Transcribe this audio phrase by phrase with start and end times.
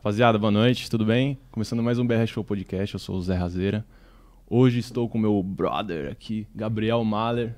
[0.00, 1.38] Rapaziada, boa noite, tudo bem?
[1.52, 3.84] Começando mais um BR Show Podcast, eu sou o Zé Razeira.
[4.48, 7.54] Hoje estou com meu brother aqui, Gabriel Mahler,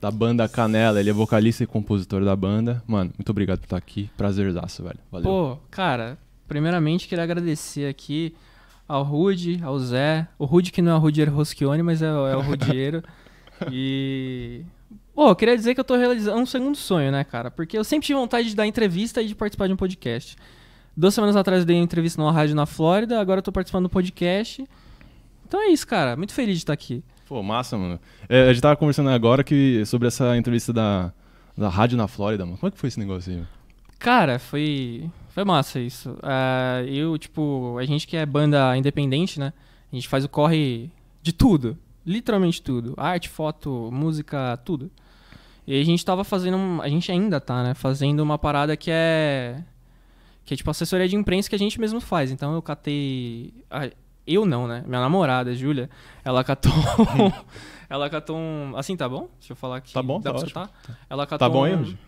[0.00, 0.98] da banda Canela.
[0.98, 2.82] Ele é vocalista e compositor da banda.
[2.84, 4.10] Mano, muito obrigado por estar aqui.
[4.16, 4.98] Prazerzaço, velho.
[5.08, 5.24] Valeu.
[5.24, 6.18] Pô, cara,
[6.48, 8.34] primeiramente queria agradecer aqui
[8.88, 10.26] ao Rude, ao Zé.
[10.36, 13.04] O Rude que não é o Rudier Roschione, mas é, é o Rudiero.
[13.70, 14.62] e.
[15.14, 17.52] Pô, eu queria dizer que eu tô realizando um segundo sonho, né, cara?
[17.52, 20.36] Porque eu sempre tive vontade de dar entrevista e de participar de um podcast.
[20.96, 23.84] Duas semanas atrás eu dei uma entrevista numa rádio na Flórida, agora eu tô participando
[23.84, 24.64] do podcast.
[25.46, 26.16] Então é isso, cara.
[26.16, 27.02] Muito feliz de estar aqui.
[27.26, 27.98] Pô, massa, mano.
[28.28, 31.12] É, a gente tava conversando agora que, sobre essa entrevista da,
[31.56, 32.58] da rádio na Flórida, mano.
[32.58, 33.42] Como é que foi esse negócio aí?
[33.98, 35.10] Cara, foi.
[35.30, 36.10] Foi massa isso.
[36.10, 39.52] Uh, eu, tipo, a gente que é banda independente, né?
[39.92, 40.90] A gente faz o corre
[41.22, 41.76] de tudo.
[42.06, 42.94] Literalmente tudo.
[42.96, 44.90] Arte, foto, música, tudo.
[45.66, 46.80] E a gente tava fazendo.
[46.82, 47.74] A gente ainda tá, né?
[47.74, 49.62] Fazendo uma parada que é.
[50.44, 52.30] Que é tipo assessoria de imprensa que a gente mesmo faz.
[52.30, 53.54] Então eu catei.
[54.26, 54.82] Eu não, né?
[54.86, 55.88] Minha namorada, Júlia,
[56.24, 56.72] ela catou.
[57.88, 58.72] ela catou um.
[58.76, 59.28] Assim, tá bom?
[59.38, 59.92] Deixa eu falar aqui.
[59.92, 60.50] Tá bom, Dá tá pra ótimo.
[60.54, 60.96] soltar?
[61.08, 61.76] Ela catou Tá bom um...
[61.76, 61.98] Rudy?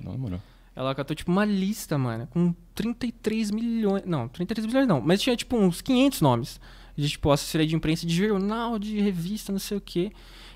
[0.00, 0.42] Não, mano.
[0.74, 4.02] Ela catou, tipo, uma lista, mano, com 33 milhões.
[4.04, 5.00] Não, 33 milhões não.
[5.00, 6.60] Mas tinha, tipo, uns 500 nomes.
[6.94, 10.12] De, tipo, assessoria de imprensa de jornal, de revista, não sei o quê.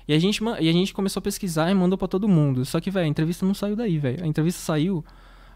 [0.07, 2.65] E a gente, e a gente começou a pesquisar e mandou pra todo mundo.
[2.65, 4.23] Só que, velho, a entrevista não saiu daí, velho.
[4.23, 5.03] A entrevista saiu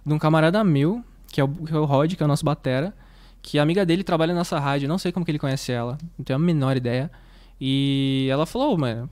[0.05, 1.03] de um camarada meu,
[1.35, 2.93] que é o, que é o Rod, que é o nosso batera.
[3.41, 4.87] Que a amiga dele trabalha nessa rádio.
[4.87, 5.97] Não sei como que ele conhece ela.
[6.17, 7.11] Não tenho a menor ideia.
[7.59, 9.09] E ela falou, "Ô, mano,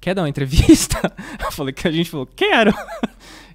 [0.00, 1.12] quer dar uma entrevista?
[1.44, 2.72] Eu falei que a gente falou, quero.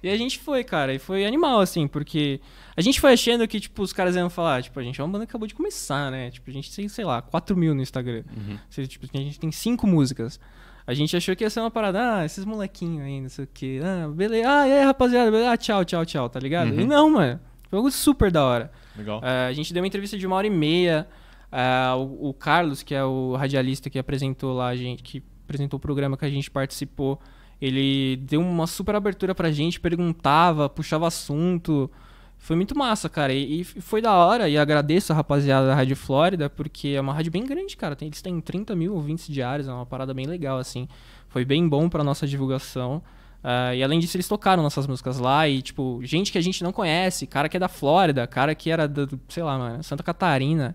[0.02, 2.38] E a gente foi, cara, e foi animal, assim, porque
[2.76, 5.10] a gente foi achando que, tipo, os caras iam falar, tipo, a gente é uma
[5.10, 6.30] banda que acabou de começar, né?
[6.30, 8.22] Tipo, a gente tem, sei lá, 4 mil no Instagram.
[8.36, 8.86] Uhum.
[8.86, 10.38] Tipo, a gente tem cinco músicas.
[10.86, 13.48] A gente achou que ia ser uma parada, ah, esses molequinhos aí, não sei o
[13.52, 13.80] quê.
[13.82, 14.48] Ah, beleza.
[14.48, 15.50] Ah, e aí, rapaziada, beleza?
[15.50, 16.70] Ah, tchau, tchau, tchau, tá ligado?
[16.70, 16.80] Uhum.
[16.82, 17.40] E não, mano.
[17.68, 18.72] Foi algo super da hora.
[18.96, 19.20] Legal.
[19.22, 21.06] É, a gente deu uma entrevista de uma hora e meia.
[21.50, 25.76] É, o, o Carlos, que é o radialista que apresentou lá, a gente, que apresentou
[25.76, 27.20] o programa que a gente participou,
[27.60, 31.90] ele deu uma super abertura pra gente, perguntava, puxava assunto.
[32.38, 33.32] Foi muito massa, cara.
[33.32, 34.48] E, e foi da hora.
[34.48, 37.96] E agradeço a rapaziada da Rádio Flórida, porque é uma rádio bem grande, cara.
[37.96, 40.86] Tem, eles têm 30 mil ouvintes diários, é uma parada bem legal, assim.
[41.28, 43.02] Foi bem bom pra nossa divulgação.
[43.42, 46.64] Ah, e além disso, eles tocaram nossas músicas lá e, tipo, gente que a gente
[46.64, 50.02] não conhece, cara que é da Flórida, cara que era do, sei lá, mano, Santa
[50.02, 50.74] Catarina.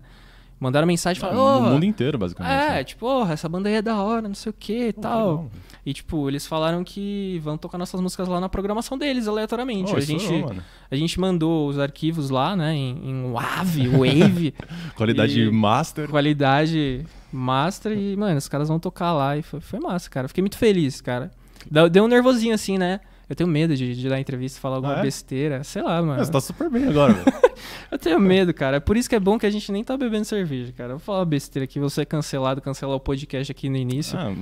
[0.58, 2.52] Mandaram mensagem falando, no "Ô, mundo inteiro, basicamente.
[2.52, 2.84] é, né?
[2.84, 5.50] tipo, "Porra, essa banda aí é da hora, não sei o que e tal.
[5.84, 9.90] E, tipo, eles falaram que vão tocar nossas músicas lá na programação deles, aleatoriamente.
[9.90, 10.62] Pô, a, gente, não, mano.
[10.88, 14.54] a gente mandou os arquivos lá, né, em, em WAV, Wave,
[14.94, 16.08] Qualidade E- master.
[16.08, 17.98] qualidade master.
[17.98, 20.28] E, mano, os caras vão tocar lá e foi, foi massa, cara.
[20.28, 21.32] Fiquei muito feliz, cara.
[21.70, 23.00] Deu, um nervosinho assim, né?
[23.28, 25.02] Eu tenho medo de, de dar entrevista e falar alguma Ah, é?
[25.02, 25.64] besteira.
[25.64, 26.18] Sei lá, mano.
[26.18, 27.32] Mas tá super bem agora, velho.
[27.90, 28.76] Eu tenho medo, cara.
[28.76, 30.92] É por isso que é bom que a gente nem tá bebendo cerveja, cara.
[30.92, 34.18] Eu vou falar besteira aqui, você é cancelado, cancelar o podcast aqui no início.
[34.18, 34.34] Ah,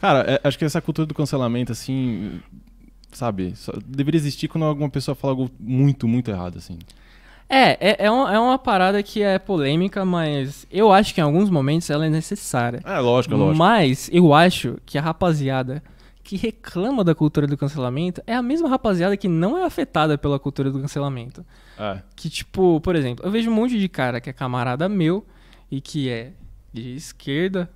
[0.00, 2.40] cara, é- acho que essa cultura do cancelamento, assim,
[3.12, 3.54] sabe,
[3.86, 6.78] deveria existir quando alguma pessoa fala algo muito, muito errado, assim.
[7.48, 11.24] É, é, é, uma, é uma parada que é polêmica, mas eu acho que em
[11.24, 12.80] alguns momentos ela é necessária.
[12.84, 13.56] É, lógico, lógico.
[13.58, 15.82] Mas eu acho que a rapaziada
[16.24, 20.38] que reclama da cultura do cancelamento é a mesma rapaziada que não é afetada pela
[20.38, 21.44] cultura do cancelamento.
[21.78, 22.00] É.
[22.16, 25.24] Que, tipo, por exemplo, eu vejo um monte de cara que é camarada meu
[25.70, 26.32] e que é
[26.72, 27.70] de esquerda,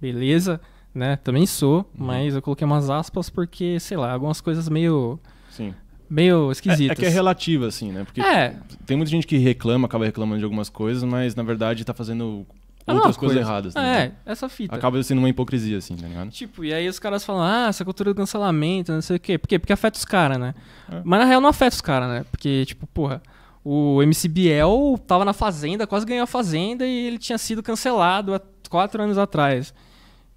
[0.00, 0.60] beleza,
[0.94, 1.16] né?
[1.16, 5.18] Também sou, mas eu coloquei umas aspas porque, sei lá, algumas coisas meio,
[5.50, 5.74] Sim.
[6.08, 6.98] meio É, esquisitas.
[6.98, 8.04] é que é relativo, assim, né?
[8.04, 8.56] Porque É.
[8.84, 12.46] tem muita gente que reclama, acaba reclamando de algumas coisas, mas na verdade tá fazendo
[12.86, 13.50] É outras coisas coisa.
[13.50, 13.74] erradas.
[13.74, 14.12] né?
[14.26, 14.74] É, essa fita.
[14.74, 16.30] Acaba sendo uma hipocrisia, assim, tá ligado?
[16.30, 19.36] Tipo, e aí os caras falam, ah, essa cultura do cancelamento, não sei o quê.
[19.38, 19.58] Por quê?
[19.58, 20.54] Porque afeta os caras, né?
[20.90, 21.00] É.
[21.04, 22.24] Mas na real não afeta os caras, né?
[22.30, 23.20] Porque, tipo, porra,
[23.64, 28.34] o MC Biel tava na Fazenda, quase ganhou a Fazenda e ele tinha sido cancelado
[28.34, 29.74] há quatro anos atrás.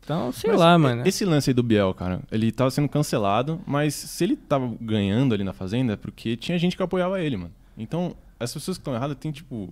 [0.04, 1.04] Então, sei Mas lá, mano.
[1.06, 5.36] Esse lance aí do Biel, cara, ele tava sendo cancelado, mas se ele tava ganhando
[5.36, 7.54] ali na Fazenda é porque tinha gente que apoiava ele, mano.
[7.78, 9.72] Então, as pessoas que estão erradas tem, tipo.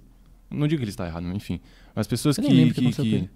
[0.50, 1.60] Não digo que ele está errado, enfim.
[1.95, 3.30] Mas pessoas que, que que,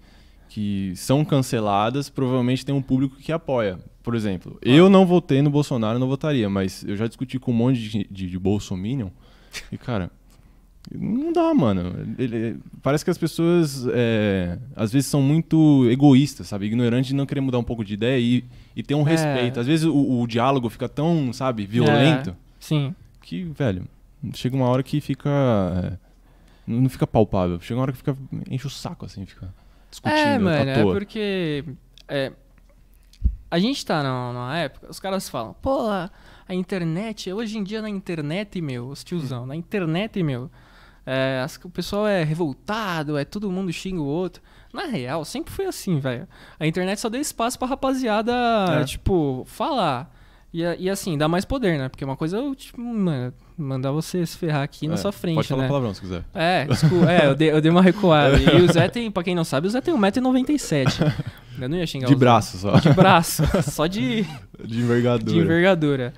[0.48, 3.78] que, são canceladas provavelmente tem um público que apoia.
[4.02, 7.54] Por exemplo, eu não votei no Bolsonaro, não votaria, mas eu já discuti com um
[7.54, 9.08] monte de, de, de Bolsominion
[9.70, 10.10] e, cara.
[10.90, 11.94] Não dá, mano.
[12.18, 16.66] Ele- parece que as pessoas é, às vezes são muito egoístas, sabe?
[16.66, 18.44] Ignorantes de não querer mudar um pouco de ideia e,
[18.74, 19.10] e ter um É.
[19.10, 19.60] respeito.
[19.60, 22.92] Às vezes o, o diálogo fica tão, sabe, violento É, sim.
[23.22, 23.86] que, velho,
[24.34, 25.30] chega uma hora que fica.
[26.66, 27.60] Não fica palpável.
[27.60, 28.16] Chega uma hora que fica.
[28.50, 29.52] enche o saco, assim, fica
[29.90, 31.64] discutindo É, mano, é porque.
[32.08, 32.32] é,
[33.50, 36.10] a gente tá numa, numa época, os caras falam, pô, a,
[36.48, 40.50] a internet, hoje em dia na internet, meu, os tiozão, na internet, meu,
[41.04, 44.42] é, as- o pessoal é revoltado, é todo mundo xinga o outro.
[44.72, 46.26] Na real, sempre foi assim, velho.
[46.58, 48.32] A internet só deu espaço pra rapaziada,
[48.80, 48.84] É.
[48.84, 50.10] tipo, falar.
[50.52, 51.88] E, e assim, dá mais poder, né?
[51.88, 55.10] Porque uma coisa é, eu, tipo, mano, mandar você se ferrar aqui na É, sua
[55.10, 55.68] frente, Pode falar né?
[55.68, 56.24] palavrão se quiser.
[56.34, 58.36] É, desculpa, é, eu dei, eu dei uma recuada.
[58.38, 61.12] E o Zé tem, pra quem não sabe, o Zé tem 1,97m.
[61.60, 62.20] Eu não ia xingar De o Zé.
[62.20, 62.72] braço só.
[62.78, 64.26] De braço, só de,
[64.64, 65.32] De envergadura.
[65.32, 66.12] de envergadura.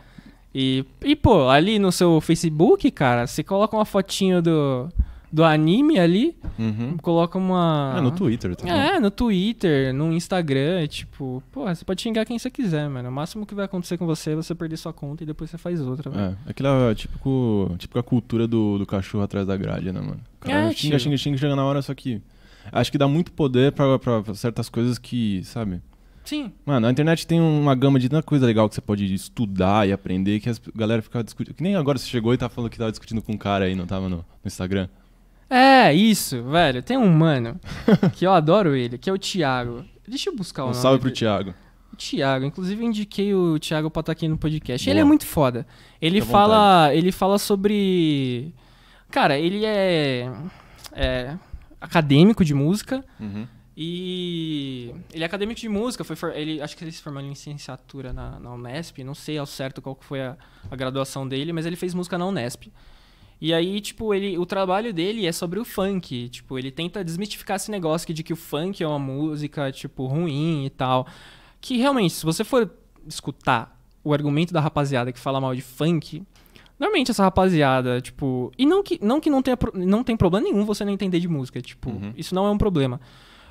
[0.55, 4.89] E, e, pô, ali no seu Facebook, cara, você coloca uma fotinho do,
[5.35, 6.97] do anime ali, Uhum.
[6.99, 7.97] coloca uma.
[7.99, 8.55] É, no Twitter.
[8.55, 13.09] Tá É, no Twitter, no Instagram, tipo, pô, você pode xingar quem você quiser, mano.
[13.09, 15.59] O máximo que vai acontecer com você é você perder sua conta e depois você
[15.59, 16.23] faz outra, velho.
[16.47, 20.21] É, aquela típico, típica cultura do, do cachorro atrás da grade, né, mano?
[20.41, 21.01] O cara É, xinga, tio.
[21.01, 22.23] xinga, xinga, chega na hora, só que.
[22.71, 25.83] Acho que dá muito poder pra, pra certas coisas que, sabe?
[26.25, 26.53] Sim.
[26.65, 29.93] Mano, a internet tem uma gama de tanta coisa legal que você pode estudar e
[29.93, 31.55] aprender que a galera fica discutindo.
[31.55, 33.75] Que nem agora você chegou e tá falando que tava discutindo com um cara aí,
[33.75, 34.89] não tava no, no Instagram.
[35.57, 36.83] É, isso, velho.
[36.83, 37.61] Tem um mano
[38.15, 39.85] que eu adoro ele, que é o Thiago.
[40.07, 41.19] Deixa eu buscar o Um nome salve pro dele.
[41.19, 41.55] Thiago.
[41.93, 44.85] O Thiago, inclusive eu indiquei o Thiago pra estar aqui no podcast.
[44.85, 44.93] Boa.
[44.93, 45.67] Ele é muito foda.
[46.01, 48.53] Ele Fica fala, ele fala sobre
[49.11, 50.29] Cara, ele é,
[50.93, 51.37] é
[51.81, 53.47] acadêmico de música Uhum.
[53.77, 57.29] e ele é acadêmico de música, foi for- ele acho que ele se formou em
[57.29, 60.37] licenciatura na, na Unesp, não sei ao certo qual foi a,
[60.71, 62.73] a graduação dele, mas ele fez música na Unesp.
[63.45, 66.31] E aí, tipo, ele, o trabalho dele é sobre o funk.
[66.31, 70.65] Tipo, ele tenta desmistificar esse negócio de que o funk é uma música, tipo, ruim
[70.65, 71.07] e tal.
[71.61, 72.71] Que realmente, se você for
[73.07, 76.23] escutar o argumento da rapaziada que fala mal de funk,
[76.81, 78.51] normalmente essa rapaziada, tipo.
[78.57, 81.29] E não que não, que não, tenha, não tem problema nenhum você não entender de
[81.29, 81.61] música.
[81.61, 82.15] Tipo, Uhum.
[82.17, 82.99] isso não é um problema.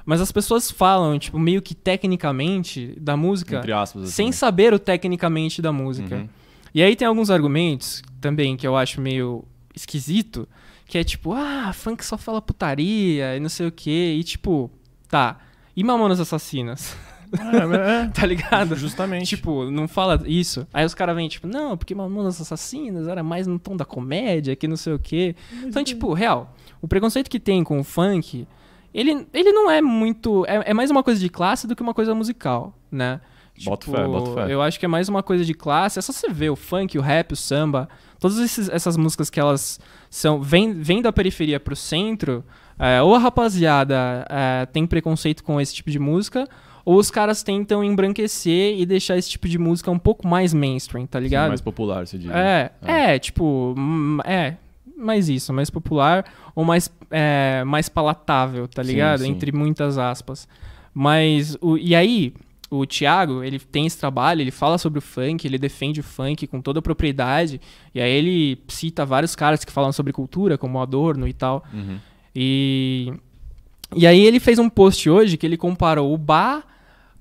[0.04, 4.10] Mas as pessoas falam, tipo, meio que tecnicamente da música, aspas.
[4.10, 4.38] sem assim.
[4.40, 6.16] saber o tecnicamente da música.
[6.16, 6.30] Uhum.
[6.74, 9.46] E aí tem alguns argumentos também que eu acho meio
[9.76, 10.48] esquisito,
[10.86, 14.16] que é tipo, ah, funk só fala putaria e não sei o quê.
[14.18, 14.70] E tipo,
[15.08, 15.40] tá.
[15.76, 16.96] E Mamonas Assassinas?
[17.34, 18.74] É, tá ligado?
[18.74, 19.28] é, justamente.
[19.28, 20.68] Tipo, não fala isso.
[20.74, 24.56] Aí os caras vêm, tipo, não, porque Mamonas Assassinas era mais no tom da comédia,
[24.56, 25.36] que não sei o quê.
[25.64, 28.48] Então, tipo, real, o preconceito que tem com o funk,
[28.94, 30.46] ele, ele não é muito.
[30.46, 33.20] É, é mais uma coisa de classe do que uma coisa musical, né?
[33.64, 34.52] Boto fé, boto fé.
[34.52, 36.00] Eu acho que é mais uma coisa de classe.
[36.00, 37.88] É só você ver o funk, o rap, o samba.
[38.24, 39.80] Todas esses- essas músicas que elas
[40.10, 40.42] são.
[40.42, 42.44] Vêm vêm da periferia pro centro.
[42.80, 46.48] é, ou a rapaziada é, tem preconceito com esse tipo de música.
[46.86, 51.06] Ou os caras tentam embranquecer e deixar esse tipo de música um pouco mais mainstream,
[51.06, 51.50] tá Sim, ligado?
[51.50, 52.30] mais popular, você diz.
[52.32, 53.14] É, É.
[53.16, 54.56] é, tipo, hum, é,
[54.98, 59.20] mais isso, mais popular ou mais, é, mais palatável, tá Sim, ligado?
[59.24, 59.30] sim.
[59.30, 60.48] Entre muitas aspas.
[60.94, 62.34] Mas, o, e aí,
[62.80, 66.48] o Thiago, ele tem esse trabalho, ele fala sobre o funk, ele defende o funk
[66.48, 67.60] com toda a propriedade,
[67.94, 71.64] e aí ele cita vários caras que falam sobre cultura, como Adorno e tal.
[71.74, 71.98] Uhum.
[72.36, 73.14] E,
[73.96, 76.64] e aí ele fez um post hoje que ele comparou o Bar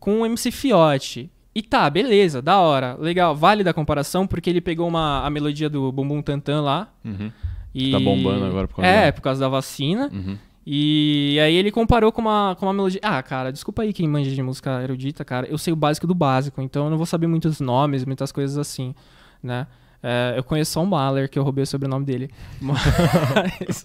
[0.00, 1.30] com o MC Fiote.
[1.54, 5.68] E tá, beleza, da hora, legal, vale da comparação, porque ele pegou uma, a melodia
[5.68, 6.88] do Bumbum Tantan lá.
[7.04, 7.30] Uhum.
[7.74, 7.90] E...
[7.90, 10.08] Tá bombando agora por causa É, da- por causa da vacina.
[10.12, 10.38] Uhum.
[10.64, 13.00] E aí ele comparou com uma, com uma melodia.
[13.02, 15.46] Ah, cara, desculpa aí quem manja de música erudita, cara.
[15.48, 18.56] Eu sei o básico do básico, então eu não vou saber muitos nomes, muitas coisas
[18.56, 18.94] assim,
[19.42, 19.66] né?
[20.02, 22.30] É, eu conheço só o Mahler, que eu roubei o sobrenome dele.
[22.60, 23.84] Mas.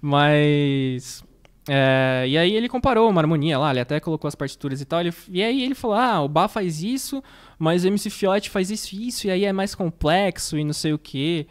[0.00, 1.24] mas
[1.68, 5.00] é, e aí ele comparou uma harmonia lá, ele até colocou as partituras e tal.
[5.00, 7.22] ele- e aí ele falou: ah, o Bá faz isso,
[7.58, 10.74] mas o MC Fiote faz isso e isso, e aí é mais complexo e não
[10.74, 11.46] sei o quê.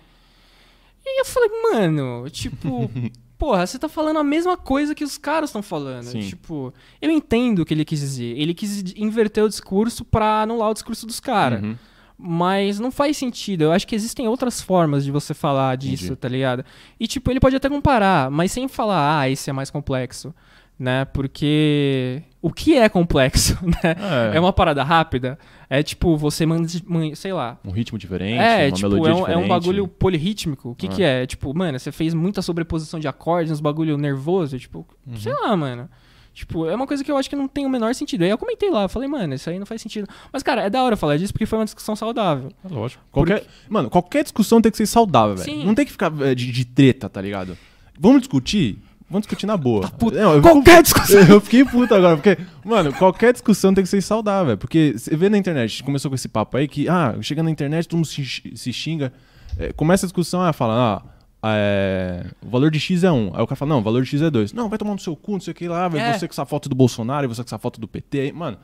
[1.05, 2.89] E eu falei, mano, tipo,
[3.43, 6.05] porra, você tá falando a mesma coisa que os caras estão falando.
[6.05, 6.21] Sim.
[6.21, 8.39] Tipo, eu entendo o que ele quis dizer.
[8.39, 11.61] Ele quis inverter o discurso pra anular o discurso dos caras.
[11.61, 11.75] Uhum.
[12.17, 13.65] Mas não faz sentido.
[13.65, 16.19] Eu acho que existem outras formas de você falar disso, Entendi.
[16.21, 16.63] tá ligado?
[16.97, 20.33] E, tipo, ele pode até comparar, mas sem falar, ah, esse é mais complexo,
[20.77, 21.05] né?
[21.05, 24.31] Porque o que é complexo, né?
[24.33, 25.37] É, É uma parada rápida.
[25.69, 27.57] É tipo, você manda, man- sei lá.
[27.65, 29.45] um ritmo diferente, É, uma tipo, melodia é um, é diferente.
[29.45, 30.69] um bagulho polirrítmico.
[30.71, 30.89] O que Ah.
[30.89, 31.25] que é?
[31.25, 35.17] Tipo, mano, você fez muita sobreposição de acordes, uns bagulho nervoso, tipo, Uhum.
[35.17, 35.89] sei lá, mano.
[36.33, 38.23] Tipo, é uma coisa que eu acho que não tem o menor sentido.
[38.23, 40.07] Aí eu comentei lá, falei, mano, isso aí não faz sentido.
[40.31, 42.49] Mas, cara, é da hora falar disso porque foi uma discussão saudável.
[42.65, 43.03] É lógico.
[43.11, 45.63] Qualquer, Mano, qualquer discussão tem que ser saudável, velho.
[45.63, 47.55] Não tem que ficar é, de, de treta, tá ligado?
[47.99, 48.79] Vamos discutir?
[49.13, 49.87] Vamos discutir na boa.
[49.89, 50.19] puta.
[50.19, 51.19] Não, Qualquer discussão.
[51.29, 54.57] eu fiquei puto agora, porque, mano, qualquer discussão tem que ser saudável.
[54.57, 57.87] Porque você vê na internet, começou com esse papo aí que, ah, chega na internet,
[57.87, 59.13] todo mundo se, se xinga.
[59.57, 61.03] É, começa a discussão, ah, fala,
[61.43, 63.33] ah, é, o valor de X é 1.
[63.35, 64.51] Aí o cara fala, não, o valor de X é 2.
[64.51, 66.13] Não, vai tomar no seu cu, não sei o que lá, vai É.
[66.17, 68.19] você com essa foto do Bolsonaro, você com essa foto do PT.
[68.19, 68.57] aí, Mano,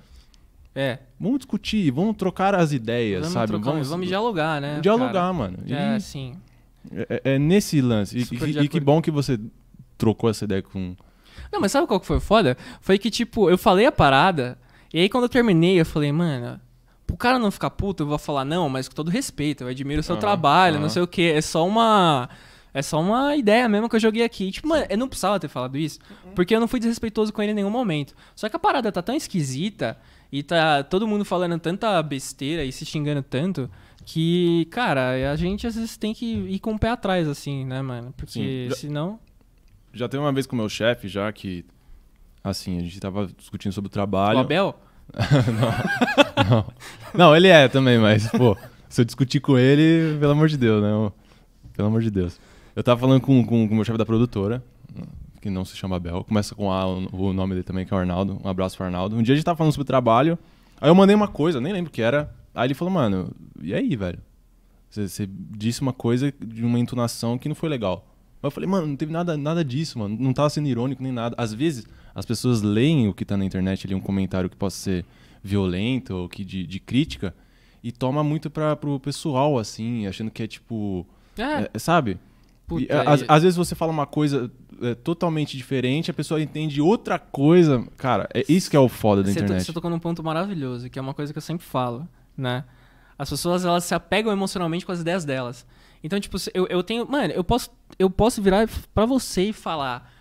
[0.74, 0.98] É.
[1.20, 3.48] vamos discutir, vamos trocar as ideias, Vamos, sabe?
[3.48, 4.79] trocar, vamos, dialogar, né?
[4.82, 5.34] dialogar, cara?
[5.34, 5.58] mano.
[5.65, 6.34] E É, sim.
[6.91, 8.18] É, é nesse lance.
[8.18, 9.38] E, e- e que bom que você
[10.00, 10.96] trocou essa ideia com.
[11.51, 12.58] Não, mas sabe qual que foi foda?
[12.82, 14.58] Foi que, tipo, eu falei a parada,
[14.91, 16.60] e aí quando eu terminei, eu falei, mano,
[17.06, 20.00] pro cara não ficar puto, eu vou falar, não, mas com todo respeito, eu admiro
[20.00, 21.34] o seu trabalho, não sei o quê.
[21.36, 22.29] É só uma.
[22.72, 24.51] É só uma ideia mesmo que eu joguei aqui.
[24.51, 26.00] Tipo, mano, eu não precisava ter falado isso,
[26.36, 28.15] porque eu não fui desrespeitoso com ele em nenhum momento.
[28.36, 29.98] Só que a parada tá tão esquisita
[30.32, 33.70] e tá todo mundo falando tanta besteira e se xingando tanto
[34.06, 37.82] que, cara, a gente às vezes tem que ir com o pé atrás, assim, né,
[37.82, 38.13] mano?
[38.15, 38.75] Porque Sim.
[38.75, 39.20] Senão.
[39.93, 41.65] Já teve uma vez com o meu chefe, já que.
[42.43, 44.39] Assim, a gente tava discutindo sobre o O trabalho.
[44.39, 44.75] Abel?
[46.50, 46.65] não.
[47.13, 48.55] não, ele é também, mas, pô,
[48.88, 51.12] se eu discutir com ele, pelo amor de Deus, né?
[51.74, 52.39] Pelo amor de Deus.
[52.75, 54.63] Eu tava falando com, com, com o meu chefe da produtora,
[55.41, 57.98] que não se chama Abel, começa com A, o o nome dele também, que é
[57.98, 58.39] o Arnaldo.
[58.43, 59.15] Um abraço pro Arnaldo.
[59.15, 60.38] Um dia a gente tava falando sobre o trabalho,
[60.79, 62.34] aí eu mandei uma coisa, nem lembro o que era.
[62.53, 63.31] Aí ele falou, mano,
[63.62, 64.19] e aí, velho?
[64.89, 68.05] Você, você disse uma coisa de uma entonação que não foi legal.
[68.41, 70.15] Aí eu falei, mano, não teve nada, nada disso, mano.
[70.19, 71.36] Não tava sendo irônico nem nada.
[71.38, 74.77] Às vezes, as pessoas leem o que tá na internet ali, um comentário que possa
[74.77, 75.05] ser
[75.43, 77.34] violento ou que de, de crítica,
[77.84, 81.05] e toma muito pra, pro pessoal, assim, achando que é tipo.
[81.38, 82.17] É, é, sabe?
[82.67, 86.81] puta, E, às, às vezes você fala uma coisa é, totalmente diferente, a pessoa entende
[86.81, 87.86] outra coisa.
[87.98, 89.65] Cara, é isso que é o foda da Você, internet.
[89.65, 92.63] você tocou num ponto maravilhoso, que é uma coisa que eu sempre falo, né?
[93.20, 95.66] As pessoas, elas se apegam emocionalmente com as ideias delas.
[96.04, 97.06] Então, tipo, eu, eu tenho...
[97.06, 100.12] Mano, eu posso, eu posso virar pra você e falar...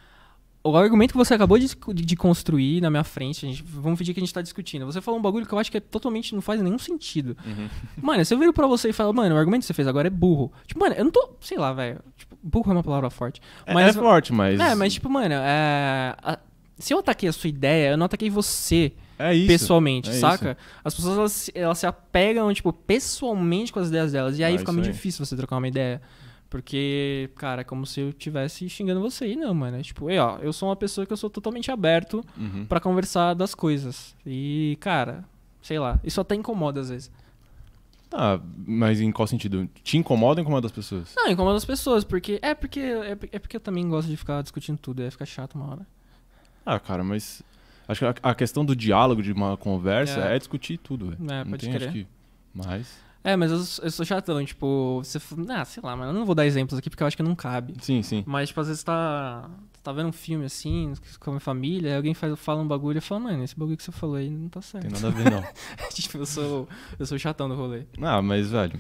[0.65, 4.21] O argumento que você acabou de, de construir na minha frente, gente, vamos fingir que
[4.21, 4.85] a gente tá discutindo.
[4.85, 7.35] Você falou um bagulho que eu acho que é totalmente não faz nenhum sentido.
[7.47, 7.69] Uhum.
[8.03, 10.09] Mano, se eu viro pra você e falo, mano, o argumento que você fez agora
[10.09, 10.53] é burro.
[10.67, 11.31] Tipo, mano, eu não tô.
[11.41, 12.01] Sei lá, velho.
[12.19, 13.41] Tipo, burro é uma palavra forte.
[13.65, 14.61] É- Mas, é forte, mas.
[14.61, 16.39] É, mas tipo, mano, é, a-
[16.77, 19.47] se eu ataquei a sua ideia, eu não ataquei você é isso.
[19.49, 20.57] pessoalmente, é saca?
[20.85, 24.39] As pessoas elas, se- elas se apegam, tipo, pessoalmente com as ideias delas.
[24.39, 24.93] E aí Ah, fica isso muito aí.
[24.93, 26.01] difícil você trocar uma ideia.
[26.51, 29.27] Porque, cara, é como se eu estivesse xingando você.
[29.33, 29.77] E não, mano.
[29.77, 32.65] É tipo, e, ó, eu sou uma pessoa que eu sou totalmente aberto Uhum.
[32.67, 34.17] pra conversar das coisas.
[34.25, 35.25] E, cara,
[35.61, 37.11] sei lá, isso até incomoda às vezes.
[38.09, 39.69] Tá, mas em qual sentido?
[39.85, 41.13] Te incomoda ou incomoda as pessoas?
[41.15, 42.39] Não, incomoda as pessoas, porque.
[42.41, 42.81] É porque.
[42.81, 45.87] É, é porque eu também gosto de ficar discutindo tudo, aí fica chato uma hora.
[46.65, 47.43] Ah, cara, mas.
[47.89, 50.37] Acho que a, questão do diálogo, de uma conversa, É.
[50.37, 51.33] é, discutir tudo, velho.
[51.33, 51.91] É, Não pode tem, crer.
[51.93, 52.07] que.
[52.55, 53.09] Mas.
[53.25, 55.19] É, mas eu, eu sou chatão, tipo, você.
[55.49, 57.35] Ah, sei lá, mas eu não vou dar exemplos aqui porque eu acho que não
[57.35, 57.75] cabe.
[57.81, 58.23] Sim, sim.
[58.27, 59.51] Mas, tipo, às vezes tá.
[59.83, 62.99] Tá vendo um filme assim, com a minha família, aí alguém faz, fala um bagulho
[62.99, 64.83] e fala, mano, esse bagulho que você falou aí não tá certo.
[64.83, 65.43] Tem nada a ver, não.
[65.95, 66.69] tipo, eu sou.
[66.99, 67.85] Eu sou chatão do rolê.
[68.03, 68.79] ah, mas, velho.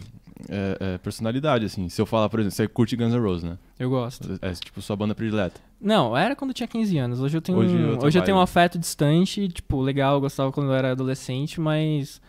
[0.48, 1.88] É, é personalidade, assim.
[1.88, 3.58] Se eu falar, por exemplo, você curte Guns N' Roses, né?
[3.78, 4.38] Eu gosto.
[4.40, 5.60] É tipo sua banda predileta.
[5.80, 7.20] Não, era quando eu tinha 15 anos.
[7.20, 10.14] Hoje eu tenho, Hoje um, é outra hoje eu tenho um afeto distante, tipo, legal,
[10.14, 12.20] eu gostava quando eu era adolescente, mas.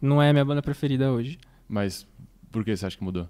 [0.00, 1.38] Não é a minha banda preferida hoje.
[1.68, 2.06] Mas
[2.52, 3.26] por que você acha que mudou?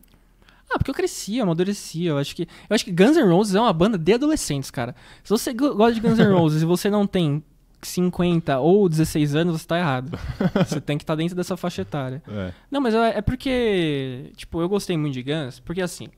[0.71, 2.05] Ah, porque eu cresci, eu amadureci.
[2.05, 4.95] Eu acho que, eu acho que Guns N' Roses é uma banda de adolescentes, cara.
[5.23, 7.43] Se você go- gosta de Guns N' Roses e você não tem
[7.89, 10.19] 50 ou 16 anos, você tá errado.
[10.67, 12.23] você tem que estar dentro dessa faixa etária.
[12.29, 12.53] É.
[12.71, 16.09] Não, mas é é porque, tipo, eu gostei muito de Guns, porque assim,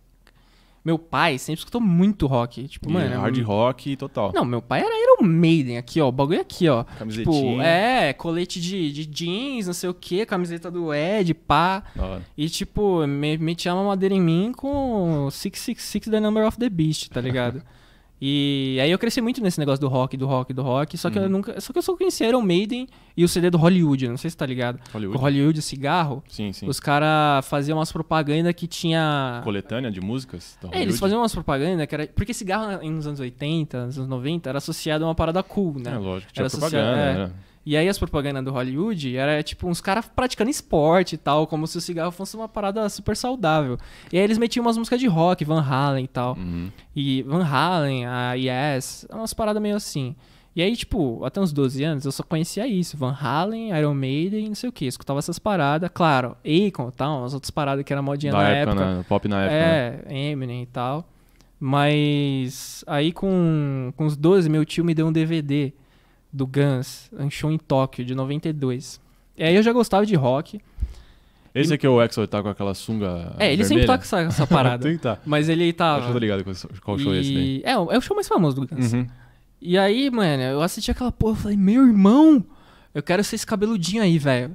[0.85, 2.68] meu pai sempre escutou muito rock.
[2.68, 3.20] Tipo, E mano.
[3.20, 4.30] hard rock total.
[4.32, 6.08] Não, meu pai era Iron Maiden aqui, ó.
[6.08, 6.85] O bagulho aqui, ó.
[6.85, 7.62] Tipo, Camisetinha.
[7.64, 11.82] é, colete de, de jeans, não sei o que, camiseta do Ed, pá.
[12.37, 17.08] E, tipo, me, metia uma madeira em mim com 666 The Number of the Beast,
[17.11, 17.62] tá ligado?
[18.20, 20.96] e aí eu cresci muito nesse negócio do rock, do rock, do rock.
[20.96, 21.28] Só que eu Uhum.
[21.28, 21.61] nunca.
[21.61, 24.37] Só que eu só conhecia Iron Maiden e o CD do Hollywood, não sei se
[24.37, 24.78] tá ligado.
[24.92, 25.18] Hollywood.
[25.18, 26.66] O Hollywood cigarro, Sim, sim.
[26.66, 29.40] os caras faziam umas propagandas que tinha.
[29.44, 30.58] Coletânea de músicas?
[30.73, 32.06] É, eles faziam umas propagandas que era.
[32.06, 35.92] Porque cigarro nos anos 80, nos anos 90, era associado a uma parada cool, né?
[35.92, 36.32] É, lógico.
[36.32, 37.26] Tinha Era propaganda, associado- é.
[37.26, 37.32] né?
[37.66, 41.66] E aí as propagandas do Hollywood era tipo uns caras praticando esporte e tal, como
[41.66, 43.76] se o cigarro fosse uma parada super saudável.
[44.12, 46.37] E aí eles metiam umas músicas de rock, Van Halen e tal.
[46.38, 46.70] Uhum.
[46.94, 50.14] E Van Halen, a Yes, umas paradas meio assim.
[50.54, 52.96] E aí, tipo, até uns 12 anos eu só conhecia isso.
[52.96, 54.87] Van Halen, Iron Maiden, não sei o que.
[54.87, 55.90] Escutava essas paradas.
[55.92, 58.94] Claro, Akon e tal, umas outras paradas que era modinha Da na época, época.
[58.96, 59.04] né?
[59.08, 59.54] Pop na época.
[59.58, 60.00] né?
[60.08, 61.04] É, Eminem e tal.
[61.61, 65.73] Mas aí com, com os 12, meu tio me deu um DVD
[66.37, 69.00] do Guns, um show em Tóquio, de 92.
[69.37, 70.61] E aí eu já gostava de rock.
[71.55, 73.35] Esse aqui é o Exo tá com aquela sunga.
[73.38, 73.87] é, ele sempre vermelha?
[73.87, 74.87] toca essa, essa parada.
[75.00, 75.19] Tá.
[75.25, 76.12] mas ele Acho que eu tava.
[76.12, 76.45] tô ligado
[76.83, 77.57] qual, show é esse daí.
[77.59, 77.62] e...
[77.64, 78.93] é, o- é o show mais famoso do Guns.
[78.93, 79.07] Uhum.
[79.61, 82.45] E aí, mano, eu assisti aquela porra e falei, meu irmão,
[82.95, 84.55] eu quero ser esse cabeludinho aí, velho.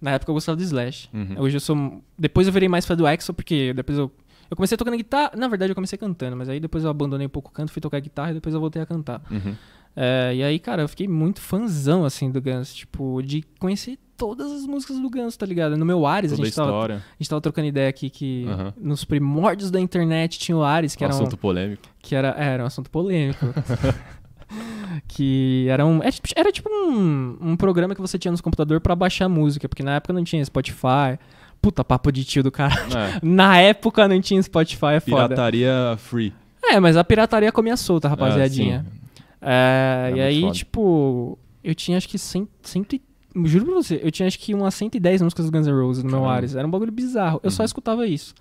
[0.00, 1.08] Na época eu gostava do Slash.
[1.14, 1.36] Uhum.
[1.38, 2.02] Hoje eu sou.
[2.18, 4.10] Depois eu virei mais fã do Exo, porque depois eu.
[4.50, 5.32] Eu comecei tocando guitarra.
[5.36, 7.80] Na verdade, eu comecei cantando, mas aí depois eu abandonei um pouco o canto, fui
[7.80, 9.20] tocar guitarra e depois eu voltei a cantar.
[9.30, 9.54] Uhum.
[9.96, 12.74] É, e aí, cara, eu fiquei muito fãzão, assim, do Guns.
[12.74, 15.76] Tipo, de conhecer todas as músicas do Guns, tá ligado?
[15.76, 18.46] No meu Ares, a Toda a gente, tava, a gente tava trocando ideia aqui que
[18.48, 18.74] Aham.
[18.78, 21.82] nos primórdios da internet tinha o Ares, que Um era um, assunto polêmico.
[22.00, 23.46] que era, é, era um assunto polêmico.
[25.08, 26.02] que era um.
[26.02, 29.68] é tipo- Era tipo um, um programa que você tinha no computador pra baixar música,
[29.68, 31.18] porque na época não tinha Spotify.
[31.60, 32.74] Puta, papo de tio do cara.
[32.74, 35.28] É, Na época não tinha Spotify, é foda.
[35.28, 36.32] pirataria free.
[36.62, 38.84] É, mas a pirataria comia solta, rapaziadinha.
[38.86, 39.05] Ah, sim.
[39.40, 40.52] É, É e aí, foda.
[40.52, 43.02] tipo, eu tinha acho que 100, 100 e-
[43.44, 46.10] Juro pra você, eu tinha acho que umas 110 músicas do Guns N' Roses no
[46.10, 46.26] meu.
[46.26, 46.54] Ares.
[46.54, 47.38] Era um bagulho bizarro.
[47.42, 47.66] Eu só Uhum.
[47.66, 48.34] escutava isso.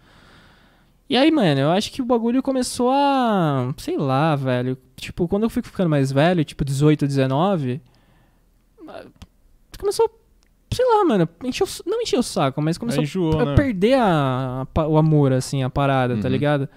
[1.09, 3.73] E aí, mano, eu acho que o bagulho começou a.
[3.77, 4.77] Sei lá, velho.
[4.95, 7.81] Tipo, quando eu fui ficando mais velho, tipo 18, 19.
[8.87, 9.03] ah,
[9.77, 10.09] Começou.
[10.73, 11.27] Sei lá, mano.
[11.43, 13.55] Encheu, não encheu o saco, mas começou enjoou, a né?
[13.55, 16.31] perder a- a o amor, assim, a parada, tá Uhum.
[16.31, 16.69] ligado?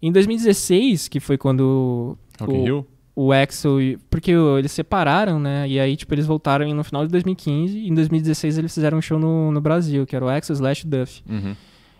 [0.00, 2.86] Em 2016, que foi quando Rock o- Rio?
[3.20, 3.80] O Axel.
[3.80, 5.68] e- Porque eles separaram, né?
[5.68, 7.76] E aí, tipo, eles voltaram no final de 2015.
[7.78, 10.86] E em 2016 eles fizeram um show no, no Brasil, que era o Axel slash
[10.86, 11.22] Duff.
[11.28, 11.56] Uhum.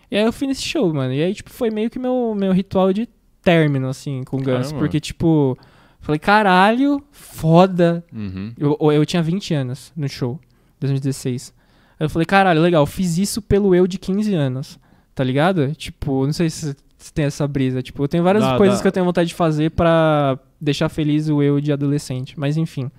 [0.09, 1.13] E aí eu fui nesse show, mano.
[1.13, 3.07] E aí, tipo, foi meio que meu, meu ritual de
[3.41, 4.71] término, assim, com o Guns.
[4.71, 5.57] Porque, tipo,
[5.99, 8.03] falei, caralho, foda.
[8.13, 8.53] Uhum.
[8.57, 10.39] Eu, eu tinha 20 anos no show,
[10.79, 11.53] 2016.
[11.99, 14.79] Aí eu falei, caralho, legal, fiz isso pelo eu de 15 anos,
[15.13, 15.73] tá ligado?
[15.75, 17.81] Tipo, não sei se se tem essa brisa.
[17.81, 18.81] Tipo, eu tenho várias Dá, coisas dá.
[18.81, 22.39] que eu tenho vontade de fazer pra deixar feliz o eu de adolescente.
[22.39, 22.89] Mas enfim.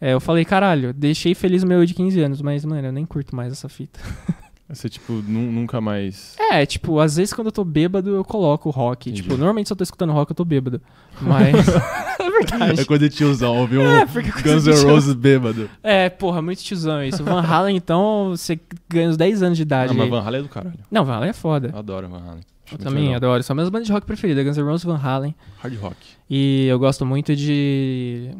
[0.00, 2.92] É, eu falei, caralho, deixei feliz o meu eu de 15 anos, mas, mano, eu
[2.92, 4.00] nem curto mais essa fita.
[4.68, 6.34] Você, tipo, nu- nunca mais.
[6.38, 9.10] É, tipo, às vezes quando eu tô bêbado, eu coloco rock.
[9.10, 9.22] Entendi.
[9.22, 10.80] Tipo, normalmente se eu tô escutando rock, eu tô bêbado.
[11.20, 11.54] Mas.
[12.18, 12.80] é verdade.
[12.80, 13.82] É coisa de tiozão, ouviu?
[13.82, 15.68] É, porque Guns N' Roses bêbado.
[15.82, 17.22] É, porra, muito tiozão isso.
[17.22, 18.58] Van Halen, então, você
[18.88, 19.88] ganha uns 10 anos de idade.
[19.90, 20.10] Não, mas aí.
[20.10, 20.78] Van Halen é do caralho.
[20.90, 21.68] Não, Van Halen é foda.
[21.70, 22.42] Eu adoro Van Halen.
[22.66, 23.16] Acho Eu também legal.
[23.16, 23.42] adoro.
[23.42, 25.34] São minhas bandas de rock preferidas, Guns N' Roses, Van Halen.
[25.58, 25.96] Hard rock.
[26.28, 28.30] E eu gosto muito de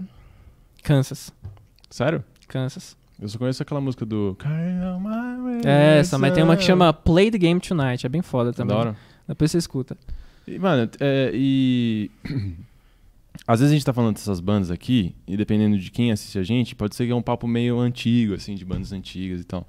[0.83, 1.33] Kansas.
[1.91, 2.25] Sério?
[2.49, 2.97] Kansas.
[3.21, 4.37] Eu só conheço aquela música do.
[5.65, 8.05] É essa, mas tem uma que chama Play the Game Tonight.
[8.05, 8.77] É bem foda também.
[8.77, 8.97] Adoro.
[9.27, 9.97] Depois você escuta.
[10.47, 12.11] E, mano, é, e.
[13.47, 16.43] Às vezes a gente tá falando dessas bandas aqui, e dependendo de quem assiste a
[16.43, 19.67] gente, pode ser que é um papo meio antigo, assim, de bandas antigas e tal.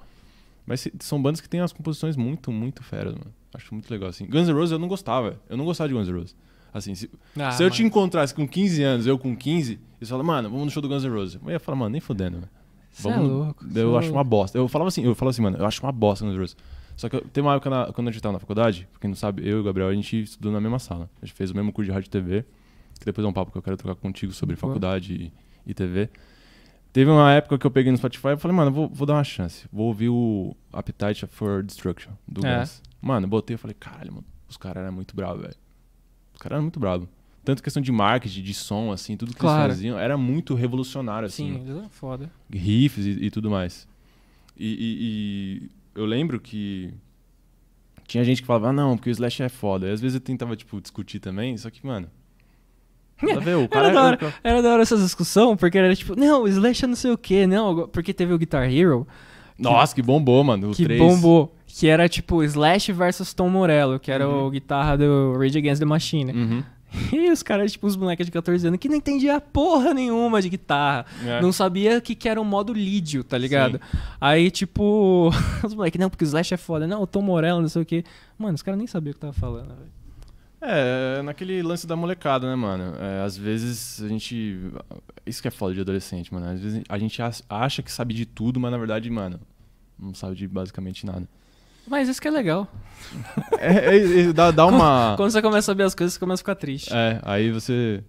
[0.65, 3.33] Mas são bandas que têm as composições muito, muito feras, mano.
[3.55, 4.25] Acho muito legal, assim.
[4.27, 5.39] Guns N' Roses eu não gostava.
[5.49, 6.35] Eu não gostava de Guns N' Roses.
[6.73, 10.09] Assim, se, Ah, se eu te encontrasse com 15 anos, eu com 15, e você
[10.11, 11.39] fala, mano, vamos no show do Guns N' Roses.
[11.43, 12.49] Eu ia falar, mano, nem fodendo, velho.
[12.91, 13.65] Você é Vamos- louco.
[13.71, 14.17] cê é Eu acho louco.
[14.17, 14.57] uma bosta.
[14.57, 16.57] Eu falava assim, eu falava assim, mano, eu acho uma bosta Guns N' Roses.
[16.97, 19.09] Só que eu- tem uma época na- quando a gente tava na faculdade, pra quem
[19.09, 21.09] não sabe, eu e o Gabriel, a gente estudou na mesma sala.
[21.21, 22.45] A gente fez o mesmo curso de rádio e TV,
[22.99, 24.61] que depois é um papo que eu quero trocar contigo sobre Boa.
[24.73, 25.33] faculdade e,
[25.69, 26.09] e TV.
[26.93, 29.15] Teve uma época que eu peguei no Spotify e falei, mano, eu vou, vou dar
[29.15, 29.67] uma chance.
[29.71, 32.59] Vou ouvir o Appetite for Destruction, do É.
[32.59, 32.81] Guns.
[33.05, 35.55] Mano, eu botei e falei, caralho, mano, os caras eram muito bravos, velho.
[36.33, 37.07] Os caras eram muito bravos.
[37.43, 39.65] Tanto questão de marketing, de som, assim, tudo que Claro.
[39.65, 42.31] eles faziam era muito revolucionário, assim Sim, eles são foda.
[42.51, 43.87] riffs e, e tudo mais.
[44.57, 44.97] E, e-
[45.67, 46.91] e eu lembro que
[48.07, 49.87] tinha gente que falava, ah, não, porque o Slash é foda.
[49.87, 52.09] E às vezes eu tentava, tipo, discutir também, só que, mano.
[53.43, 54.33] Ver, o cara Era da hora.
[54.43, 57.17] Era da hora essa discussão, porque era tipo, não, o Slash é não sei o
[57.17, 59.07] que, não, porque teve o Guitar Hero,
[59.57, 60.71] Nossa, que bombou, mano.
[60.71, 60.99] O que 3.
[60.99, 64.45] bombou, que era tipo Slash versus Tom Morello, que era Uhum.
[64.47, 66.31] o guitarra do Rage Against the Machine.
[66.31, 66.63] Uhum.
[67.11, 70.47] E os caras, tipo, os moleques de 14 anos que não entendia porra nenhuma de
[70.47, 71.05] guitarra.
[71.25, 71.41] É.
[71.41, 73.81] Não sabia que, que era um modo lídio, tá ligado?
[74.21, 75.29] Aí, tipo,
[75.61, 76.87] os moleques, não, porque o Slash é foda.
[76.87, 78.05] Não, o Tom Morello, não sei o quê.
[78.37, 79.91] Mano, os caras nem sabiam o que tava falando, velho.
[80.61, 82.95] É, naquele lance da molecada, né, mano?
[82.97, 84.57] É, às vezes a gente.
[85.25, 86.47] Isso que é foda de adolescente, mano.
[86.47, 89.37] Às vezes a gente ach- acha que sabe de tudo, mas na verdade, mano,
[89.99, 91.27] não sabe de basicamente nada.
[91.87, 92.67] Mas isso que é legal.
[93.59, 95.13] É, é, é, dá, dá uma.
[95.17, 96.89] Quando você começa a saber as coisas, você começa a ficar triste.
[96.93, 98.03] É, aí você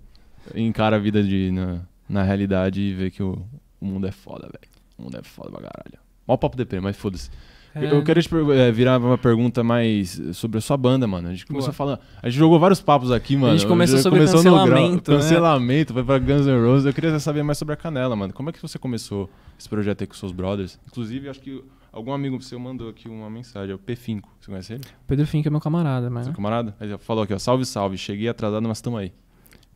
[0.55, 3.45] encara a vida de, na, na realidade e vê que o,
[3.81, 4.73] o mundo é foda, velho.
[4.99, 5.99] O mundo é foda pra caralho.
[6.27, 7.31] Mó papo DP, mas foda-se.
[7.75, 11.29] É, Eu queria te eh, virar uma pergunta mais sobre a sua banda, mano.
[11.29, 11.71] A gente começou Boa.
[11.71, 12.01] a falar.
[12.23, 13.53] A gente jogou vários papos aqui, mano.
[13.57, 15.17] gente começou Já sobre no grau- cancelamento, né?
[15.19, 16.87] Cancelamento, foi pra Guns N' Roses.
[16.87, 18.33] Eu queria saber mais sobre a Canela, mano.
[18.33, 20.79] Como é que você começou esse projeto aí com seus brothers?
[20.87, 21.63] Inclusive, acho que
[21.97, 23.73] algum amigo seu mandou aqui uma mensagem.
[23.73, 24.23] É o P5.
[24.41, 24.85] Você conhece ele?
[25.07, 26.25] Pedro Fink é meu camarada, mano.
[26.25, 26.77] Seu camarada?
[26.81, 27.39] Ele falou aqui, ó.
[27.39, 27.97] Salve, salve.
[27.97, 29.13] Cheguei atrasado, mas tamo aí.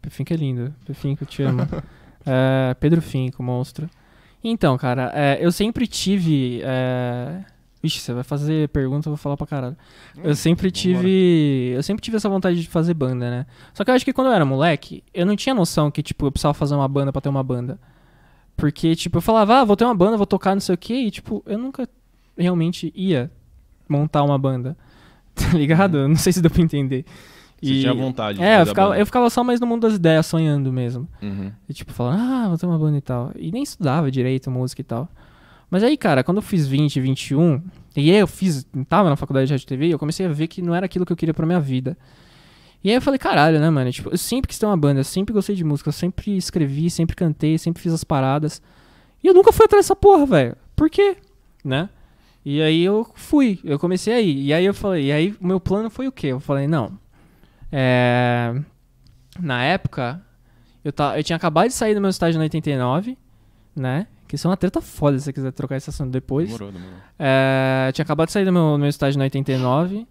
[0.01, 0.75] Pedro Fink é lindo.
[0.81, 1.63] Pedro Fink, eu te amo.
[2.27, 3.89] É, Pedro Fink, o monstro.
[4.45, 6.61] Então, cara, é, eu sempre tive.
[6.63, 7.43] É...
[7.83, 9.75] Vixe, você vai fazer pergunta, eu vou falar pra caralho.
[10.23, 11.73] Eu sempre tive.
[11.75, 13.47] Eu sempre tive essa vontade de fazer banda, né?
[13.73, 16.27] Só que eu acho que quando eu era moleque, eu não tinha noção que, tipo,
[16.27, 17.81] eu precisava fazer uma banda pra ter uma banda.
[18.55, 20.93] Porque, tipo, eu falava, ah, vou ter uma banda, vou tocar não sei o quê,
[20.93, 21.89] e, tipo, eu nunca
[22.41, 23.31] realmente ia
[23.89, 24.77] montar uma banda.
[25.33, 26.07] Tá ligado?
[26.07, 27.05] Não sei se deu pra entender.
[27.63, 30.27] Você tinha vontade de É, eu ficava, eu ficava só mais no mundo das ideias,
[30.27, 31.09] sonhando mesmo.
[31.23, 31.53] Uhum.
[31.69, 33.31] E tipo, falando, ah, vou ter uma banda e tal.
[33.37, 35.09] E nem estudava direito música e tal.
[35.71, 37.63] Mas aí, cara, quando eu fiz 20, 21,
[37.97, 40.49] e aí eu fiz, tava na faculdade de rádio e TV, eu comecei a ver
[40.49, 41.97] que não era aquilo que eu queria pra minha vida.
[42.83, 43.93] E aí eu falei, caralho, né, mano?
[43.93, 46.91] Tipo, eu sempre quis ter uma banda, eu sempre gostei de música, eu sempre escrevi,
[46.91, 48.61] sempre cantei, sempre fiz as paradas.
[49.23, 50.57] E eu nunca fui atrás dessa porra, velho.
[50.75, 51.19] Por quê?
[51.63, 51.91] Né?
[52.45, 54.47] E aí eu fui, eu comecei aí.
[54.47, 56.29] E aí eu falei, e aí o meu plano foi o quê?
[56.29, 56.99] Eu falei, não.
[57.71, 58.55] É...
[59.39, 60.23] Na época,
[60.85, 63.17] eu, tá, eu tinha acabado de sair do meu estágio no 89,
[63.77, 64.07] né?
[64.27, 66.47] Que isso é uma treta foda se você quiser trocar esse assunto depois.
[66.47, 66.97] Demorou, demorou.
[67.19, 70.07] É, eu tinha acabado de sair do meu, do meu estágio no 89.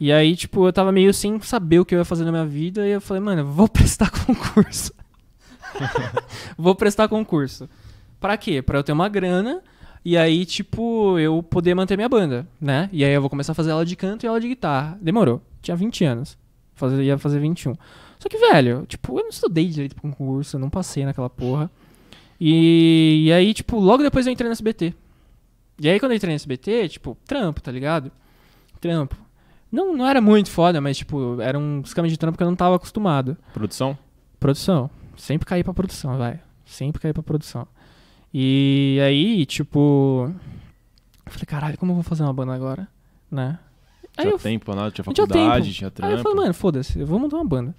[0.00, 2.46] E aí, tipo, eu tava meio sem saber o que eu ia fazer na minha
[2.46, 2.86] vida.
[2.86, 4.92] E eu falei, mano, eu vou prestar concurso.
[6.56, 7.68] vou prestar concurso.
[8.20, 8.62] Pra quê?
[8.62, 9.62] Pra eu ter uma grana.
[10.04, 12.90] E aí, tipo, eu poder manter minha banda, né?
[12.92, 14.98] E aí eu vou começar a fazer aula de canto e aula de guitarra.
[15.00, 15.40] Demorou.
[15.62, 16.36] Tinha 20 anos.
[16.74, 17.74] Fazer, ia fazer 21.
[18.18, 21.70] Só que, velho, tipo, eu não estudei direito pro concurso, eu não passei naquela porra.
[22.38, 24.92] E, e aí, tipo, logo depois eu entrei no SBT.
[25.80, 28.12] E aí, quando eu entrei no SBT, tipo, trampo, tá ligado?
[28.80, 29.16] Trampo.
[29.72, 32.56] Não, não era muito foda, mas, tipo, era um esquema de trampo que eu não
[32.56, 33.36] tava acostumado.
[33.54, 33.96] Produção?
[34.38, 34.90] Produção.
[35.16, 36.40] Sempre caí pra produção, vai.
[36.64, 37.66] Sempre caí pra produção.
[38.36, 40.28] E aí, tipo.
[41.24, 42.88] Eu falei, caralho, como eu vou fazer uma banda agora?
[43.30, 43.58] Né?
[44.16, 45.76] Aí Tinha eu, tempo nada, tinha tinha faculdade, tempo.
[45.76, 46.14] tinha aí trampo.
[46.14, 47.74] eu falei, mano, foda-se, eu vou montar uma banda.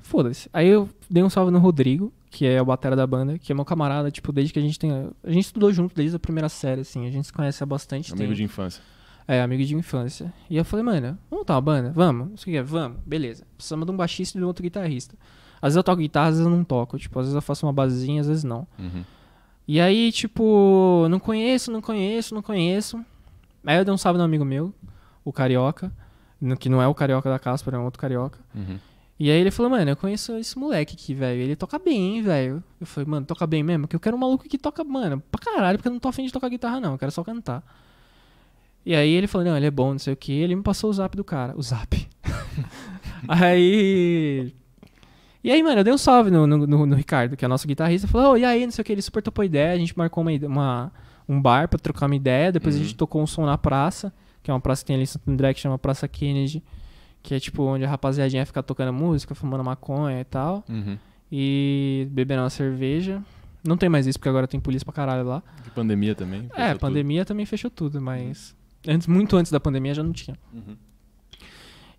[0.00, 0.48] Foda-se.
[0.52, 3.54] Aí eu dei um salve no Rodrigo, que é o batera da banda, que é
[3.54, 4.90] meu camarada, tipo, desde que a gente tem.
[5.22, 8.10] A gente estudou junto desde a primeira série, assim, a gente se conhece há bastante
[8.12, 8.34] Amigo tempo.
[8.36, 8.82] de infância.
[9.28, 10.32] É, amigo de infância.
[10.48, 11.92] E eu falei, mano, vamos montar uma banda?
[11.94, 12.30] Vamos.
[12.30, 12.98] Não sei o que, vamos.
[13.06, 13.44] Beleza.
[13.56, 15.14] Precisamos de um baixista e de um outro guitarrista.
[15.62, 16.98] Às vezes eu toco guitarra, às vezes eu não toco.
[16.98, 18.66] Tipo, às vezes eu faço uma basezinha, às vezes não.
[18.78, 19.04] Uhum.
[19.72, 23.06] E aí, tipo, não conheço, não conheço, não conheço.
[23.64, 24.74] Aí eu dei um salve no amigo meu,
[25.24, 25.92] o Carioca,
[26.58, 28.40] que não é o Carioca da Casper, é um outro Carioca.
[28.52, 28.80] Uhum.
[29.16, 31.40] E aí ele falou, mano, eu conheço esse moleque aqui, velho.
[31.42, 32.64] Ele toca bem, velho.
[32.80, 33.86] Eu falei, mano, toca bem mesmo?
[33.86, 36.26] Que eu quero um maluco que toca, mano, pra caralho, porque eu não tô afim
[36.26, 36.94] de tocar guitarra, não.
[36.94, 37.62] Eu quero só cantar.
[38.84, 40.32] E aí ele falou, não, ele é bom, não sei o que.
[40.32, 41.54] Ele me passou o zap do cara.
[41.56, 42.08] O zap.
[43.28, 44.52] aí.
[45.42, 47.66] E aí, mano, eu dei um salve no, no, no- no Ricardo, que é nosso
[47.66, 48.06] guitarrista.
[48.06, 48.92] Falou, oh, e aí, não sei o que.
[48.92, 49.72] Ele super topou ideia.
[49.72, 50.92] A gente marcou uma, uma-
[51.28, 52.52] um bar pra trocar uma ideia.
[52.52, 52.84] Depois a Uhum.
[52.84, 55.30] gente tocou um som na praça, que é uma praça que tem ali em Santo
[55.30, 56.62] André, que chama Praça Kennedy.
[57.22, 60.64] Que é tipo onde a rapaziadinha fica tocando música, fumando maconha e tal.
[60.68, 60.96] Uhum.
[61.30, 63.22] E bebendo uma cerveja.
[63.66, 65.42] Não tem mais isso, porque agora tem polícia pra caralho lá.
[65.62, 66.48] Que pandemia também.
[66.54, 68.54] é, pandemia também fechou tudo, mas.
[68.88, 70.36] Antes, muito antes da pandemia já não tinha.
[70.50, 70.64] tudo.
[70.70, 70.76] Uhum.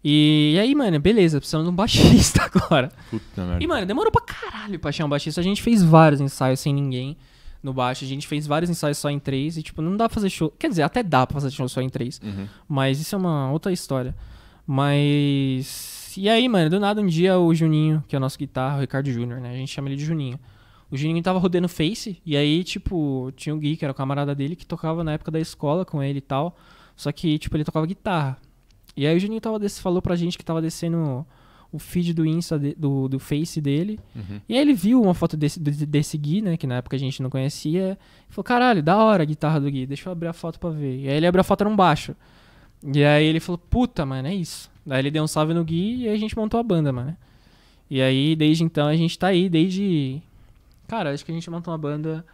[0.03, 2.91] E, e aí, mano, beleza, precisamos de um baixista agora.
[3.09, 3.63] Puta merda.
[3.63, 5.41] E, mano, demorou pra caralho pra achar um baixista.
[5.41, 7.15] A gente fez vários ensaios sem ninguém
[7.61, 8.03] no baixo.
[8.03, 9.57] A gente fez vários ensaios só em três.
[9.57, 10.51] E, tipo, não dá pra fazer show.
[10.57, 12.19] Quer dizer, até dá pra fazer show só em três.
[12.23, 12.47] Uhum.
[12.67, 14.15] Mas isso é uma outra história.
[14.65, 16.13] Mas.
[16.17, 18.81] E aí, mano, do nada um dia o Juninho, que é o nosso guitarra, o
[18.81, 19.51] Ricardo Júnior, né?
[19.51, 20.39] A gente chama ele de Juninho.
[20.89, 24.35] O Juninho tava rodando Face, e aí, tipo, tinha o Gui, que era o camarada
[24.35, 26.57] dele, que tocava na época da escola com ele e tal.
[26.97, 28.37] Só que, tipo, ele tocava guitarra.
[28.95, 31.25] E aí o Juninho tava des- falou pra gente que tava descendo
[31.71, 33.97] o feed do Insta, de- do, do Face dele.
[34.15, 34.41] Uhum.
[34.49, 36.57] E aí ele viu uma foto desse, desse, desse Gui, né?
[36.57, 37.97] Que na época a gente não conhecia.
[38.29, 40.69] E falou, caralho, da hora a guitarra do Gui, deixa eu abrir a foto pra
[40.69, 40.99] ver.
[40.99, 42.13] E aí ele abriu a foto, era um baixo.
[42.93, 44.69] E aí ele falou, puta, mano, é isso.
[44.85, 47.15] Daí ele deu um salve no Gui e aí a gente montou a banda, mano.
[47.89, 50.21] E aí, desde então, a gente tá aí, desde...
[50.87, 52.25] Cara, acho que a gente montou uma banda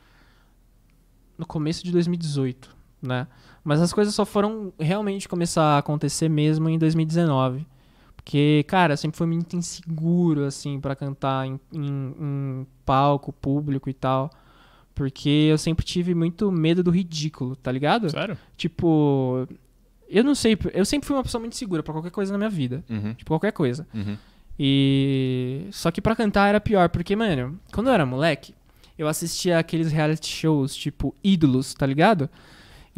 [1.38, 3.28] no começo de 2018, né?
[3.67, 7.67] Mas as coisas só foram realmente começar a acontecer mesmo em 2019.
[8.15, 13.89] Porque, cara, eu sempre fui muito inseguro, assim, pra cantar em, em- em palco, público
[13.89, 14.30] e tal.
[14.95, 18.10] Porque eu sempre tive muito medo do ridículo, tá ligado?
[18.10, 18.38] Sério?
[18.56, 19.45] Tipo,
[20.10, 22.49] eu não sei, eu sempre fui uma pessoa muito segura pra qualquer coisa na minha
[22.49, 22.84] vida.
[22.89, 23.13] Uhum.
[23.15, 23.86] Tipo, qualquer coisa.
[23.93, 24.17] Uhum.
[24.58, 25.67] E.
[25.71, 28.56] Só que pra cantar era pior, porque, mano, quando eu era moleque,
[28.97, 32.30] eu assistia aqueles reality shows, tipo, ídolos, tá ligado?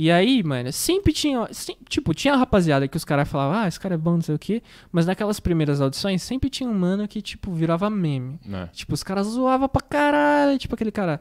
[0.02, 1.46] E aí, mano, sempre tinha.
[1.52, 4.22] sem- tipo, tinha a rapaziada que os caras falavam, ah, esse cara é bom, não
[4.22, 4.64] sei o quê.
[4.94, 8.40] Mas naquelas primeiras audições, sempre tinha um mano que, tipo, virava meme.
[8.50, 8.68] É.
[8.68, 10.58] Tipo, os caras zoavam pra caralho.
[10.58, 11.20] Tipo, aquele cara.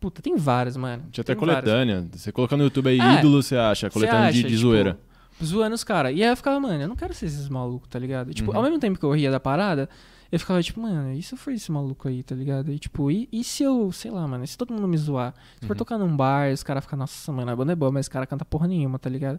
[0.00, 1.04] Puta, tem vários, mano.
[1.12, 1.54] Tinha até vários.
[1.54, 2.04] coletânea.
[2.12, 3.18] Você coloca no YouTube aí, É.
[3.20, 3.88] ídolo, você acha.
[3.90, 4.98] Coletânea de, de tipo, zoeira.
[5.42, 6.10] Zoando os caras.
[6.16, 8.32] E aí eu ficava, mano, eu não quero ser esses malucos, tá ligado?
[8.32, 8.56] E, tipo, Uhum.
[8.56, 9.88] ao mesmo tempo que eu ria da parada,
[10.32, 12.72] eu ficava, tipo, mano, e se eu for esse maluco aí, tá ligado?
[12.72, 15.32] E, tipo, e, e se eu, sei lá, mano, e se todo mundo me zoar?
[15.60, 15.78] Se for Uhum.
[15.78, 18.28] tocar num bar, os caras ficam, nossa, mano, a banda é boa, mas os caras
[18.28, 19.38] cantam porra nenhuma, tá ligado?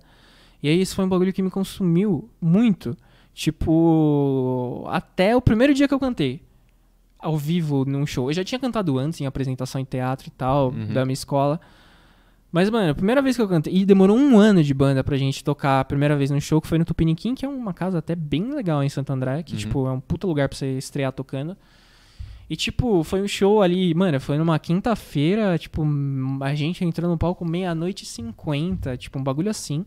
[0.64, 2.96] E aí isso foi um bagulho que me consumiu muito.
[3.34, 6.42] Tipo, até o primeiro dia que eu cantei.
[7.20, 8.30] Ao vivo, num show.
[8.30, 10.94] Eu já tinha cantado antes, em apresentação em teatro e tal, Uhum.
[10.94, 11.60] da minha escola.
[12.52, 13.74] Mas, mano, a primeira vez que eu cantei.
[13.76, 16.68] E demorou um ano de banda pra gente tocar a primeira vez num show, que
[16.68, 19.58] foi no Tupiniquim, que é uma casa até bem legal em Santo André, que, Uhum.
[19.60, 21.58] tipo, é um puta lugar pra você estrear tocando.
[22.50, 25.86] E, tipo, foi um show ali, mano, foi numa quinta-feira, tipo,
[26.40, 29.86] a gente entrou no palco meia-noite e cinquenta, tipo, um bagulho assim.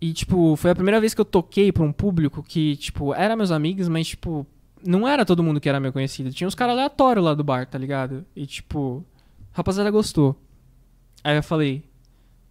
[0.00, 3.36] E, tipo, foi a primeira vez que eu toquei pra um público que, tipo, era
[3.36, 4.44] meus amigos, mas, tipo,
[4.84, 6.32] não era todo mundo que era meu conhecido.
[6.32, 8.24] Tinha uns caras aleatórios lá do bar, tá ligado?
[8.34, 9.04] E, tipo,
[9.52, 10.36] rapaziada gostou.
[11.22, 11.84] Aí eu falei,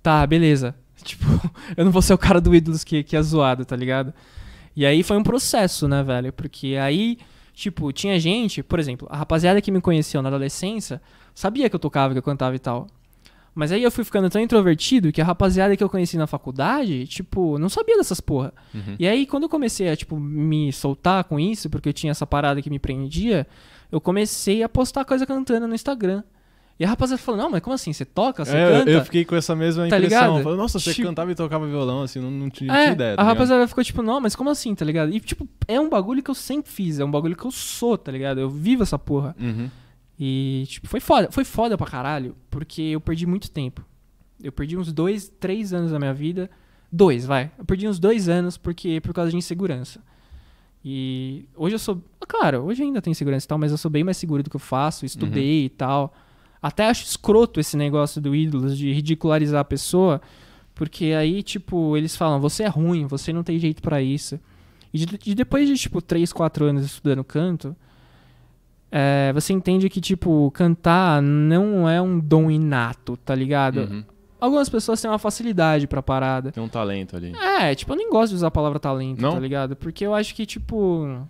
[0.01, 0.75] tá, beleza.
[1.03, 1.25] Tipo,
[1.75, 4.13] eu não vou ser o cara do ídolos que, que é zoado, tá ligado?
[4.75, 6.31] E aí foi um processo, né, velho?
[6.31, 7.17] Porque aí,
[7.55, 11.01] tipo, tinha gente, por exemplo, a rapaziada que me conheceu na adolescência
[11.33, 12.87] sabia que eu tocava, que eu cantava e tal.
[13.53, 17.05] Mas aí eu fui ficando tão introvertido que a rapaziada que eu conheci na faculdade,
[17.07, 18.53] tipo, não sabia dessas porra.
[18.73, 18.95] Uhum.
[18.97, 22.25] E aí, quando eu comecei a, tipo, me soltar com isso, porque eu tinha essa
[22.25, 23.45] parada que me prendia,
[23.91, 26.23] eu comecei a postar coisa cantando no Instagram.
[26.79, 27.93] E a rapaziada falou, não, mas como assim?
[27.93, 28.43] Você toca?
[28.43, 28.89] Você É, canta?
[28.89, 30.19] eu fiquei com essa mesma Tá impressão.
[30.29, 30.43] ligado?
[30.43, 33.13] Falei, Nossa, você Tipo- cantava e tocava violão, assim, não, não tinha, É, ideia.
[33.13, 33.25] a tá ligado?
[33.27, 35.13] rapaziada ficou tipo, não, mas como assim, tá ligado?
[35.13, 37.97] E, tipo, é um bagulho que eu sempre fiz, é um bagulho que eu sou,
[37.97, 38.39] tá ligado?
[38.39, 39.36] Eu vivo essa porra.
[39.39, 39.69] Uhum.
[40.19, 41.29] E, tipo, foi foda.
[41.31, 43.86] Foi foda pra caralho, porque eu perdi muito tempo.
[44.43, 46.49] Eu perdi uns dois, três anos da minha vida.
[46.91, 47.51] Dois, vai.
[47.60, 50.01] Eu perdi uns dois anos porque por causa de insegurança.
[50.84, 52.01] E hoje eu sou.
[52.27, 54.55] Claro, hoje ainda tenho insegurança e tal, mas eu sou bem mais seguro do que
[54.55, 56.13] eu faço, estudei e tal.
[56.62, 60.21] Até acho escroto esse negócio do ídolos, de ridicularizar a pessoa,
[60.76, 64.39] porque aí, tipo, eles falam, você é ruim, você não tem jeito pra isso.
[64.93, 67.76] E, de- e depois de, tipo, 3, 4 anos estudando canto,
[68.91, 73.82] é, você entende que, tipo, cantar não é um dom inato, tá ligado?
[73.82, 74.04] Uhum.
[74.39, 76.52] Algumas pessoas têm uma facilidade pra parada.
[76.52, 77.32] Tem um talento ali.
[77.36, 79.34] É, tipo, eu nem gosto de usar a palavra talento, Não?
[79.34, 79.76] tá ligado?
[79.76, 81.26] Porque eu acho que, tipo.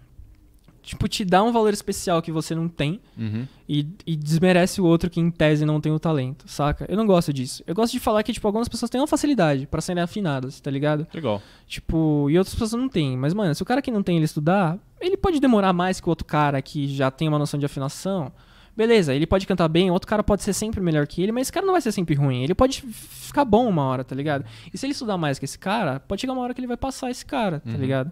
[0.84, 3.46] Tipo, te dá um valor especial que você não tem Uhum.
[3.70, 6.86] e, e desmerece o outro que em tese não tem o talento, saca?
[6.90, 7.64] Eu não gosto disso.
[7.68, 10.72] Eu gosto de falar que, tipo, algumas pessoas têm uma facilidade pra serem afinadas, tá
[10.72, 11.06] ligado?
[11.14, 11.40] Legal.
[11.68, 13.16] Tipo, e outras pessoas não têm.
[13.16, 16.08] Mas, mano, se o cara que não tem ele estudar, ele pode demorar mais que
[16.08, 18.32] o outro cara que já tem uma noção de afinação.
[18.76, 21.52] Beleza, ele pode cantar bem, outro cara pode ser sempre melhor que ele, mas esse
[21.52, 22.42] cara não vai ser sempre ruim.
[22.44, 24.46] Ele pode ficar bom uma hora, tá ligado?
[24.74, 26.78] E se ele estudar mais que esse cara, pode chegar uma hora que ele vai
[26.78, 27.78] passar esse cara, tá Uhum.
[27.78, 28.12] ligado?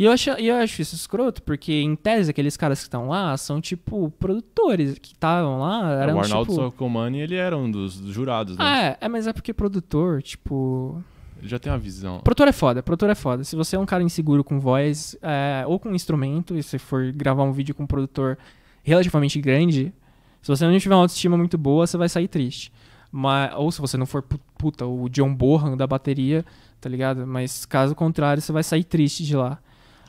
[0.00, 3.36] E eu acho, eu acho isso escroto, porque em tese aqueles caras que estão lá
[3.36, 5.92] são, tipo, produtores que estavam lá.
[5.92, 6.70] Eram, o Arnaldo tipo...
[6.70, 8.64] Sacomani, ele era um dos, dos jurados, né?
[8.66, 11.04] Ah, é, é, mas é porque produtor, tipo.
[11.38, 12.20] Ele já tem uma visão.
[12.20, 13.44] Produtor é foda, produtor é foda.
[13.44, 17.12] Se você é um cara inseguro com voz é, ou com instrumento, e se for
[17.12, 18.38] gravar um vídeo com um produtor
[18.82, 19.92] relativamente grande,
[20.40, 22.72] se você não tiver uma autoestima muito boa, você vai sair triste.
[23.12, 26.42] Mas, ou se você não for pu- puta, o John Bohan da bateria,
[26.80, 27.26] tá ligado?
[27.26, 29.58] Mas caso contrário, você vai sair triste de lá.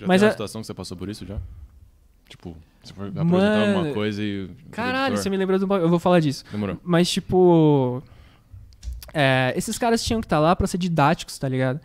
[0.02, 1.38] Já Mas tem uma é- situação que você passou por isso já?
[2.28, 4.50] Tipo, você foi Mano, apresentar alguma coisa e.
[4.72, 5.74] Caralho, você me lembrou do.
[5.76, 6.44] Eu vou falar disso.
[6.52, 6.78] Demorou.
[6.84, 8.02] Mas, tipo.
[9.14, 11.80] é, esses caras tinham que estar lá pra ser didáticos, tá ligado?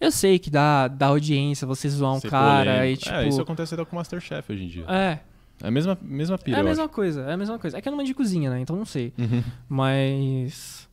[0.00, 2.92] Eu sei que dá, dá audiência você zoar um cara polêmico.
[2.92, 3.14] e, tipo.
[3.16, 4.84] É, isso acontece até com o Masterchef hoje em dia.
[4.88, 5.18] É,
[5.60, 7.76] É a mesma, mesma é pira, a eu mesma coisa, é a mesma coisa.
[7.76, 8.60] É que eu não mando de cozinha, né?
[8.60, 9.12] Então não sei.
[9.18, 9.34] acho.
[9.34, 9.42] Uhum.
[9.68, 10.88] Mas.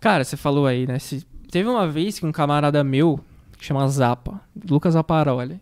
[0.00, 0.98] Cara, você falou aí, né?
[0.98, 3.20] Se- Teve uma vez que um camarada meu,
[3.56, 5.60] que chama Zapa, Lucas Zaparoli.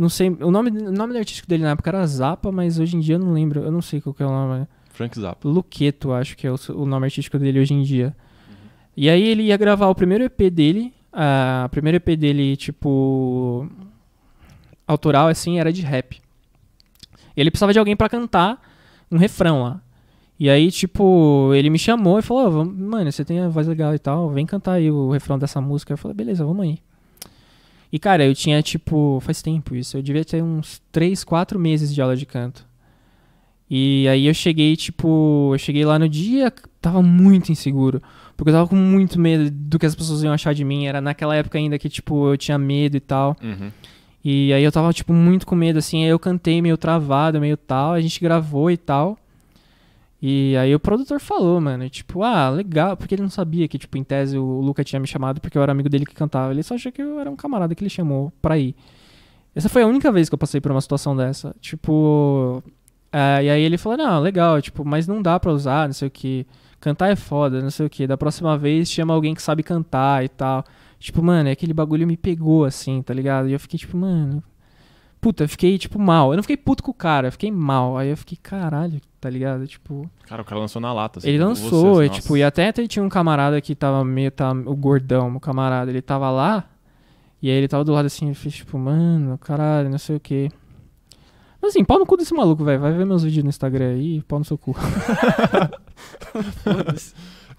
[0.00, 3.00] Não sei, o nome, o nome artístico dele na época era Zapa, mas hoje em
[3.00, 4.66] dia eu não lembro, eu não sei qual que é o nome.
[4.92, 5.46] Frank Zappa.
[5.46, 8.16] Luqueto, acho que é o, o nome artístico dele hoje em dia.
[8.96, 10.92] E aí ele ia gravar o primeiro EP dele.
[11.12, 13.68] A primeiro EP dele, tipo.
[14.86, 16.20] Autoral, assim, era de rap.
[17.36, 18.60] Ele precisava de alguém pra cantar
[19.10, 19.80] um refrão lá.
[20.38, 23.66] E aí, tipo, ele me chamou e falou: "Ó, vamos- Mano, você tem a voz
[23.66, 25.92] legal e tal, vem cantar aí o refrão dessa música.
[25.92, 26.78] Eu falei: Beleza, vamos aí.
[27.92, 29.96] E cara, eu tinha, tipo, faz tempo isso.
[29.96, 32.64] Eu devia ter uns 3, 4 meses de aula de canto.
[33.68, 38.02] E aí eu cheguei, tipo, eu cheguei lá no dia, tava muito inseguro.
[38.36, 40.86] Porque eu tava com muito medo do que as pessoas iam achar de mim.
[40.86, 43.36] Era naquela época ainda que, tipo, eu tinha medo e tal.
[43.42, 43.70] Uhum.
[44.24, 46.02] E aí eu tava, tipo, muito com medo, assim.
[46.04, 47.92] Aí eu cantei meio travado, meio tal.
[47.92, 49.18] A gente gravou e tal.
[50.22, 52.96] E aí o produtor falou, mano, tipo, ah, legal.
[52.96, 55.62] Porque ele não sabia que, tipo, em tese o Luca tinha me chamado porque eu
[55.62, 56.52] era amigo dele que cantava.
[56.52, 58.74] Ele só achou que eu era um camarada que ele chamou pra ir.
[59.54, 61.54] Essa foi a única vez que eu passei por uma situação dessa.
[61.60, 62.62] Tipo.
[63.12, 66.08] é, e aí ele falou, não, legal, tipo, mas não dá pra usar, não sei
[66.08, 66.46] o que.
[66.80, 68.06] Cantar é foda, não sei o que.
[68.06, 70.64] Da próxima vez chama alguém que sabe cantar e tal.
[70.98, 73.48] Tipo, mano, é aquele bagulho me pegou assim, tá ligado?
[73.48, 74.42] E eu fiquei tipo, mano.
[75.20, 76.32] Puta, eu fiquei, tipo, mal.
[76.32, 77.98] Eu não fiquei puto com o cara, eu fiquei mal.
[77.98, 79.66] Aí eu fiquei, caralho, tá ligado?
[79.66, 80.10] Tipo.
[80.26, 81.18] Cara, o cara lançou na lata.
[81.18, 82.20] assim, ele lançou, e, nossa.
[82.20, 84.30] tipo, e até até tinha um camarada que tava meio.
[84.30, 86.68] Tá, o gordão, o camarada, ele tava lá.
[87.42, 90.20] E aí ele tava do lado assim, eu fiz, tipo, mano, caralho, não sei o
[90.20, 90.50] que.
[91.60, 92.80] Mas assim, pau no cu desse maluco, velho.
[92.80, 94.74] Vai ver meus vídeos no Instagram aí, pau no seu cu.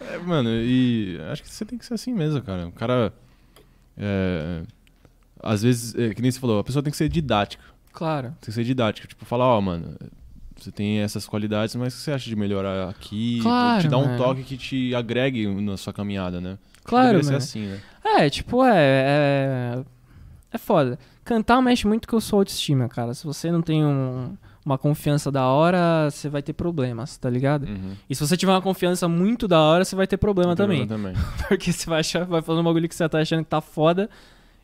[0.01, 2.67] É, mano, e acho que você tem que ser assim mesmo, cara.
[2.67, 3.13] O cara.
[3.95, 4.63] é,
[5.39, 7.63] às vezes, é, que nem você falou, a pessoa tem que ser didática.
[7.91, 8.29] Claro.
[8.29, 9.07] Tem que ser didática.
[9.07, 9.95] Tipo, falar, ó, mano,
[10.63, 13.39] você tem essas qualidades, mas o que você acha de melhorar aqui?
[13.41, 16.57] Claro, te dar um toque que te agregue na sua caminhada, né?
[16.83, 17.79] Claro, deveria ser assim, né?
[18.03, 19.83] É, tipo, é, é.
[20.53, 20.99] É foda.
[21.23, 23.13] Cantar mexe muito com a sua autoestima, cara.
[23.13, 27.63] Se você não tem um- uma confiança da hora, você vai ter problemas, tá ligado?
[27.67, 27.93] Uhum.
[28.09, 30.85] E se você tiver uma confiança muito da hora, você vai ter problema Tem também.
[30.85, 31.31] problema também.
[31.47, 34.09] Porque você vai, achar, vai fazer um bagulho que você tá achando que tá foda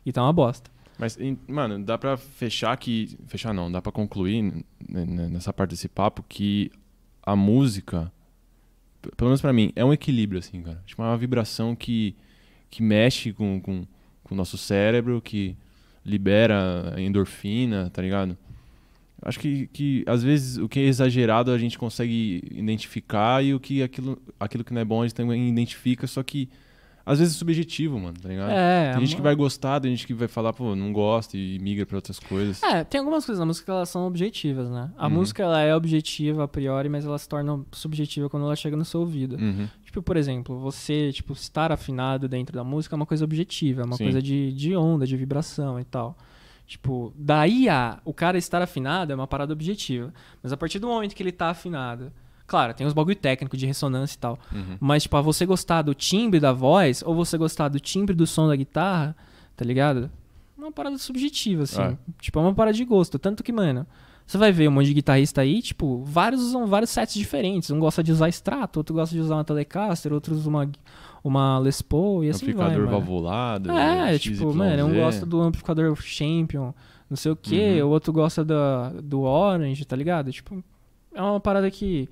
[0.04, 0.70] e tá uma bosta.
[0.98, 3.16] Mas, mano, dá pra fechar que.
[3.28, 6.72] Fechar não, dá pra concluir nessa parte desse papo que
[7.22, 8.12] a música,
[9.16, 10.82] pelo menos pra mim, é um equilíbrio, assim, cara.
[10.84, 12.16] Tipo, é uma vibração que,
[12.68, 13.86] que mexe com, com,
[14.24, 15.56] com o nosso cérebro, que
[16.04, 18.36] libera endorfina, tá ligado?
[19.22, 23.60] Acho que, que às vezes o que é exagerado a gente consegue identificar e o
[23.60, 26.48] que aquilo, aquilo que não é bom a gente também identifica, só que
[27.10, 28.50] às vezes é subjetivo, mano, tá ligado?
[28.50, 31.58] É, Tem gente que vai gostar, tem gente que vai falar, pô, não gosta e
[31.58, 32.62] migra pra outras coisas.
[32.62, 34.90] É, tem algumas coisas na música que elas são objetivas, né?
[34.96, 35.14] A Uhum.
[35.14, 38.84] música ela é objetiva a priori, mas ela se torna subjetiva quando ela chega no
[38.84, 39.36] seu ouvido.
[39.36, 39.66] Uhum.
[39.84, 43.84] Tipo, por exemplo, você, tipo, estar afinado dentro da música é uma coisa objetiva, é
[43.84, 44.04] uma Sim.
[44.04, 46.16] coisa de, de onda, de vibração e tal.
[46.66, 50.12] Tipo, daí a o cara estar afinado é uma parada objetiva.
[50.42, 52.12] Mas a partir do momento que ele tá afinado,
[52.48, 54.38] claro, tem os bagulho técnico de ressonância e tal.
[54.52, 54.76] Uhum.
[54.80, 58.26] Mas, tipo, a você gostar do timbre da voz, ou você gostar do timbre do
[58.26, 59.14] som da guitarra,
[59.56, 60.10] tá ligado?
[60.56, 61.80] É uma parada subjetiva, assim.
[61.80, 61.96] É.
[62.20, 63.16] Tipo, é uma parada de gosto.
[63.18, 63.86] Tanto que, mano,
[64.26, 67.70] você vai ver um monte de guitarrista aí, tipo, vários usam vários sets diferentes.
[67.70, 70.68] Um gosta de usar Strato, outro gosta de usar uma Telecaster, outro usa uma,
[71.22, 73.70] uma Les Paul e assim vai, Amplificador valvulado.
[73.70, 74.20] É, XYZ.
[74.22, 76.74] tipo, mano, um gosta do amplificador Champion,
[77.08, 77.88] não sei o quê, Uhum.
[77.88, 80.30] o outro gosta da, do Orange, tá ligado?
[80.32, 80.62] Tipo,
[81.14, 82.08] é uma parada que.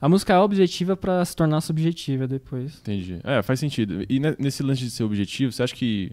[0.00, 2.78] A música é objetiva pra se tornar subjetiva depois.
[2.80, 3.18] Entendi.
[3.24, 4.04] É, faz sentido.
[4.08, 6.12] E ne- nesse lance de ser objetivo, você acha que.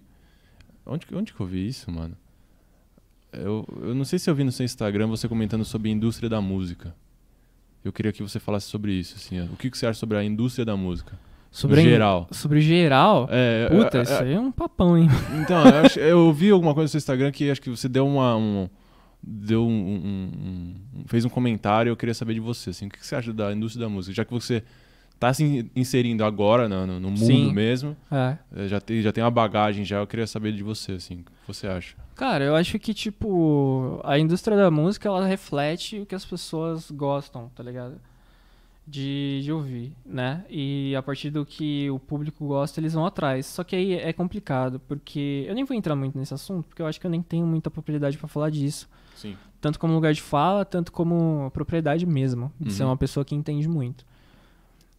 [0.86, 2.16] Onde, que- onde que eu vi isso, mano?
[3.32, 6.30] Eu, eu não sei se eu vi no seu Instagram você comentando sobre a indústria
[6.30, 6.96] da música.
[7.84, 9.40] Eu queria que você falasse sobre isso, assim.
[9.42, 11.20] O que, que você acha sobre a indústria da música?
[11.52, 12.28] Sobre, geral.
[12.32, 13.28] sobre geral.
[13.30, 15.08] É, Puta, é, isso é, aí é um papão, hein?
[15.42, 18.08] Então, eu, acho- eu vi alguma coisa no seu Instagram que acho que você deu
[18.08, 18.36] uma.
[18.36, 18.68] Um,
[19.28, 20.32] deu um, um-
[21.00, 22.70] um- fez um comentário eu queria saber de você.
[22.70, 24.14] Assim, o que você acha da indústria da música?
[24.14, 24.64] Já que você
[25.20, 27.54] tá se inserindo agora no, no- mundo Sim.
[27.54, 28.38] mesmo, É.
[28.56, 31.24] eh, já tem, já tem uma bagagem já, eu queria saber de você, assim, o
[31.24, 31.96] que você acha?
[32.16, 36.92] Cara, eu acho que, tipo, a indústria da música, ela reflete o que as pessoas
[36.92, 37.96] gostam, tá ligado?
[38.88, 40.46] De, de ouvir, né?
[40.50, 43.48] E a partir do que o público gosta, eles vão atrás.
[43.48, 45.44] Só que aí é complicado, porque...
[45.48, 47.72] Eu nem vou entrar muito nesse assunto, porque eu acho que eu nem tenho muita
[47.72, 48.88] propriedade pra falar disso.
[49.16, 49.36] Sim.
[49.62, 52.52] Tanto como lugar de fala, tanto como propriedade mesmo.
[52.60, 52.90] De ser Uhum.
[52.90, 54.06] uma pessoa que entende muito.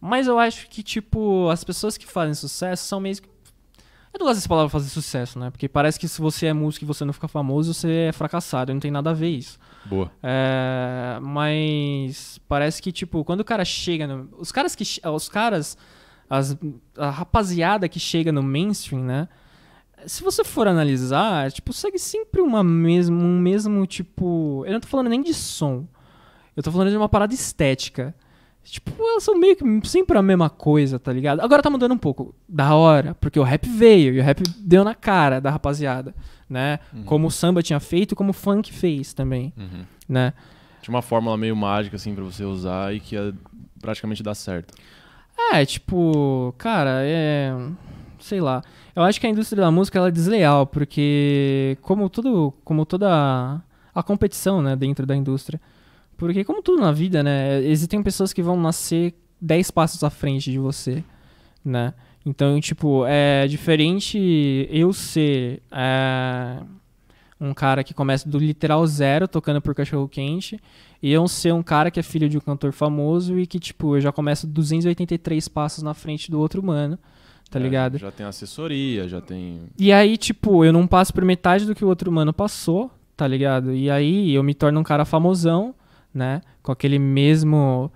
[0.01, 3.27] Mas eu acho que, tipo, as pessoas que fazem sucesso são meio que.
[4.13, 5.49] Eu não gosto dessa palavra fazer sucesso, né?
[5.51, 8.73] Porque parece que se você é músico e você não fica famoso, você é fracassado.
[8.73, 9.57] Não tem nada a ver isso.
[9.85, 10.11] Boa.
[10.23, 14.29] É, mas parece que, tipo, quando o cara chega no.
[14.37, 14.83] Os caras que.
[15.07, 15.77] Os caras.
[16.29, 16.57] As,
[16.97, 19.29] a rapaziada que chega no mainstream, né?
[20.07, 24.63] Se você for analisar, tipo, segue sempre uma mesmo, um mesmo, tipo.
[24.65, 25.85] Eu não tô falando nem de som.
[26.55, 28.15] Eu tô falando de uma parada estética.
[28.63, 31.39] Tipo, elas são meio que sempre a mesma coisa, tá ligado?
[31.39, 32.35] Agora tá mudando um pouco.
[32.49, 36.13] Da hora, porque o rap veio e o rap deu na cara da rapaziada,
[36.49, 36.79] né?
[36.93, 37.03] Uhum.
[37.03, 39.85] Como o samba tinha feito e como o funk fez também, Uhum.
[40.09, 40.33] né?
[40.81, 43.33] Tinha uma fórmula meio mágica, assim, pra você usar e que ia
[43.79, 44.73] praticamente dar certo.
[45.53, 47.53] É, tipo, cara, é.
[48.19, 48.61] Sei lá.
[48.97, 52.51] Eu acho que a indústria da música ela é desleal, porque como tudo.
[52.63, 53.61] Como toda
[53.93, 55.61] a, competição, né, dentro da indústria.
[56.17, 60.51] Porque como tudo na vida, né, existem pessoas que vão nascer 10 passos à frente
[60.51, 61.03] de você,
[61.63, 61.93] né?
[62.25, 66.59] Então, tipo, é diferente eu ser é,
[67.39, 70.59] um cara que começa do literal zero tocando por cachorro quente
[71.03, 73.95] e eu ser um cara que é filho de um cantor famoso e que, tipo,
[73.95, 76.97] eu já começo 283 passos na frente do outro humano,
[77.49, 77.97] tá É, ligado?
[77.97, 79.61] Já tem assessoria, já tem.
[79.77, 83.27] E aí, tipo, eu não passo por metade do que o outro humano passou, tá
[83.27, 83.73] ligado?
[83.73, 85.73] E aí eu me torno um cara famosão,
[86.13, 86.41] né?
[86.61, 87.91] Com aquele mesmo.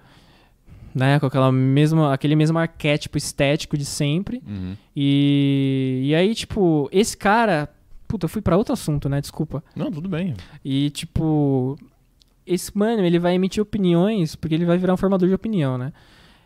[0.93, 1.19] Né?
[1.19, 4.41] Com aquela mesma, aquele mesmo arquétipo estético de sempre.
[4.45, 4.75] Uhum.
[4.95, 7.69] E, e aí, tipo, esse cara.
[8.07, 9.21] Puta, eu fui pra outro assunto, né?
[9.21, 9.63] Desculpa.
[9.73, 10.33] Não, tudo bem.
[10.65, 11.77] E, tipo,
[12.45, 15.93] esse mano, ele vai emitir opiniões porque ele vai virar um formador de opinião, né?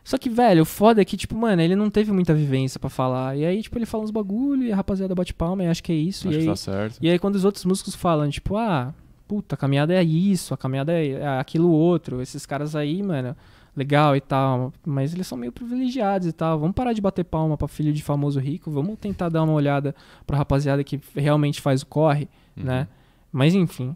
[0.06, 2.89] Só que, velho, o foda é que, tipo, mano, ele não teve muita vivência pra
[2.91, 3.36] falar.
[3.36, 5.91] E aí, tipo, ele fala uns bagulho e a rapaziada bate palma e acha que
[5.91, 6.28] é isso.
[6.30, 6.97] Acho e que aí, tá certo.
[7.01, 8.93] e aí, quando os outros músicos falam, tipo, ah,
[9.28, 13.36] puta, a caminhada é isso, a caminhada é aquilo outro, esses caras aí, mano,
[13.76, 16.60] legal e tal, mas eles são meio privilegiados e tal.
[16.60, 19.95] Vamos parar de bater palma pra filho de famoso rico, vamos tentar dar uma olhada
[20.28, 22.64] pra rapaziada que realmente faz o corre, Uhum.
[22.64, 22.88] né?
[23.32, 23.95] Mas enfim.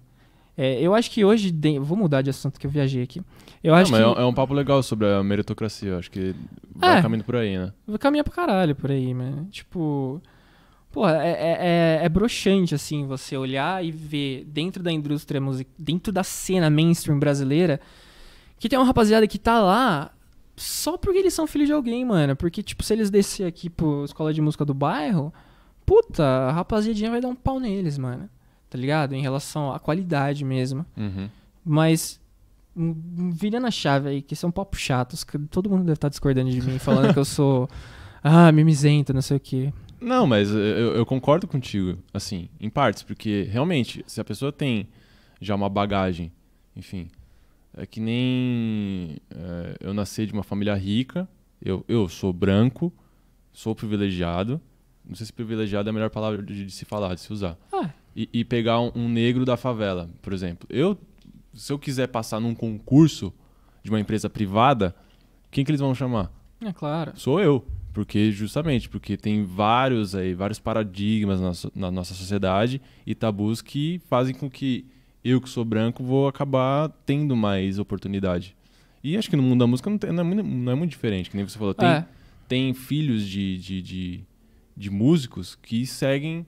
[0.62, 1.52] É, eu acho que hoje.
[1.52, 3.22] de- Vou mudar de assunto que eu viajei aqui.
[3.64, 4.20] Eu Não, acho mas que.
[4.20, 5.90] é, é um papo legal sobre a meritocracia.
[5.92, 6.36] eu Acho que
[6.76, 7.02] vai É.
[7.02, 7.72] caminhando por aí, né?
[7.88, 9.48] Vai caminhar pra caralho por aí, mano.
[9.50, 10.22] Tipo.
[10.92, 15.72] Porra, é, é, é, é broxante, assim, você olhar e ver dentro da indústria musical,
[15.78, 17.80] dentro da cena mainstream brasileira,
[18.58, 20.12] que tem uma rapaziada que tá lá
[20.58, 22.36] só porque eles são filhos de alguém, mano.
[22.36, 25.32] Porque, tipo, se eles descer aqui pro escola de música do bairro,
[25.86, 28.28] puta, a rapaziadinha vai dar um pau neles, mano.
[28.70, 29.14] Tá ligado?
[29.14, 30.86] Em relação à qualidade mesmo.
[30.96, 31.30] Uhum.
[31.66, 32.20] Mas,
[32.76, 36.52] hum, virando a chave aí, que são papo chatos, que todo mundo deve estar discordando
[36.52, 37.68] de mim, falando que eu sou,
[38.24, 39.74] ah, mimizento, não sei o quê.
[40.00, 44.88] Não, mas eu, eu concordo contigo, assim, em partes, porque realmente, se a pessoa tem
[45.42, 46.32] já uma bagagem,
[46.76, 47.10] enfim,
[47.76, 51.28] é que nem é, eu nasci de uma família rica,
[51.62, 52.94] eu, eu sou branco,
[53.52, 54.62] sou privilegiado,
[55.06, 57.58] não sei se privilegiado é a melhor palavra de, de se falar, de se usar,
[57.74, 60.68] Ah, e, e pegar um, um negro da favela, por exemplo.
[60.70, 60.98] Eu,
[61.54, 63.34] se eu quiser passar num concurso
[63.84, 64.96] de uma empresa privada,
[65.52, 66.32] quem que eles vão chamar?
[66.62, 67.14] é claro.
[67.16, 67.66] Sou eu.
[67.94, 74.00] Porque, justamente, porque tem vários aí, vários paradigmas na, na nossa sociedade e tabus que
[74.10, 74.86] fazem com que
[75.24, 78.56] eu, que sou branco, vou acabar tendo mais oportunidade.
[79.04, 80.92] E acho que no mundo da música não, tem- não é, muito, não é muito
[80.92, 81.74] diferente, que nem você falou.
[81.74, 82.06] Tem, É.
[82.48, 84.20] tem filhos de, de, de,
[84.78, 86.46] de músicos que seguem.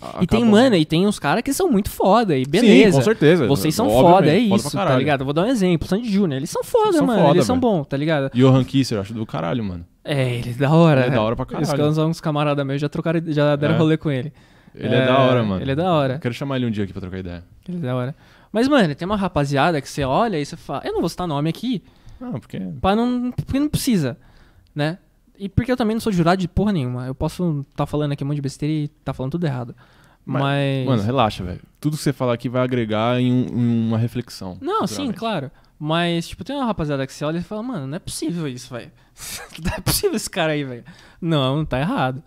[0.00, 2.90] A- E tem, mano, e tem uns caras que são muito foda, e beleza.
[2.92, 3.46] Sim, com certeza.
[3.46, 4.98] Vocês são Obviamente, foda, é foda isso, tá caralho.
[4.98, 5.20] ligado?
[5.22, 7.56] Eu Vou dar um exemplo, Sandy Júnior, eles são foda, São mano, foda, eles são
[7.60, 7.72] velho.
[7.72, 8.30] bons, tá ligado?
[8.34, 9.84] Johan Kisser, eu acho do caralho, mano.
[10.04, 11.00] É, ele é da hora.
[11.02, 11.68] Ele é da hora pra Os caralho.
[11.68, 13.78] caras, uns camaradas meus já trocaram, já deram É.
[13.78, 14.32] rolê com ele.
[14.74, 15.60] Ele é, da hora, mano.
[15.62, 16.18] Ele é da hora.
[16.18, 17.42] Quero chamar ele um dia aqui pra trocar ideia.
[17.68, 18.14] Ele é da hora.
[18.52, 21.26] Mas, mano, tem uma rapaziada que você olha e você fala, eu não vou citar
[21.26, 21.82] nome aqui,
[22.20, 22.58] Não, porque.
[22.80, 24.16] Pra não, porque não precisa,
[24.74, 24.98] né?
[25.38, 27.06] E porque eu também não sou jurado de porra nenhuma.
[27.06, 29.74] Eu posso estar falando aqui um monte de besteira e tá falando tudo errado.
[30.26, 30.86] Mas- Mas.
[30.86, 31.60] Mano, relaxa, velho.
[31.80, 34.58] Tudo que você falar aqui vai agregar em, um- em uma reflexão.
[34.60, 35.50] não, sim, claro.
[35.78, 38.74] Mas, tipo, tem uma rapaziada que você olha e fala, mano, não é possível isso,
[38.74, 38.90] velho.
[39.64, 40.84] não é possível esse cara aí, velho.
[41.20, 42.20] Não, não tá errado.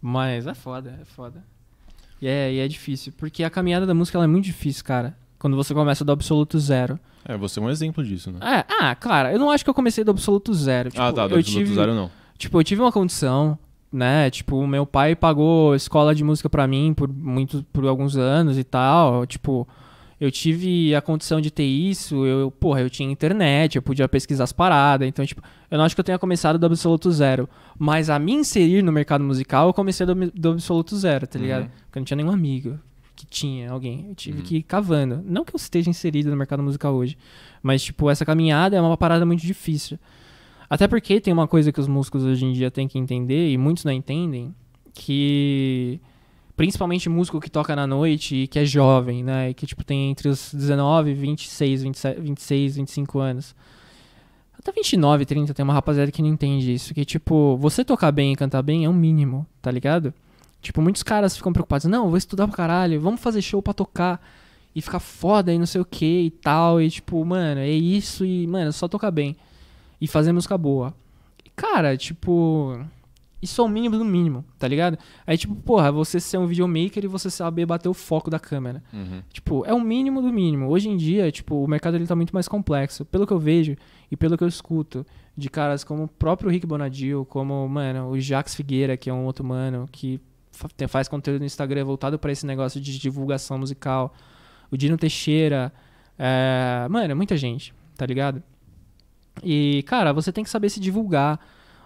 [0.00, 1.42] Mas é foda, é foda.
[2.20, 3.12] E é, e é difícil.
[3.16, 5.16] Porque a caminhada da música é muito difícil, cara.
[5.38, 6.98] Quando você começa do absoluto zero.
[7.24, 8.38] É, você é um exemplo disso, né?
[8.42, 10.90] É, ah, cara, eu não acho que eu comecei do absoluto zero.
[10.90, 11.26] Tipo, ah, tá.
[11.26, 12.10] Do absoluto tive, zero não.
[12.36, 13.58] Tipo, eu tive uma condição,
[13.92, 14.28] né?
[14.30, 18.64] Tipo, meu pai pagou escola de música pra mim por muito, por alguns anos e
[18.64, 19.24] tal.
[19.26, 19.66] Tipo,
[20.20, 22.24] eu tive a condição de ter isso.
[22.26, 25.06] Eu, porra, eu tinha internet, eu podia pesquisar as paradas.
[25.06, 27.48] Então, tipo, eu não acho que eu tenha começado do absoluto zero.
[27.78, 31.62] Mas a me inserir no mercado musical, eu comecei do, do absoluto zero, tá ligado?
[31.62, 31.68] Uhum.
[31.86, 32.78] Porque eu não tinha nenhum amigo
[33.14, 34.06] que tinha alguém.
[34.08, 34.44] Eu tive Uhum.
[34.44, 35.22] que ir cavando.
[35.24, 37.16] Não que eu esteja inserido no mercado musical hoje.
[37.62, 39.98] Mas, tipo, essa caminhada é uma parada muito difícil.
[40.74, 43.56] Até porque tem uma coisa que os músicos hoje em dia têm que entender, e
[43.56, 44.52] muitos não entendem,
[44.92, 46.00] que
[46.56, 49.50] principalmente músico que toca na noite e que é jovem, né?
[49.50, 53.54] E que tipo tem entre os 19, 26, 27, 26, 25 anos.
[54.58, 58.32] Até 29, 30 tem uma rapaziada que não entende isso, que tipo, você tocar bem
[58.32, 60.12] e cantar bem é um mínimo, tá ligado?
[60.60, 64.20] Tipo, muitos caras ficam preocupados, não, vou estudar pra caralho, vamos fazer show pra tocar
[64.74, 68.24] e ficar foda e não sei o que e tal, e tipo, mano, é isso
[68.24, 69.36] e, mano, só tocar bem
[70.04, 70.94] e fazer música boa.
[71.42, 72.78] E, cara, tipo,
[73.40, 74.98] isso é o mínimo do mínimo, tá ligado?
[75.26, 78.82] Aí, tipo, porra, você ser um videomaker e você saber bater o foco da câmera.
[78.92, 79.22] Uhum.
[79.32, 80.68] Tipo, é o mínimo do mínimo.
[80.68, 83.06] Hoje em dia, tipo, o mercado ele tá muito mais complexo.
[83.06, 83.76] Pelo que eu vejo
[84.10, 88.20] e pelo que eu escuto de caras como o próprio Rick Bonadil, como, mano, o
[88.20, 90.20] Jax Figueira, que é um outro mano que
[90.86, 94.14] faz conteúdo no Instagram voltado pra esse negócio de divulgação musical.
[94.70, 95.72] O Dino Teixeira.
[96.18, 96.86] É...
[96.90, 98.42] Mano, é muita gente, tá ligado?
[99.42, 101.40] E, cara, você tem que saber se divulgar.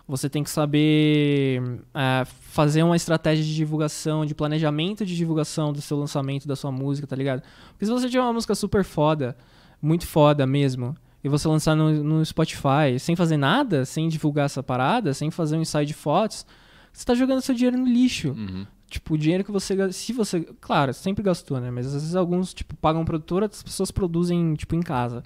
[0.07, 1.63] Você tem que saber
[1.95, 6.73] é, fazer uma estratégia de divulgação, de planejamento de divulgação do seu lançamento, da sua
[6.73, 7.43] música, tá ligado?
[7.73, 9.37] Porque se você tiver uma música super foda,
[9.83, 14.63] muito foda mesmo, e você lançar no, no Spotify sem fazer nada, sem divulgar essa
[14.63, 16.47] parada, sem fazer um ensaio de fotos,
[16.91, 18.31] você tá jogando seu dinheiro no lixo.
[18.31, 18.67] Uhum.
[18.89, 19.93] Tipo, o dinheiro que você.
[19.93, 20.41] Se você.
[20.61, 21.71] Claro, sempre gastou, né?
[21.71, 25.23] Mas às vezes alguns, tipo, pagam produtora, outras pessoas produzem, tipo, em casa.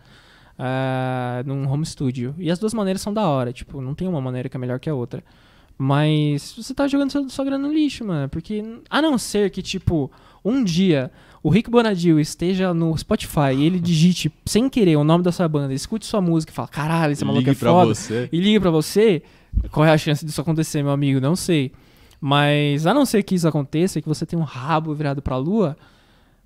[0.64, 2.36] Ah, num home studio.
[2.38, 3.52] E as duas maneiras são da hora.
[3.52, 5.24] Tipo, não tem uma maneira que é melhor que a outra.
[5.76, 8.28] Mas você tá jogando sua, sua grana no lixo, mano.
[8.28, 8.62] Porque.
[8.88, 10.08] A não ser que, tipo,
[10.44, 11.10] um dia
[11.42, 15.48] o Rick Bonadil esteja no Spotify e ele digite sem querer o nome da sua
[15.48, 18.28] banda, escute sua música e fala, caralho, esse maluco é foda você.
[18.30, 19.20] e liga pra você,
[19.72, 21.20] qual é a chance disso acontecer, meu amigo?
[21.20, 21.72] Não sei.
[22.20, 25.36] Mas a não ser que isso aconteça e que você tenha um rabo virado pra
[25.36, 25.76] lua,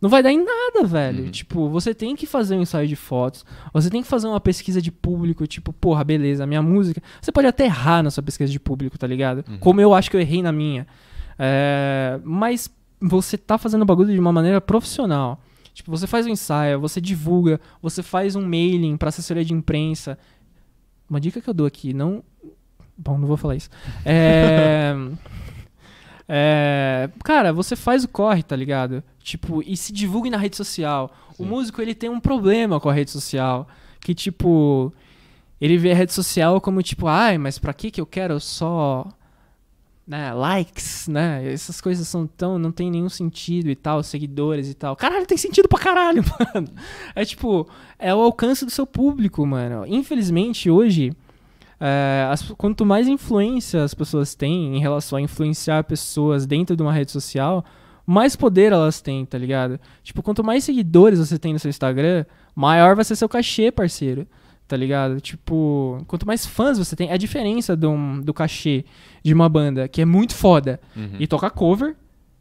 [0.01, 1.25] não vai dar em nada, velho.
[1.25, 1.31] Uhum.
[1.31, 4.81] Tipo, você tem que fazer um ensaio de fotos, você tem que fazer uma pesquisa
[4.81, 7.03] de público, tipo, porra, beleza, a minha música.
[7.21, 9.45] Você pode até errar na sua pesquisa de público, tá ligado?
[9.49, 9.59] Uhum.
[9.59, 10.87] Como eu acho que eu errei na minha.
[11.39, 12.71] É, mas
[13.01, 15.41] você tá fazendo o bagulho de uma maneira profissional.
[15.73, 20.19] Tipo, você faz um ensaio, você divulga, você faz um mailing pra assessoria de imprensa.
[21.09, 22.23] Uma dica que eu dou aqui, não.
[22.97, 23.71] Bom, não vou falar isso.
[24.05, 24.95] É.
[26.29, 29.03] é, Cara, você faz o corre, tá ligado?
[29.21, 31.15] Tipo, e se divulgue na rede social.
[31.33, 31.45] Sim.
[31.45, 33.69] O músico, ele tem um problema com a rede social.
[34.01, 34.93] Que, tipo,
[35.61, 39.07] ele vê a rede social como, tipo, ai, mas pra que que eu quero só
[40.07, 41.53] né, likes, né?
[41.53, 42.59] Essas coisas são tão.
[42.59, 44.95] não tem nenhum sentido e tal, seguidores e tal.
[44.95, 46.23] Caralho, tem sentido pra caralho,
[46.55, 46.69] mano.
[47.15, 47.69] É tipo,
[47.99, 49.85] é o alcance do seu público, mano.
[49.87, 51.13] Infelizmente, hoje,
[51.81, 56.83] é, as- quanto mais influência as pessoas têm em relação a influenciar pessoas dentro de
[56.83, 57.65] uma rede social,
[58.07, 59.79] mais poder elas têm, tá ligado?
[60.03, 62.25] Tipo, quanto mais seguidores você tem no seu Instagram,
[62.55, 64.27] maior vai ser seu cachê, parceiro.
[64.69, 65.21] Tá ligado?
[65.21, 68.85] Tipo, quanto mais fãs você tem, é a diferença do, do cachê
[69.23, 71.11] de uma banda que é muito foda Uhum.
[71.21, 71.95] e toca cover,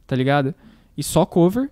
[0.07, 0.55] tá ligado?
[0.97, 1.69] E só cover.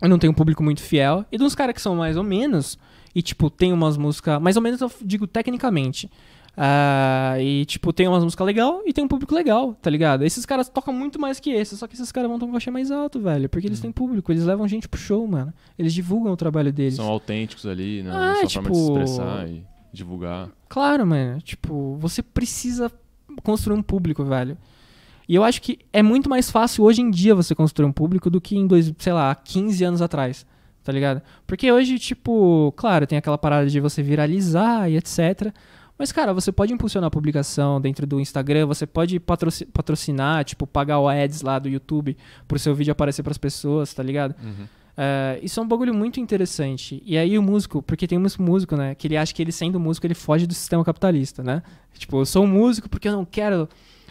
[0.00, 1.24] E não tem um público muito fiel.
[1.32, 2.78] E de uns caras que são mais ou menos.
[3.12, 4.40] E, tipo, tem umas músicas.
[4.40, 6.08] Mais ou menos eu digo tecnicamente.
[6.56, 10.24] Ah, e, tipo, tem umas músicas legal e tem um público legal, tá ligado?
[10.24, 12.70] Esses caras tocam muito mais que esses, só que esses caras vão ter um cachê
[12.70, 13.48] mais alto, velho.
[13.48, 15.52] Porque eles têm público, eles levam gente pro show, mano.
[15.78, 16.94] Eles divulgam o trabalho deles.
[16.94, 18.10] São autênticos ali, né?
[18.10, 20.48] Ah, sua forma de se tipo- expressar e divulgar.
[20.68, 21.40] Claro, mano.
[21.42, 22.90] Tipo, você precisa
[23.42, 24.56] construir um público, velho.
[25.28, 28.30] E eu acho que é muito mais fácil hoje em dia você construir um público
[28.30, 30.46] do que em, dois, sei lá, 15 anos atrás,
[30.84, 31.20] tá ligado?
[31.46, 35.52] Porque hoje, tipo, claro, tem aquela parada de você viralizar e etc.
[35.98, 40.66] Mas, cara, você pode impulsionar a publicação dentro do Instagram, você pode patroci- patrocinar, tipo,
[40.66, 42.16] pagar o ads lá do YouTube
[42.46, 44.34] pro seu vídeo aparecer pras pessoas, tá ligado?
[44.42, 44.66] Uhum.
[44.98, 47.02] É, isso é um bagulho muito interessante.
[47.04, 48.94] E aí o músico, porque tem um músico, né?
[48.94, 51.62] Que ele acha que ele sendo músico, ele foge do sistema capitalista, né?
[51.94, 53.68] Tipo, eu sou um músico porque eu não quero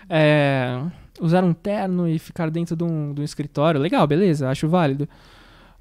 [0.09, 0.81] é,
[1.19, 3.79] usar um terno e ficar dentro de um, de um escritório.
[3.79, 5.07] Legal, beleza, acho válido.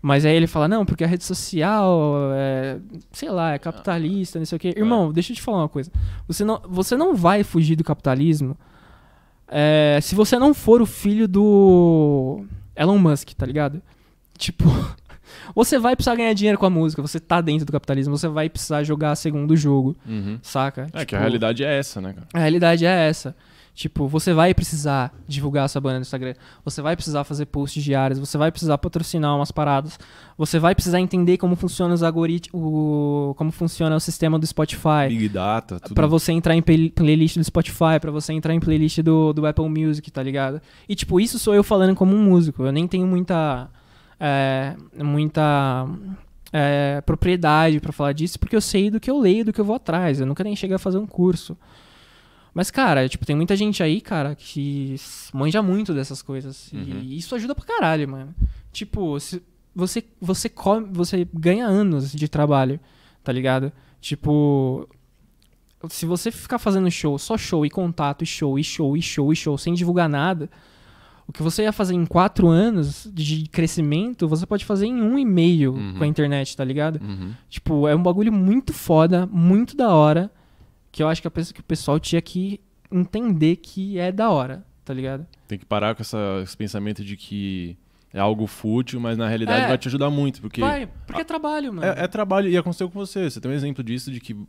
[0.07, 1.99] Mas aí ele fala, não, porque a rede social
[2.35, 2.77] é,
[3.11, 4.75] sei lá, é capitalista, não sei o quê.
[4.77, 5.91] Irmão, deixa eu te falar uma coisa.
[6.29, 8.55] Você não, você não vai fugir do capitalismo
[9.49, 12.45] é, se você não for o filho do
[12.77, 13.81] Elon Musk, tá ligado?
[14.37, 14.65] Tipo,
[15.55, 18.51] você vai precisar ganhar dinheiro com a música, você tá dentro do capitalismo, você vai
[18.51, 20.39] precisar jogar segundo jogo, Uhum.
[20.43, 20.83] saca?
[20.93, 22.27] É que Tipo, a realidade é essa, né, cara?
[22.35, 23.35] a realidade é essa.
[23.75, 28.21] Tipo, você vai precisar divulgar sua banda no Instagram, você vai precisar fazer posts diários,
[28.21, 29.99] você vai precisar patrocinar umas paradas,
[30.39, 35.09] você vai precisar entender como funciona os algoritmos, como funciona o sistema do Spotify.
[35.09, 35.93] Big Data, tudo.
[35.95, 39.45] Pra você entrar em play- playlist do Spotify, pra você entrar em playlist do, do
[39.45, 40.61] Apple Music, tá ligado?
[40.89, 42.63] E, tipo, isso sou eu falando como um músico.
[42.63, 43.69] Eu nem tenho muita.
[44.21, 45.85] é, muita.
[46.53, 49.65] é, propriedade pra falar disso, porque eu sei do que eu leio, do que eu
[49.65, 50.21] vou atrás.
[50.21, 51.57] Eu nunca nem cheguei a fazer um curso.
[52.55, 54.95] Mas, cara, tipo, tem muita gente aí, cara, que
[55.33, 56.71] manja muito dessas coisas.
[56.73, 57.01] Uhum.
[57.03, 58.33] E isso ajuda pra caralho, mano.
[58.73, 59.43] Tipo, se
[59.75, 62.79] você, você, come, você ganha anos de trabalho,
[63.25, 63.73] tá ligado?
[64.01, 64.89] Tipo,
[65.89, 69.33] se você ficar fazendo show, só show e contato, e show, e show, e show,
[69.33, 70.49] e show, sem divulgar nada,
[71.27, 75.19] o que você ia fazer em quatro anos de crescimento, você pode fazer em um
[75.19, 75.95] e meio Uhum.
[75.99, 77.01] com a internet, tá ligado?
[77.03, 77.33] Uhum.
[77.49, 80.31] Tipo, é um bagulho muito foda, muito da hora,
[80.95, 84.65] que eu acho que, pessoa, que o pessoal tinha que entender que é da hora,
[84.85, 85.27] tá ligado?
[85.49, 87.77] Tem que parar com essa- esse pensamento de que
[88.13, 89.69] é algo fútil, mas na realidade É.
[89.69, 90.41] vai te ajudar muito.
[90.41, 91.85] Porque Vai, porque é trabalho, mano.
[91.87, 93.29] é, é trabalho e aconteceu com você.
[93.29, 94.47] Você tem um exemplo disso de que um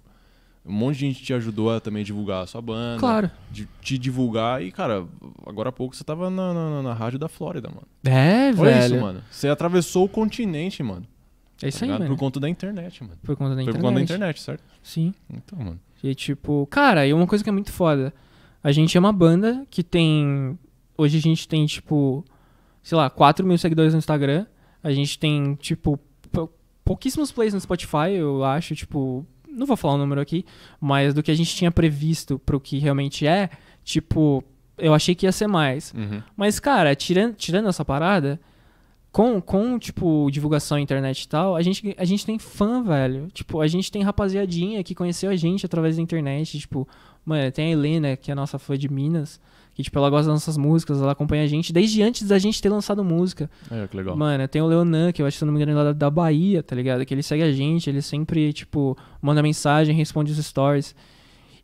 [0.74, 3.00] monte de gente te ajudou a também divulgar a sua banda.
[3.00, 3.32] Claro.
[3.50, 4.62] De te divulgar.
[4.64, 5.04] E, cara,
[5.48, 7.88] agora há pouco você tava na, na, na rádio da Flórida, mano.
[8.04, 8.96] É, Olha velho.
[8.96, 9.24] isso, mano.
[9.32, 11.08] Você atravessou o continente, mano.
[11.64, 12.02] É isso tá aí, ligado?
[12.04, 12.16] mano.
[12.16, 13.18] Por conta da internet, mano.
[13.24, 13.82] Por conta da Foi internet.
[13.82, 14.64] por conta da internet, certo?
[14.84, 15.14] Sim.
[15.34, 15.80] Então, mano.
[16.08, 18.14] E tipo, cara, e uma coisa que é muito foda.
[18.64, 20.58] A gente é uma banda que tem.
[20.97, 22.24] Hoje a gente tem, tipo,
[22.84, 24.45] sei lá, 4 mil seguidores no Instagram.
[24.84, 25.99] A gente tem, tipo,
[26.32, 26.53] pou-
[26.84, 29.26] pouquíssimos plays no Spotify, eu acho, tipo.
[29.49, 30.45] Não vou falar o número aqui,
[30.80, 33.49] mas do que a gente tinha previsto pro que realmente é,
[33.86, 34.43] tipo,
[34.78, 35.93] eu achei que ia ser mais.
[35.95, 36.22] Uhum.
[36.36, 38.39] Mas, cara, tirando, tirando essa parada,
[39.16, 43.30] com, com, tipo, divulgação internet e tal, a gente, a gente tem fã, velho.
[43.32, 46.59] Tipo, a gente tem rapaziadinha que conheceu a gente através da internet.
[46.59, 46.86] Tipo,
[47.26, 49.39] mano, tem a Helena, que é a nossa fã de Minas,
[49.74, 52.61] que, tipo, ela gosta das nossas músicas, ela acompanha a gente desde antes da gente
[52.61, 53.49] ter lançado música.
[53.72, 54.18] É, que legal.
[54.18, 56.61] Mano, tem o Leonan, que eu acho, se não me engano, é lá da Bahia,
[56.61, 57.05] tá ligado?
[57.05, 60.93] Que ele segue a gente, ele sempre, tipo, manda mensagem, responde os stories.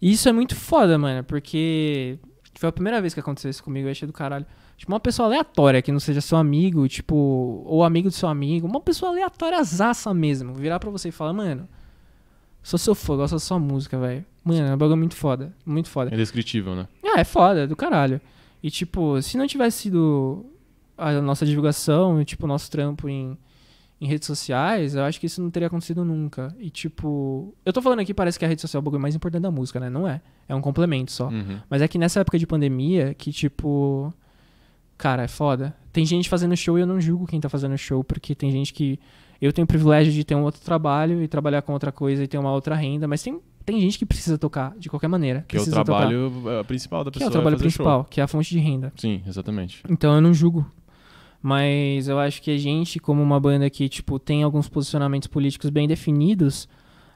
[0.01, 2.17] E isso é muito foda, mano, porque
[2.55, 4.45] foi a primeira vez que aconteceu isso comigo, eu achei do caralho.
[4.81, 7.15] Tipo, uma pessoa aleatória, que não seja seu amigo, tipo,
[7.67, 11.33] ou amigo do seu amigo, uma pessoa aleatória azaça mesmo, virar pra você e falar,
[11.33, 11.69] mano,
[12.63, 14.25] sou seu fã, gosto da sua música, velho.
[14.43, 16.09] Mano, é um bagulho muito foda, muito foda.
[16.09, 16.87] É indescritível, né?
[17.05, 18.19] Ah, é foda, é do caralho.
[18.63, 20.47] E, tipo, se não tivesse sido
[20.97, 23.37] a nossa divulgação, tipo, o nosso trampo em,
[24.01, 26.55] em redes sociais, eu acho que isso não teria acontecido nunca.
[26.57, 29.13] E, tipo, eu tô falando aqui, parece que a rede social é o bagulho mais
[29.13, 29.91] importante da música, né?
[29.91, 30.19] Não é.
[30.49, 31.27] É um complemento só.
[31.27, 31.59] Uhum.
[31.69, 34.11] Mas é que nessa época de pandemia, que, tipo.
[35.01, 35.75] Cara, é foda.
[35.91, 38.71] Tem gente fazendo show e eu não julgo quem tá fazendo show, porque tem gente
[38.71, 38.99] que.
[39.41, 42.27] Eu tenho o privilégio de ter um outro trabalho e trabalhar com outra coisa e
[42.27, 45.43] ter uma outra renda, mas tem, tem gente que precisa tocar de qualquer maneira.
[45.47, 46.07] Que é o precisa tocar.
[46.07, 47.29] trabalho é, principal da Que é pessoa.
[47.29, 47.83] o trabalho fazer show.
[47.83, 48.93] principal, que é a fonte de renda.
[48.95, 49.81] Sim, exatamente.
[49.89, 50.63] Então eu não julgo.
[51.41, 55.71] Mas eu acho que a gente, como uma banda que, tipo, tem alguns posicionamentos políticos
[55.71, 56.69] bem definidos,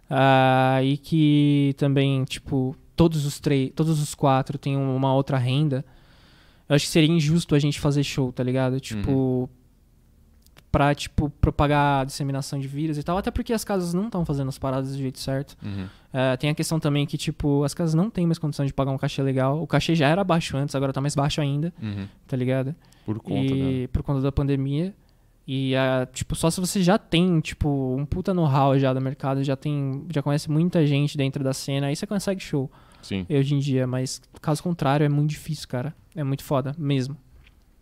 [0.10, 5.86] ah, e que também, tipo, todos os três, todos os quatro têm uma outra renda,
[6.70, 8.80] eu acho que seria injusto a gente fazer show, tá ligado?
[8.80, 9.50] Tipo,
[10.72, 14.26] pra, tipo, propagar a disseminação de vírus e tal, até porque as casas não estão
[14.26, 15.56] fazendo as paradas do jeito certo.
[15.64, 15.88] Uhum.
[16.12, 18.92] É, tem a questão também que, tipo, as casas não têm mais condição de pagar
[18.92, 19.62] um cachê legal.
[19.62, 22.08] O cachê já era baixo antes, agora tá mais baixo ainda, Uhum.
[22.28, 22.76] tá ligado?
[23.06, 23.72] Por conta, né?
[23.84, 24.94] e por conta da pandemia.
[25.48, 29.44] E ah, tipo, só se você já tem, tipo, um puta know-how já do mercado,
[29.44, 32.70] já tem, já conhece muita gente dentro da cena, aí você consegue show
[33.02, 33.28] Sim.
[33.30, 35.94] hoje em dia, mas caso contrário é muito difícil, cara.
[36.16, 37.18] É muito foda mesmo.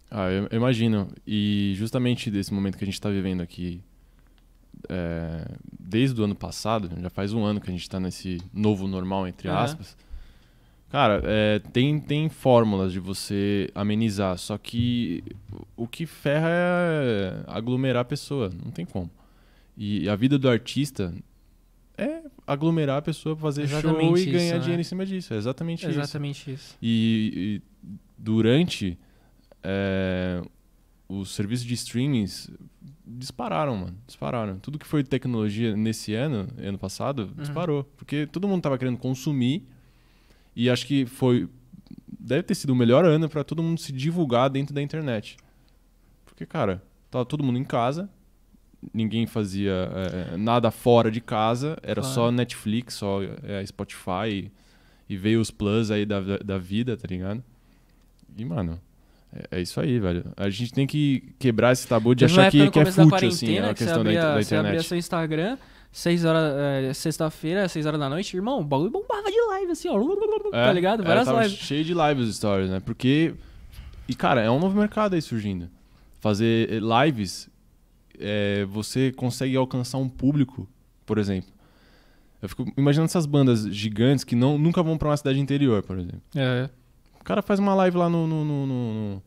[0.10, 1.08] Ah, eu, eu imagino.
[1.26, 3.82] E justamente desse momento que a gente tá vivendo aqui,
[4.90, 5.46] é,
[5.80, 9.28] desde o ano passado, já faz um ano que a gente tá nesse novo normal,
[9.28, 9.64] entre Aham.
[9.64, 9.98] aspas.
[10.90, 15.24] Cara, é, tem, tem fórmulas de você amenizar, só que
[15.76, 19.10] o que ferra é aglomerar a pessoa, não tem como.
[19.76, 21.12] E a vida do artista
[21.98, 24.60] é aglomerar a pessoa pra fazer show Exatamente e ganhar isso, né?
[24.60, 25.34] dinheiro em cima disso.
[25.34, 26.00] É exatamente isso.
[26.00, 26.78] Exatamente isso.
[26.80, 27.73] E, e
[28.24, 28.98] durante
[29.62, 30.42] é,
[31.10, 32.50] os serviços de streamings
[33.06, 33.98] dispararam, mano.
[34.08, 34.58] Dispararam.
[34.60, 37.42] Tudo que foi tecnologia nesse ano, ano passado, Uhum.
[37.44, 37.84] disparou.
[37.98, 39.68] Porque todo mundo tava querendo consumir.
[40.56, 41.50] E acho que foi.
[42.20, 45.36] Deve ter sido o melhor ano pra todo mundo se divulgar dentro da internet.
[46.26, 48.10] Porque, cara, tava todo mundo em casa.
[48.94, 49.90] Ninguém fazia
[50.34, 51.78] é, nada fora de casa.
[51.84, 52.16] Era Claro.
[52.16, 54.52] só Netflix, só é, Spotify.
[55.10, 57.44] E veio os plus aí da, da vida, tá ligado?
[58.38, 58.80] E, mano,
[59.34, 60.26] é, é isso aí, velho.
[60.38, 63.28] A gente tem que quebrar esse tabu de Teve achar que, que é da fútil,
[63.28, 64.88] assim, a você questão da, abria, da Você abria internet.
[64.88, 65.58] seu Instagram,
[65.92, 69.90] 6 horas, é, sexta-feira, 6 horas da noite, irmão, o bagulho bombava de live, assim,
[69.90, 70.00] ó.
[70.52, 71.04] É, tá ligado?
[71.04, 71.60] é, Várias tava lives.
[71.60, 72.80] cheio de lives os stories, né?
[72.80, 73.34] Porque.
[74.08, 75.70] E, cara, é um novo mercado aí surgindo.
[76.20, 77.50] Fazer eh, lives,
[78.20, 80.68] é, você consegue alcançar um público,
[81.06, 81.52] por exemplo.
[82.42, 85.98] Eu fico imaginando essas bandas gigantes que não, nunca vão pra uma cidade interior, por
[85.98, 86.22] exemplo.
[86.36, 86.70] É,
[87.24, 89.24] O cara faz uma live lá no, no, no, no,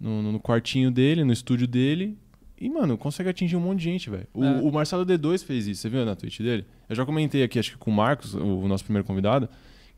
[0.00, 2.16] no- no quartinho dele, no estúdio dele.
[2.60, 4.26] E, mano, consegue atingir um monte de gente, velho.
[4.32, 4.60] O, É.
[4.60, 6.64] o Marcelo D2 fez isso, você viu na Twitch dele?
[6.88, 9.48] Eu já comentei aqui, acho que com o Marcos, o, nosso primeiro convidado,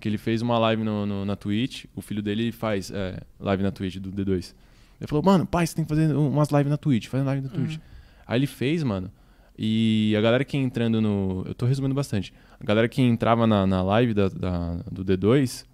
[0.01, 0.83] que ele fez uma live
[1.27, 1.85] na Twitch.
[1.95, 4.55] O filho dele faz é, live na Twitch do D2.
[5.01, 7.49] Ele falou, mano, pai, você tem que fazer umas lives na Twitch, faz live na
[7.51, 7.75] Twitch.
[7.77, 7.83] Uhum.
[8.27, 9.11] Aí ele fez, mano.
[9.59, 11.45] E a galera que entrando no.
[11.47, 12.33] Eu tô resumindo bastante.
[12.59, 15.65] A galera que entrava na, na live da, da- do D2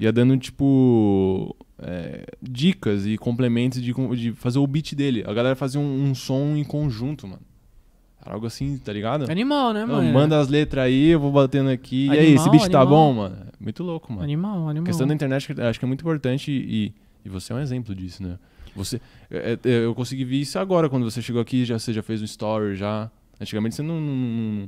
[0.00, 1.54] ia dando, tipo.
[1.78, 5.22] é, dicas e complementos de, de fazer o beat dele.
[5.26, 7.42] A galera fazia um, um som em conjunto, mano.
[8.22, 9.30] Era algo assim, tá ligado?
[9.30, 10.12] Animal, né, Não, mano?
[10.12, 12.06] manda as letras aí, eu vou batendo aqui.
[12.06, 12.86] e aí, Animal, esse beat tá animal.
[12.86, 13.36] bom, mano?
[13.58, 14.22] Muito louco, mano.
[14.24, 14.84] Animal, A animal.
[14.86, 16.92] questão da internet eu acho que é muito importante e,
[17.24, 18.38] e você é um exemplo disso, né?
[18.76, 22.02] Você, é, é, eu consegui ver isso agora, quando você chegou aqui, já, você já
[22.02, 23.10] fez um story, já.
[23.40, 24.66] Antigamente você não- não- não-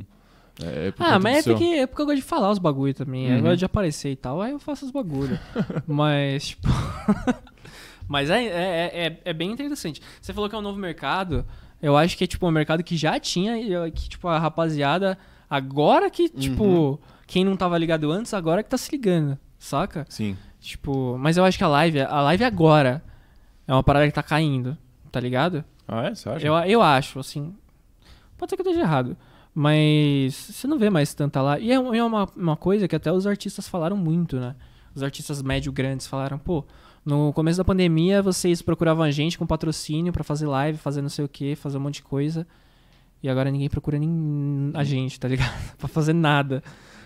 [0.60, 3.28] é, é Ah, mas é porque, é porque eu gosto de falar os bagulho também.
[3.28, 3.42] Eu Uhum.
[3.42, 5.38] gosto de aparecer e tal, aí eu faço os bagulho.
[5.86, 6.68] mas, tipo.
[8.08, 10.00] mas é, é, é, é bem interessante.
[10.20, 11.44] Você falou que é um novo mercado.
[11.80, 14.38] Eu acho que é tipo um mercado que já tinha, e eu- que, tipo, a
[14.38, 15.18] rapaziada.
[15.50, 16.98] Agora que, tipo, Uhum.
[17.26, 20.06] quem não tava ligado antes, agora que tá se ligando, saca?
[20.08, 20.36] Sim.
[20.60, 23.02] Tipo, mas eu acho que a live, a live agora
[23.66, 24.78] é uma parada que tá caindo,
[25.10, 25.64] tá ligado?
[25.88, 26.14] Ah, é?
[26.14, 26.46] Você acha?
[26.46, 27.54] Eu, eu acho, assim.
[28.38, 29.16] Pode ser que eu esteja errado.
[29.54, 31.58] Mas você não vê mais tanta lá.
[31.58, 34.54] E é, é uma, uma coisa que até os artistas falaram muito, né?
[34.94, 36.64] Os artistas médio grandes falaram, pô,
[37.04, 41.08] no começo da pandemia vocês procuravam a gente com patrocínio pra fazer live, fazer não
[41.08, 42.46] sei o que, fazer um monte de coisa.
[43.22, 45.52] E agora ninguém procura nem a gente, tá ligado?
[45.78, 46.62] pra fazer nada.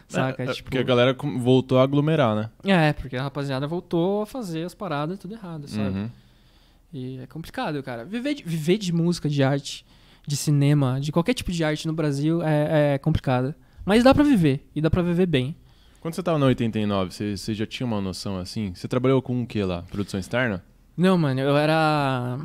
[0.08, 0.44] Saca?
[0.44, 2.50] É, é, tipo, Porque a galera voltou a aglomerar, né?
[2.64, 5.98] é, porque a rapaziada voltou a fazer as paradas tudo errado, sabe?
[5.98, 6.10] Uhum.
[6.92, 8.04] E é complicado, cara.
[8.04, 9.84] Viver de, viver de música, de arte,
[10.26, 13.54] de cinema, de qualquer tipo de arte no Brasil é, é complicado.
[13.84, 15.54] Mas dá pra viver, e dá pra viver bem.
[16.00, 18.72] Quando você tava na 89, você, você já tinha uma noção assim?
[18.74, 19.82] Você trabalhou com o que lá?
[19.90, 20.62] Produção externa?
[20.96, 22.38] Não, mano, eu era.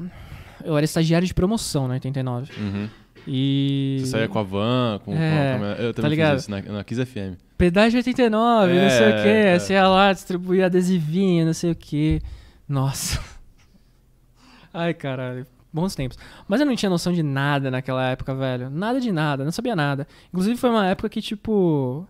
[0.63, 2.51] Eu era estagiário de promoção na 89.
[2.59, 2.89] Uhum.
[3.27, 3.97] E.
[4.01, 5.82] Você saía com a van, com, com É, a câmera.
[5.82, 6.34] Eu tá também ligado?
[6.34, 7.38] fiz isso na, na Kiss FM.
[7.57, 9.29] Pedágio 89, não sei o É, quê.
[9.29, 9.59] é.
[9.59, 12.19] Você ia lá, distribuía adesivinho, não sei o quê.
[12.67, 13.19] Nossa.
[14.73, 15.45] Ai, caralho.
[15.74, 16.17] Bons tempos.
[16.47, 18.69] Mas eu não tinha noção de nada naquela época, velho.
[18.69, 20.07] Nada de nada, não sabia nada.
[20.30, 22.05] Inclusive foi uma época que, tipo.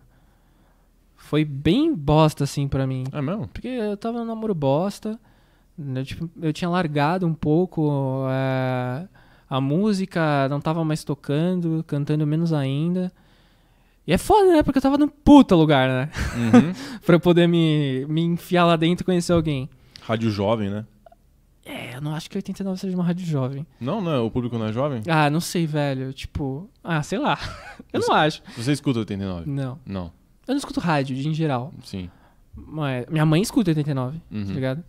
[1.14, 3.04] Foi bem bosta, assim, pra mim.
[3.12, 3.46] É mesmo?
[3.48, 5.18] Porque eu tava no namoro bosta.
[5.78, 8.26] né, tipo, eu tinha largado um pouco.
[8.28, 9.06] é,
[9.48, 13.12] a música não tava mais tocando, cantando menos ainda.
[14.06, 14.62] E é foda, né?
[14.62, 16.10] Porque eu tava num puta lugar, né?
[16.34, 16.72] Uhum.
[17.06, 19.70] pra eu poder me, me enfiar lá dentro e conhecer alguém.
[20.02, 20.84] Rádio jovem, né?
[21.64, 23.64] É, eu não acho que 89 seja uma rádio jovem.
[23.80, 25.00] Não, não, é- o público não é jovem?
[25.08, 26.12] Ah, não sei, velho.
[26.12, 27.38] Tipo, ah, sei lá.
[27.92, 28.42] Eu não acho.
[28.56, 29.48] Você escuta 89?
[29.48, 29.78] Não.
[29.86, 30.04] Não,
[30.48, 31.72] Eu não escuto rádio, em geral.
[31.84, 32.10] sim.
[32.54, 34.44] Mas minha mãe escuta 89, Uhum.
[34.46, 34.84] tá ligado?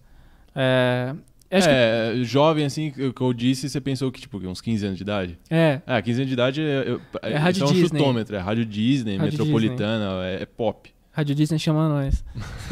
[0.55, 1.15] É.
[1.49, 5.03] é, jovem, assim, que que eu disse, você pensou que, tipo, uns 15 anos de
[5.03, 5.37] idade?
[5.47, 7.99] que, é, É, 15 anos de idade é, eu- É rádio isso é um Disney.
[7.99, 10.91] chutômetro, é rádio Disney, Rádio metropolitana, É, é pop.
[11.13, 12.23] Rádio Disney chama nós.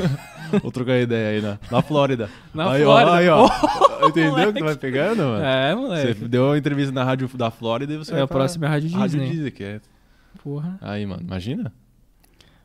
[0.61, 2.29] Vou trocar ideia aí na, na Flórida.
[2.53, 3.11] Na aí, Flórida.
[3.11, 3.47] Ó, aí, ó.
[4.07, 4.53] Entendeu moleque.
[4.53, 5.43] que tu vai pegando, mano?
[5.45, 6.27] É, Você moleque.
[6.27, 8.67] deu uma entrevista na rádio da Flórida e você É, vai o pra próximo é
[8.67, 8.99] Rádio Disney.
[9.01, 9.79] Rádio Disney, que é...
[10.43, 10.77] Porra.
[10.81, 11.71] Aí, mano, imagina.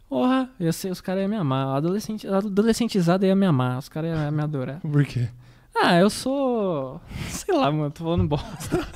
[0.08, 1.66] Porra, ia ser, os caras iam me amar.
[1.66, 3.78] A adolescente, a adolescentizada ia me amar.
[3.78, 4.80] Os caras iam me adorar.
[4.80, 5.28] Por quê?
[5.76, 7.00] Ah, eu sou.
[7.28, 8.86] Sei lá, mano, tô falando bosta.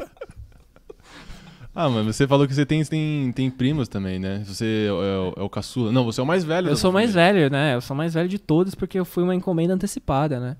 [1.82, 4.42] Ah, mano, você falou que você tem, tem, tem primos também, né?
[4.44, 5.90] Você é, o- é o caçula.
[5.90, 7.32] Não, você é o mais velho Eu sou mais família.
[7.42, 7.74] velho, né?
[7.74, 10.56] Eu sou mais velho de todos porque eu fui uma encomenda antecipada, né?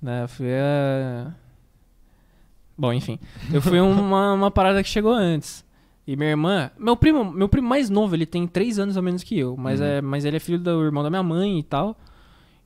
[0.00, 0.22] né?
[0.24, 1.30] Eu fui a...
[2.76, 3.18] Bom, enfim.
[3.52, 5.64] Eu fui uma, uma parada que chegou antes.
[6.06, 6.70] E minha irmã...
[6.78, 9.56] Meu primo, meu primo mais novo, ele tem três anos a menos que eu.
[9.56, 9.86] Mas, Uhum.
[9.86, 11.96] é, mas ele é filho do irmão da minha mãe e tal.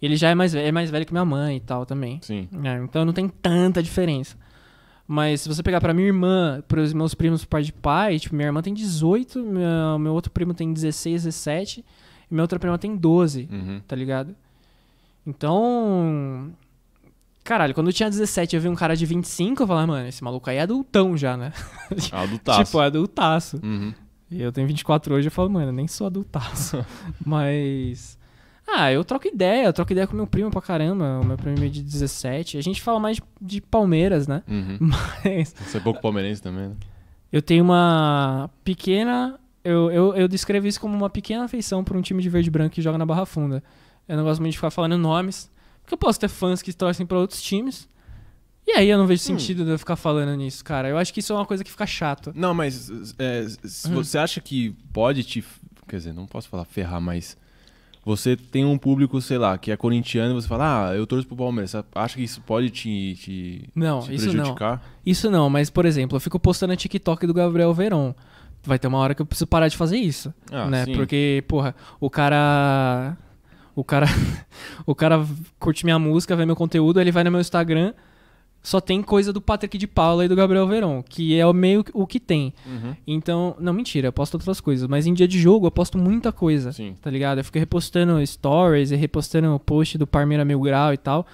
[0.00, 2.18] Ele já é mais, ve- é mais velho que minha mãe e tal também.
[2.22, 2.48] Sim.
[2.62, 4.36] É, então não tem tanta diferença.
[5.08, 8.34] Mas se você pegar pra minha irmã, pros meus primos por pai de pai, tipo,
[8.34, 11.84] minha irmã tem 18, meu, meu outro primo tem 16, 17,
[12.28, 13.80] e minha outra prima tem 12, Uhum.
[13.86, 14.34] tá ligado?
[15.26, 16.50] Então.
[17.44, 20.22] Caralho, quando eu tinha 17 eu vi um cara de 25, eu falava, mano, esse
[20.24, 21.52] maluco aí é adultão já, né?
[22.10, 22.64] Ah, do taço.
[22.64, 23.60] Tipo, é adultaço.
[23.62, 23.94] Uhum.
[24.28, 26.84] E eu tenho 24 hoje, eu falo, mano, eu nem sou adultaço.
[27.24, 28.18] Mas.
[28.68, 31.62] Ah, eu troco ideia, eu troco ideia com meu primo pra caramba, o meu primo
[31.64, 32.58] é de 17.
[32.58, 34.42] A gente fala mais de, de Palmeiras, né?
[34.48, 34.78] Uhum.
[35.24, 36.76] Mas Você é pouco palmeirense também, né?
[37.32, 39.38] eu tenho uma pequena.
[39.62, 42.50] Eu, eu, eu descrevo isso como uma pequena afeição por um time de verde e
[42.50, 43.62] branco que joga na Barra Funda.
[44.08, 45.50] Eu não gosto muito de ficar falando nomes,
[45.82, 47.88] porque eu posso ter fãs que torcem pra outros times.
[48.66, 49.26] E aí eu não vejo Hum.
[49.38, 50.88] sentido de eu ficar falando nisso, cara.
[50.88, 52.32] Eu acho que isso é uma coisa que fica chato.
[52.34, 53.94] Não, mas é, se Hum.
[53.94, 55.44] você acha que pode te.
[55.88, 57.36] Quer dizer, não posso falar ferrar, mas.
[58.06, 61.26] Você tem um público, sei lá, que é corintiano e você fala, ah, eu torço
[61.26, 61.72] pro Palmeiras.
[61.72, 64.34] Você acha que isso pode te, te, Não, te isso não.
[64.34, 64.80] prejudicar?
[65.04, 68.14] Isso não, mas por exemplo, eu fico postando a TikTok do Gabriel Verón.
[68.62, 70.32] Vai ter uma hora que eu preciso parar de fazer isso.
[70.52, 70.84] Ah, né?
[70.84, 70.92] sim.
[70.92, 73.16] Porque, porra, o cara.
[73.74, 74.06] O cara.
[74.86, 75.26] o cara
[75.58, 77.92] curte minha música, vê meu conteúdo, ele vai no meu Instagram,
[78.66, 81.84] só tem coisa do Patrick de Paula e do Gabriel Verón, que é o meio
[81.94, 82.52] o que tem.
[82.66, 82.96] Uhum.
[83.06, 86.32] Então, não, mentira, eu posto outras coisas, mas em dia de jogo eu posto muita
[86.32, 86.72] coisa.
[86.72, 86.96] Sim.
[87.00, 87.38] Tá ligado?
[87.38, 91.24] Eu fico repostando stories e repostando o post do Parmeira Mil Grau e tal.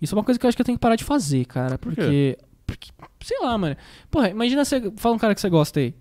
[0.00, 1.78] Isso é uma coisa que eu acho que eu tenho que parar de fazer, cara.
[1.78, 2.36] Por Porque.
[2.66, 2.90] Porque,
[3.22, 3.76] sei lá, mano.
[4.10, 4.90] Porra, imagina você.
[4.96, 5.94] Fala um cara que você gosta aí.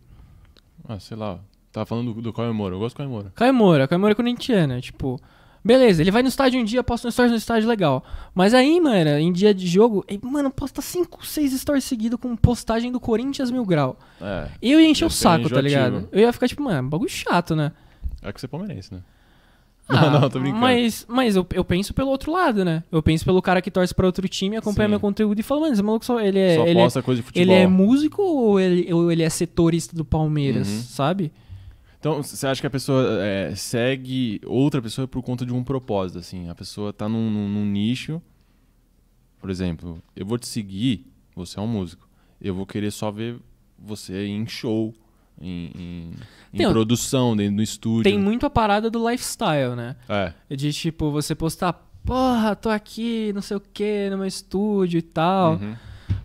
[0.90, 1.40] Ah, sei lá.
[1.72, 2.74] Tava falando do, do Caio Moura.
[2.74, 3.32] Eu gosto do Caio Moura.
[3.36, 5.22] Caio Moura, Caio Moura é tipo.
[5.64, 8.04] Beleza, ele vai no estádio um dia, posta um stories no estádio legal.
[8.34, 12.36] Mas aí, mano, em dia de jogo, ele, mano, posta 5, 6 stories seguidos com
[12.36, 13.98] postagem do Corinthians Mil Grau.
[14.20, 14.48] É.
[14.62, 15.62] Eu ia encher o saco, tá enjoativo.
[15.68, 16.10] ligado?
[16.12, 17.72] Eu ia ficar tipo, mano, bagulho chato, né?
[18.24, 19.02] É que você é palmeirense, né?
[19.88, 20.60] Ah, não, não, tô brincando.
[20.62, 22.84] Mas, mas eu, eu penso pelo outro lado, né?
[22.92, 24.92] Eu penso pelo cara que torce pra outro time, acompanha Sim.
[24.92, 26.20] meu conteúdo e fala, mano, esse maluco só.
[26.20, 27.32] Ele é, Só ele é, coisa de futebol.
[27.42, 30.82] ele é músico ou ele, ou ele é setorista do Palmeiras, Uhum.
[30.82, 31.32] sabe?
[32.02, 36.18] Então, você acha que a pessoa é, segue outra pessoa por conta de um propósito,
[36.18, 36.50] assim?
[36.50, 38.20] A pessoa tá num, num- num nicho,
[39.40, 42.10] por exemplo, eu vou te seguir, você é um músico,
[42.42, 43.38] eu vou querer só ver
[43.78, 44.94] você em show,
[45.40, 46.12] em, em-
[46.54, 48.04] em produção, dentro do estúdio.
[48.04, 49.96] Tem muito a parada do lifestyle, né?
[50.10, 51.74] É, De tipo, você postar,
[52.04, 55.54] porra, tô aqui, não sei o que, no meu estúdio e tal.
[55.54, 55.76] uhum.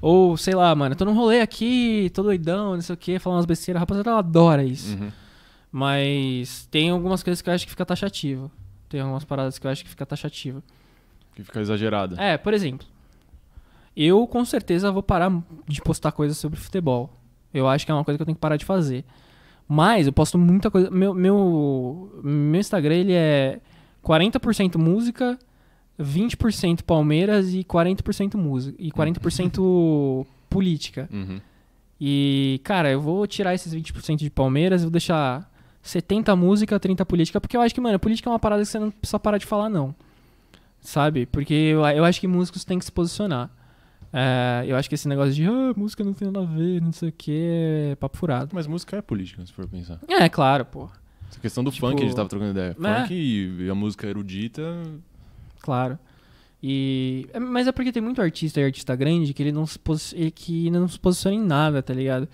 [0.01, 3.37] Ou, sei lá, mano, tô num rolê aqui, tô doidão, não sei o que, falando
[3.39, 3.79] umas besteiras.
[3.79, 4.97] A rapaziada ela adora isso.
[4.97, 5.11] Uhum.
[5.71, 8.51] Mas tem algumas coisas que eu acho que fica taxativo.
[8.89, 10.63] Tem algumas paradas que eu acho que fica taxativo.
[11.35, 12.21] Que fica exagerada.
[12.21, 12.87] É, por exemplo,
[13.97, 15.33] eu com certeza vou parar
[15.67, 17.19] de postar coisas sobre futebol.
[17.53, 19.05] Eu acho que é uma coisa que eu tenho que parar de fazer.
[19.69, 20.91] Mas eu posto muita coisa.
[20.91, 23.61] Meu, meu, meu Instagram ele é
[24.05, 25.39] 40% música,
[25.99, 28.77] 20% Palmeiras e 40% música.
[28.79, 31.09] E 40% política.
[31.13, 31.41] Uhum.
[32.01, 35.51] E, cara, eu vou tirar esses 20% de Palmeiras e vou deixar
[35.87, 38.79] 70 música, 30 política, porque eu acho que, mano, política é uma parada que você
[38.79, 39.95] não precisa parar de falar, não.
[40.81, 41.27] Sabe?
[41.27, 43.51] Porque eu, eu acho que músicos têm que se posicionar.
[44.13, 46.93] É, eu acho que esse negócio de ah, música não tem nada a ver, não
[46.93, 48.51] sei o que, é papo furado.
[48.53, 49.99] Mas música é política, se for pensar.
[50.09, 50.89] É, claro, pô.
[51.31, 52.71] Essa questão do Tipo, funk, a gente tava trocando ideia.
[52.71, 53.01] é.
[53.01, 54.63] Funk e a música erudita.
[55.61, 55.99] Claro.
[56.63, 59.79] E, é, mas é porque tem muito artista e artista grande que ele não se,
[60.35, 62.29] que não se posiciona em nada, tá ligado?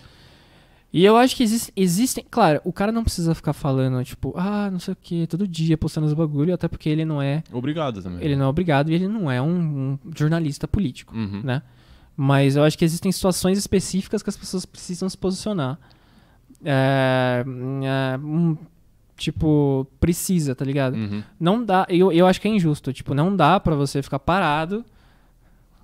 [0.93, 2.23] E eu acho que existe, existem.
[2.31, 5.79] Claro, o cara não precisa ficar falando, tipo, ah, não sei o que, todo dia
[5.79, 7.43] postando os bagulho, até porque ele não é.
[7.51, 8.23] Obrigado também.
[8.23, 11.41] Ele não é obrigado e ele não é um, um jornalista político, Uhum.
[11.43, 11.63] né?
[12.15, 15.79] Mas eu acho que existem situações específicas que as pessoas precisam se posicionar.
[16.63, 18.57] É, é, um,
[19.17, 20.95] tipo, precisa, tá ligado?
[20.95, 21.23] Uhum.
[21.41, 24.85] Não dá, eu, eu acho que é injusto, tipo, não dá pra você ficar parado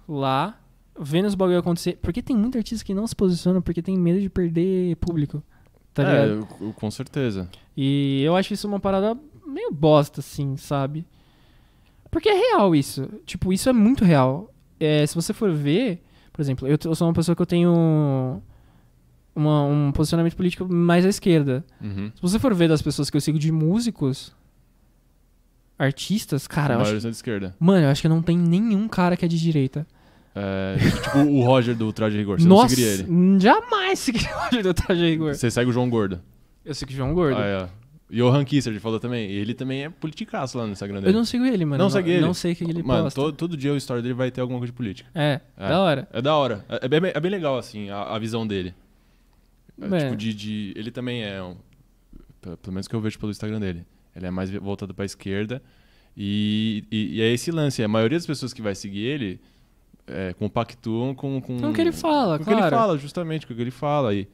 [0.07, 0.58] lá,
[1.01, 4.21] vendo os bagulho acontecer, porque tem muita artista que não se posiciona porque tem medo
[4.21, 5.43] de perder público,
[5.95, 6.49] tá é, ligado?
[6.61, 7.49] eu- eu- com certeza.
[7.77, 11.07] E eu acho isso uma parada meio bosta, assim, sabe?
[12.11, 14.53] Porque é real isso, tipo, isso é muito real.
[14.81, 18.41] É, se você for ver, por exemplo, eu, eu sou uma pessoa que eu tenho
[19.37, 21.65] uma- um posicionamento político mais à esquerda.
[21.81, 22.11] Uhum.
[22.15, 24.35] Se você for ver das pessoas que eu sigo de músicos,
[25.79, 27.55] artistas, cara, a acho maioria são de esquerda.
[27.59, 29.87] Mano, eu acho que não tem nenhum cara que é de direita.
[30.35, 32.41] É, tipo o Roger do Traje Rigor.
[32.41, 33.41] Você Nossa, não seguiria ele.
[33.41, 35.35] jamais seguiria o Roger do Traje Rigor.
[35.35, 36.21] Você segue o João Gordo.
[36.65, 37.39] Eu sigo o João Gordo.
[37.41, 37.69] Ah, é.
[38.11, 39.31] E o Han Kisser, ele falou também.
[39.31, 41.13] Ele também é politicaço lá no Instagram dele.
[41.13, 41.83] eu não sigo ele, mano.
[41.83, 42.21] Não segue ele?
[42.23, 43.21] Não sei o que ele Mano, posta.
[43.21, 45.11] todo, todo dia o story dele vai ter alguma coisa de política.
[45.15, 45.69] É, É.
[45.69, 46.09] da hora.
[46.13, 46.65] É da hora.
[46.69, 48.75] É, é bem, é bem legal, assim, a, a visão dele.
[49.81, 49.99] É, É.
[50.05, 51.43] Tipo, de, de- Ele também é.
[51.43, 51.55] Um,
[52.41, 53.85] pe- pelo menos que eu vejo pelo Instagram dele.
[54.17, 55.61] Ele é mais voltado pra esquerda.
[56.17, 57.83] E, e, e é esse lance.
[57.83, 59.39] A maioria das pessoas que vai seguir ele
[60.11, 61.59] é, compactuam com, com.
[61.61, 62.77] Com o que ele fala, com o que ele claro.
[62.77, 64.29] fala, justamente, com o que ele fala aí.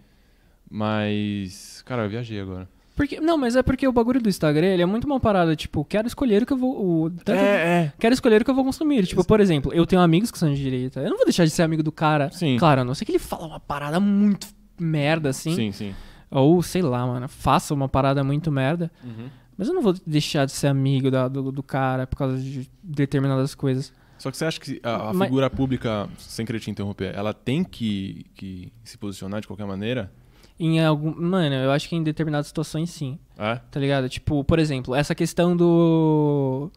[0.70, 1.82] Mas.
[1.86, 2.68] Cara, eu viajei agora.
[2.96, 5.84] Porque, não, mas é porque o bagulho do Instagram, ele é muito uma parada, tipo,
[5.84, 7.02] quero escolher o que eu vou...
[7.06, 7.92] O, tanto- é.
[7.98, 9.04] Quero escolher o que eu vou consumir.
[9.04, 11.00] Tipo, por exemplo, eu tenho amigos que são de direita.
[11.00, 12.30] Eu não vou deixar de ser amigo do cara.
[12.30, 12.56] Sim.
[12.56, 14.46] Claro, a não ser que ele fala uma parada muito
[14.78, 15.56] merda, assim.
[15.56, 15.94] Sim, sim.
[16.30, 18.92] Ou, sei lá, mano, faça uma parada muito merda.
[19.02, 19.26] Uhum.
[19.58, 22.70] Mas eu não vou deixar de ser amigo da- do, do cara por causa de
[22.80, 23.92] determinadas coisas.
[24.24, 27.34] Só que você acha que a, a Mas- figura pública, sem querer te interromper, ela
[27.34, 30.10] tem que, que se posicionar de qualquer maneira?
[30.58, 31.14] Em algum.
[31.14, 33.18] Mano, eu acho que em determinadas situações sim.
[33.36, 33.56] É?
[33.70, 34.08] Tá ligado?
[34.08, 36.70] Tipo, por exemplo, essa questão do.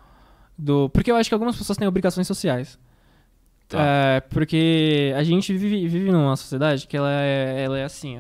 [0.58, 2.78] do porque eu acho que algumas pessoas têm obrigações sociais.
[3.70, 3.78] Tá.
[3.82, 8.20] É, porque a gente vive, vive numa sociedade que ela é, ela é assim,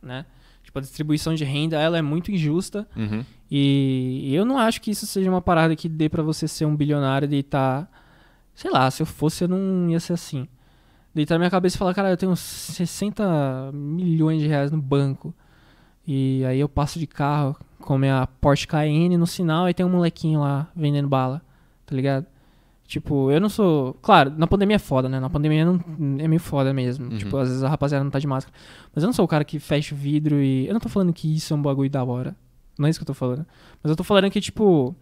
[0.00, 0.24] né?
[0.62, 2.86] Tipo, a distribuição de renda ela é muito injusta.
[2.94, 3.24] Uhum.
[3.50, 6.76] E eu não acho que isso seja uma parada que dê pra você ser um
[6.76, 7.90] bilionário e deitar.
[8.58, 10.48] Sei lá, se eu fosse, eu não ia ser assim.
[11.14, 15.32] Deitar na minha cabeça e falar, cara, eu tenho 60 milhões de reais no banco.
[16.04, 19.88] E aí eu passo de carro com minha Porsche Cayenne no sinal e tem um
[19.88, 21.40] molequinho lá vendendo bala,
[21.86, 22.26] tá ligado?
[22.84, 23.94] Tipo, eu não sou.
[24.02, 25.20] Claro, na pandemia é foda, né?
[25.20, 25.78] Na pandemia não...
[26.18, 27.12] é meio foda mesmo.
[27.12, 27.16] Uhum.
[27.16, 28.52] Tipo, às vezes a rapaziada não tá de máscara.
[28.92, 30.66] Mas eu não sou o cara que fecha o vidro e.
[30.66, 32.34] Eu não tô falando que isso é um bagulho da hora.
[32.76, 33.46] Não é isso que eu tô falando.
[33.80, 34.96] Mas eu tô falando que, tipo.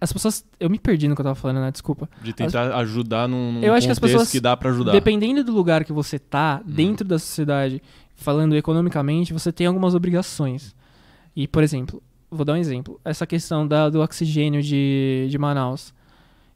[0.00, 0.44] As pessoas.
[0.58, 1.70] Eu me perdi no que eu tava falando, né?
[1.70, 2.08] Desculpa.
[2.22, 4.92] De tentar ajudar num, num Eu acho que as pessoas- que dá pra ajudar.
[4.92, 6.72] Dependendo do lugar que você tá, Uhum.
[6.72, 7.82] dentro da sociedade,
[8.14, 10.74] falando economicamente, você tem algumas obrigações.
[11.36, 12.98] E, por exemplo, vou dar um exemplo.
[13.04, 15.92] Essa questão da, do oxigênio de, de Manaus.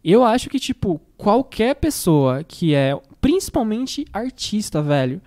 [0.03, 5.21] Eu acho que, tipo, qualquer pessoa que é, principalmente artista, velho.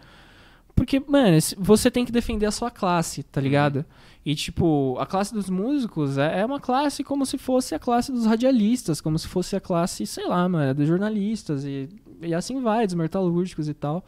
[0.76, 3.84] Porque, mano, você tem que defender a sua classe, tá ligado?
[4.30, 8.12] E, tipo, a classe dos músicos é, é uma classe como se fosse a classe
[8.12, 11.88] dos radialistas, como se fosse a classe, sei lá, mano, dos jornalistas e,
[12.22, 14.04] e assim vai, dos metalúrgicos e tal.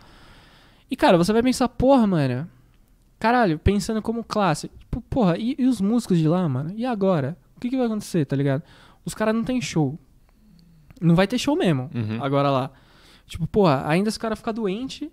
[0.91, 2.49] E, cara, você vai pensar, porra, mano,
[3.17, 6.73] caralho, pensando como classe, tipo, porra, e, e os músicos de lá, mano?
[6.75, 7.37] E agora?
[7.55, 8.61] O que, que vai acontecer, tá ligado?
[9.05, 9.97] Os caras não tem show.
[10.99, 12.21] Não vai ter show mesmo, Uhum.
[12.21, 12.71] agora lá.
[13.25, 15.09] Tipo, porra, ainda se o cara ficar doente,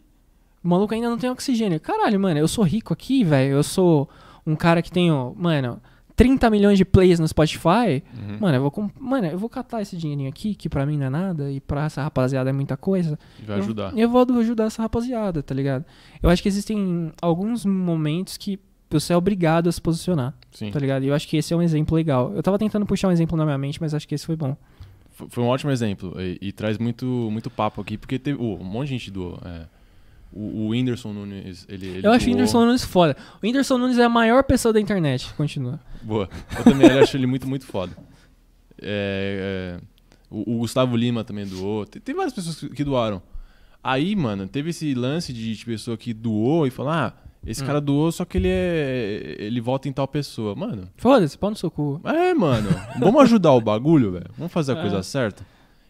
[0.65, 1.79] o maluco ainda não tem oxigênio.
[1.79, 3.53] Caralho, mano, eu sou rico aqui, velho.
[3.53, 4.09] Eu sou
[4.47, 5.81] um cara que tenho, mano,
[6.15, 8.03] 30 milhões de plays no Spotify.
[8.17, 8.39] Uhum.
[8.41, 11.11] Mano, eu vou, mano, eu vou catar esse dinheirinho aqui, que pra mim não é
[11.11, 13.19] nada, e pra essa rapaziada é muita coisa.
[13.39, 13.93] E vai Eu- ajudar.
[13.99, 15.85] Eu, vou ajudar essa rapaziada, tá ligado?
[16.23, 20.71] Eu acho que existem alguns momentos que você é obrigado a se posicionar, Sim.
[20.71, 21.03] tá ligado?
[21.03, 22.33] E eu acho que esse é um exemplo legal.
[22.35, 24.57] Eu tava tentando puxar um exemplo na minha mente, mas acho que esse foi bom.
[25.29, 26.15] Foi um ótimo exemplo.
[26.21, 28.39] E, e traz muito, muito papo aqui, porque teve.
[28.41, 29.39] oh, um monte de gente doou.
[29.45, 29.67] é.
[30.33, 31.87] O, o Whindersson Nunes, ele.
[31.87, 32.29] ele eu acho o.
[32.31, 33.17] Whindersson Nunes foda.
[33.43, 35.33] O Whindersson Nunes é a maior pessoa da internet.
[35.35, 35.81] Continua.
[36.03, 36.29] Boa.
[36.59, 37.97] Eu também acho ele muito, muito foda.
[38.81, 39.85] É, é,
[40.31, 41.87] o, o Gustavo Lima também doou.
[41.87, 43.23] Tem, tem várias pessoas que, doaram.
[43.83, 47.15] Aí, mano, teve esse lance de, de pessoa que doou e falou: ah,
[47.47, 47.67] esse Hum.
[47.67, 49.37] cara doou, só que ele é.
[49.39, 50.55] ele vota em tal pessoa.
[50.55, 52.01] Mano, Foda-se, pau no seu cu.
[52.05, 52.69] é, mano.
[52.99, 54.27] Vamos ajudar o bagulho, velho.
[54.37, 54.81] Vamos fazer a É.
[54.81, 55.47] coisa certa.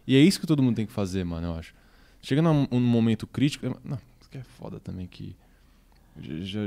[0.07, 1.74] E é isso que todo mundo tem que fazer, mano, eu acho.
[2.22, 3.66] chega num, num momento crítico.
[3.84, 5.37] Não, isso que é foda também que.
[6.18, 6.61] Já,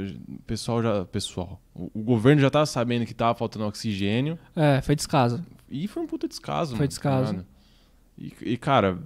[0.48, 1.06] pessoal já.
[1.06, 1.60] Pessoal.
[1.76, 4.40] O, o, governo já tava sabendo que tava faltando oxigênio.
[4.56, 5.44] É, foi descaso.
[5.70, 7.34] E foi um puta descaso, Foi mano, descaso.
[7.36, 7.44] tá
[8.18, 9.00] e, e, cara,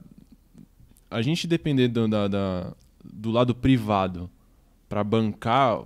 [1.09, 2.73] a gente depender do, da, da,
[3.03, 4.29] do lado privado
[4.87, 5.81] para bancar.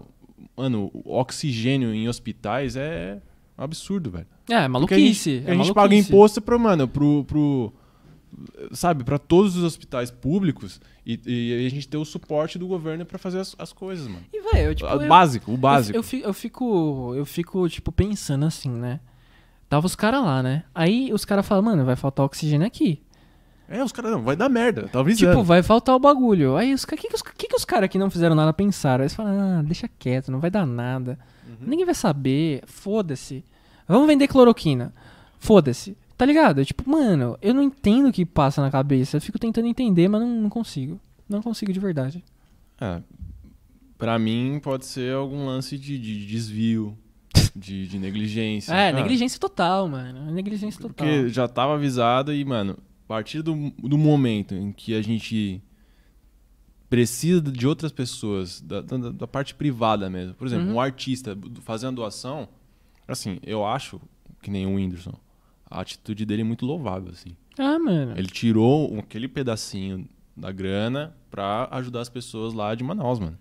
[0.55, 3.21] Mano, oxigênio em hospitais é
[3.57, 4.27] um absurdo, velho.
[4.49, 4.79] É, maluquice.
[4.79, 5.73] Porque a gente, é a gente maluquice.
[5.73, 7.23] paga imposto pra, mano, pro.
[7.25, 7.73] pro
[8.71, 13.05] sabe, para todos os hospitais públicos e, e, a gente ter o suporte do governo
[13.05, 14.23] para fazer as, as, coisas, mano.
[14.33, 15.95] E, tipo, o básico, o básico.
[15.95, 18.99] Eu, eu, fico, eu fico, eu fico, tipo, pensando assim, né?
[19.69, 20.63] Tava os caras lá, né?
[20.73, 23.01] Aí os caras falam, mano, vai faltar oxigênio aqui.
[23.69, 25.31] É, os caras não, vai dar merda, tá avisando.
[25.31, 26.55] Tipo, vai faltar o bagulho.
[26.55, 29.01] Aí os caras, que, que, os, que, que os caras que não fizeram nada pensaram?
[29.01, 31.19] Aí eles falam, ah, deixa quieto, não vai dar nada.
[31.45, 31.67] Uhum.
[31.67, 33.43] Ninguém vai saber, foda-se.
[33.85, 34.93] Vamos vender cloroquina.
[35.37, 35.97] Foda-se.
[36.17, 36.65] Tá ligado?
[36.65, 39.17] Tipo, mano, eu não entendo o que passa na cabeça.
[39.17, 40.99] Eu fico tentando entender, mas não, não consigo.
[41.29, 42.23] Não consigo de verdade.
[42.81, 43.01] É.
[43.99, 46.97] Pra mim, pode ser algum lance de, de desvio,
[47.55, 48.73] de, de negligência.
[48.73, 50.31] É, ah, negligência total, mano.
[50.31, 51.05] Negligência total.
[51.05, 55.61] Porque já tava avisado e, mano, a partir do, do momento em que a gente
[56.89, 60.33] precisa de outras pessoas, da, da, da parte privada mesmo.
[60.33, 60.75] Por exemplo, uhum.
[60.75, 62.47] um artista fazendo doação,
[63.07, 64.01] assim, eu acho
[64.41, 65.13] que nem o Whindersson
[65.69, 67.35] a atitude dele é muito louvável, assim.
[67.57, 68.13] Ah, mano.
[68.17, 73.37] Ele tirou aquele pedacinho da grana pra ajudar as pessoas lá de Manaus, mano.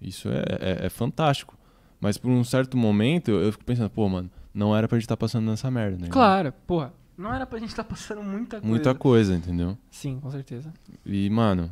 [0.00, 1.56] Isso é, é, é fantástico.
[2.00, 5.04] Mas por um certo momento eu, eu, fico pensando, pô, mano, não era pra gente
[5.04, 6.08] estar tá passando nessa merda, né?
[6.08, 6.92] Claro, porra.
[7.16, 8.66] Não era pra gente estar tá passando muita coisa.
[8.66, 9.76] Muita coisa, entendeu?
[9.90, 10.72] Sim, com certeza.
[11.04, 11.70] E, mano,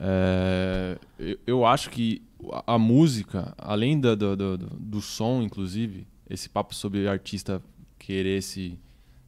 [0.00, 2.22] é, eu, eu, acho que
[2.52, 7.62] a, a música, além do, do, do, do som, inclusive, esse papo sobre artista
[8.08, 8.78] querer se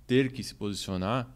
[0.07, 1.29] ter que se posicionar,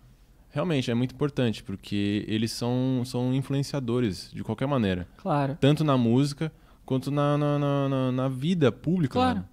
[0.49, 5.07] realmente é muito importante, porque eles são, são influenciadores de qualquer maneira.
[5.19, 5.59] Claro.
[5.61, 6.51] Tanto na música
[6.87, 9.13] quanto na, na, na, na vida pública.
[9.13, 9.37] Claro.
[9.37, 9.49] Mano.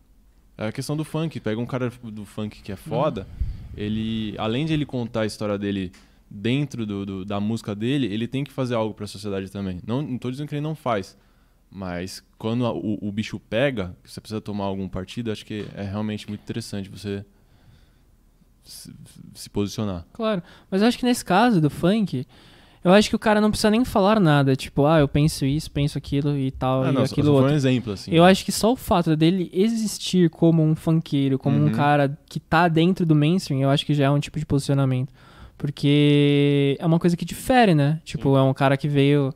[0.57, 1.37] É a questão do funk.
[1.41, 3.27] Pega um cara do funk que é foda,
[3.75, 5.91] ele, além de ele contar a história dele
[6.29, 9.81] dentro do, do, da música dele, ele tem que fazer algo para a sociedade também.
[9.85, 11.17] Não, não tô dizendo que ele não faz,
[11.69, 15.67] mas quando a, o, o bicho pega, que você precisa tomar algum partido, acho que
[15.75, 17.25] é realmente muito interessante você
[18.71, 18.93] se,
[19.33, 20.05] se posicionar.
[20.13, 22.25] Claro, mas eu acho que nesse caso do funk,
[22.83, 25.69] eu acho que o cara não precisa nem falar nada, tipo, ah, eu penso isso,
[25.69, 27.45] penso aquilo e tal, ah, e não, aquilo só outro.
[27.47, 28.11] Foi um exemplo, assim.
[28.11, 31.67] Eu acho que só o fato dele existir como um funkeiro, como Uhum.
[31.67, 34.45] um cara que tá dentro do mainstream, eu acho que já é um tipo de
[34.45, 35.13] posicionamento.
[35.57, 38.01] Porque é uma coisa que difere, né?
[38.03, 38.37] Tipo, Sim.
[38.39, 39.31] é um cara que veio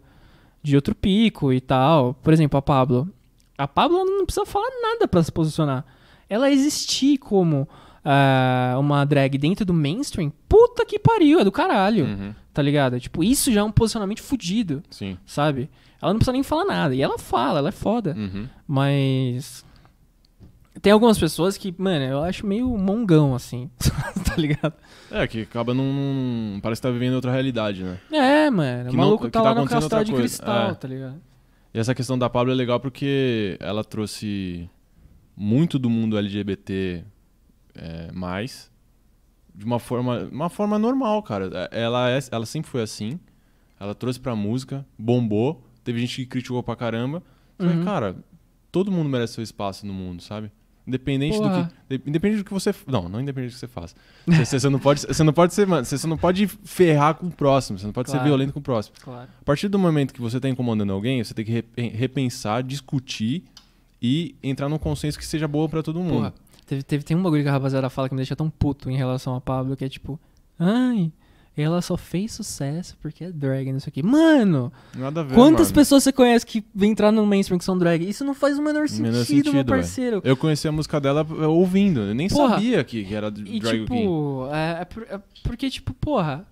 [0.63, 2.15] de outro pico e tal.
[2.15, 3.07] Por exemplo, a Pablo.
[3.55, 5.85] A Pablo não precisa falar nada pra se posicionar.
[6.27, 7.69] Ela existir como
[8.05, 12.35] ah, uma drag dentro do mainstream, puta que pariu, é do caralho, Uhum.
[12.53, 12.99] tá ligado?
[12.99, 15.17] Tipo, isso já é um posicionamento fudido, Sim.
[15.25, 15.69] sabe?
[16.01, 16.93] Ela não precisa nem falar nada.
[16.93, 18.13] E ela fala, ela é foda.
[18.15, 18.47] Uhum.
[18.67, 19.65] Mas.
[20.81, 23.69] Tem algumas pessoas que, mano, eu acho meio mongão, assim.
[23.79, 24.73] tá ligado?
[25.09, 27.97] É, que acaba num, Parece que tá vivendo outra realidade, né?
[28.11, 28.89] É, mano.
[28.89, 30.73] Que o não- maluco que tá tá lá no castelo de cristal, É.
[30.75, 31.15] tá ligado?
[31.73, 34.69] E essa questão da Pablo é legal porque ela trouxe
[35.35, 37.03] muito do mundo LGBT
[37.75, 38.71] é, mais
[39.53, 41.49] de uma forma, uma forma normal, cara.
[41.71, 43.19] É, Ela, é, ela sempre foi assim.
[43.79, 45.63] Ela trouxe pra música, bombou.
[45.83, 47.21] Teve gente que criticou pra caramba.
[47.59, 47.83] Uhum.
[47.85, 48.17] cara,
[48.71, 50.51] todo mundo merece seu espaço no mundo, sabe?
[50.87, 51.63] Independente Porra.
[51.63, 51.97] do que.
[52.03, 52.73] de- Independente do que você.
[52.85, 53.95] Não, não independente do que você faça.
[54.27, 55.83] Você, você não pode, você não pode ser, mano.
[55.85, 57.79] Você você não pode ferrar com o próximo.
[57.79, 58.27] Você não pode ser Claro.
[58.27, 58.95] violento com o próximo.
[59.01, 59.29] Claro.
[59.41, 63.45] A partir do momento que você está incomodando alguém, você tem que repen- repensar, discutir
[64.01, 66.13] e entrar num consenso que seja boa para todo mundo.
[66.13, 66.33] Porra,
[66.65, 68.95] teve, teve, tem um bagulho que a rapaziada fala que me deixa tão puto em
[68.97, 70.19] relação a Pablo, que é tipo,
[70.59, 71.11] ai,
[71.57, 74.03] ela só fez sucesso porque é drag, não sei o quê.
[74.03, 75.35] Mano, Nada a ver.
[75.35, 75.75] quantas mano.
[75.75, 78.03] pessoas você conhece que vem entrar no mainstream que são drag?
[78.07, 79.65] Isso não faz o menor sentido, Menor meu sentido, velho.
[79.65, 80.21] parceiro.
[80.25, 82.01] Eu conheci a música dela eh, ouvindo.
[82.01, 82.55] Eu nem Porra.
[82.55, 84.01] sabia que, que era E drag queen.
[84.01, 86.45] tipo, é, é é porque, tipo, porra,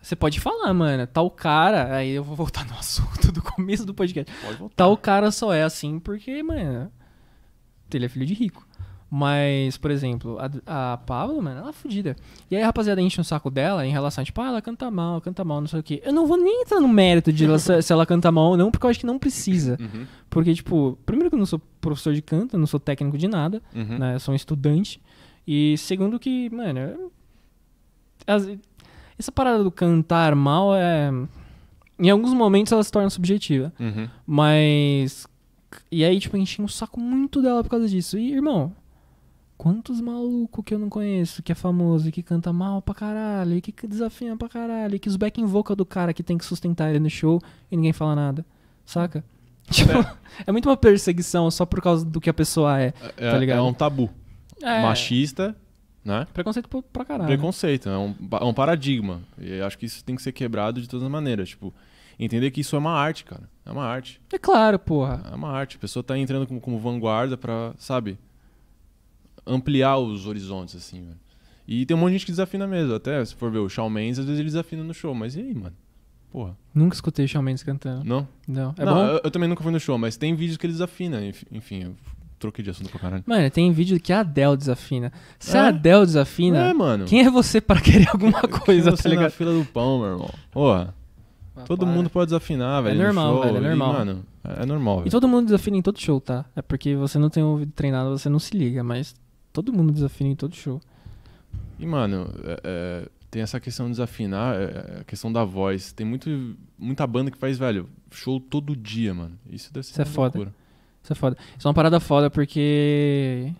[0.00, 3.92] você pode falar, mano, tal cara, aí eu vou voltar no assunto do começo do
[3.94, 4.32] podcast.
[4.44, 4.74] Pode voltar.
[4.76, 6.88] Tal cara só é assim porque, mano,
[7.92, 8.65] ele é filho de rico.
[9.08, 10.36] Mas, por exemplo,
[10.66, 12.16] a, a Pablo, mano, ela é fodida.
[12.50, 14.90] E aí a rapaziada enche um saco dela em relação a, tipo, ah, ela canta
[14.90, 16.02] mal, canta mal, não sei o quê.
[16.04, 18.70] Eu não vou nem entrar no mérito de ela, se, ela canta mal ou não,
[18.70, 19.76] porque eu acho que não precisa.
[19.80, 23.16] Uhum, Porque, tipo, primeiro que eu não sou professor de canto, eu não sou técnico
[23.16, 23.98] de nada, uhum.
[23.98, 24.14] né?
[24.16, 25.00] Eu sou um estudante.
[25.46, 27.10] E segundo que, mano,
[28.26, 28.48] as-
[29.18, 31.10] essa parada do cantar mal é.
[31.98, 33.72] Em alguns momentos ela se torna subjetiva.
[33.78, 34.08] Uhum.
[34.26, 35.26] Mas.
[35.92, 38.18] E aí, tipo, enchi um saco muito dela por causa disso.
[38.18, 38.72] E, irmão,
[39.56, 43.54] Quantos malucos que eu não conheço, que é famoso e que canta mal pra caralho,
[43.54, 46.44] e que desafina pra caralho, e que os backing vocal do cara que tem que
[46.44, 47.40] sustentar ele no show
[47.70, 48.44] e ninguém fala nada.
[48.84, 49.24] Saca?
[49.68, 49.90] Tipo,
[50.46, 52.92] é muito uma perseguição só por causa do que a pessoa é.
[53.16, 53.58] É, Tá ligado?
[53.58, 54.08] é um tabu.
[54.62, 55.56] É, Machista,
[56.04, 56.26] né?
[56.32, 57.26] Preconceito pra- pra caralho.
[57.26, 59.22] Preconceito, é um, é um paradigma.
[59.38, 61.48] E eu acho que isso tem que ser quebrado de todas as maneiras.
[61.48, 61.74] Tipo,
[62.18, 63.42] entender que isso é uma arte, cara.
[63.64, 64.20] É uma arte.
[64.32, 65.22] É claro, porra.
[65.32, 65.76] É uma arte.
[65.76, 68.16] A pessoa tá entrando como, como vanguarda pra, sabe,
[69.46, 71.16] ampliar os horizontes, assim, velho.
[71.68, 72.94] E tem um monte de gente que desafina mesmo.
[72.94, 75.14] Até se for ver o Shawn Mendes, às vezes ele desafina no show.
[75.14, 75.74] Mas e aí, mano?
[76.30, 76.56] Porra.
[76.74, 78.04] Nunca escutei o Shawn Mendes cantando.
[78.04, 78.28] Não?
[78.46, 78.74] Não.
[78.78, 79.00] É não, bom?
[79.06, 81.24] Eu, eu também nunca fui no show, mas tem vídeos que ele desafina.
[81.24, 81.94] enf- Enfim, eu
[82.38, 83.24] troquei de assunto pra caralho.
[83.26, 85.12] Mano, tem vídeo que a Adele desafina.
[85.40, 85.60] Se É?
[85.60, 87.04] a Adele desafina, É, mano.
[87.04, 89.24] quem é você para querer alguma Quem coisa, é você tá ligado?
[89.24, 90.30] na fila do pão, meu irmão?
[90.52, 90.94] Porra.
[91.66, 91.94] Todo Para.
[91.94, 92.96] mundo pode desafinar, velho.
[92.98, 93.92] no normal, velho, é E, normal.
[93.94, 95.10] mano, é é normal, E velho.
[95.10, 96.44] todo mundo desafina em todo show, tá?
[96.54, 99.14] É porque você não tem ouvido treinado, você não se liga, mas
[99.62, 100.80] todo mundo desafina em todo show.
[101.78, 105.92] E, mano, é- é, tem essa questão de desafinar, é, é a questão da voz.
[105.92, 109.32] Tem muito, muita banda que faz, velho, show todo dia, mano.
[109.50, 110.36] Isso deve ser Isso é foda.
[110.38, 110.54] loucura.
[111.02, 111.36] Isso é foda.
[111.58, 113.50] Isso é uma parada foda porque.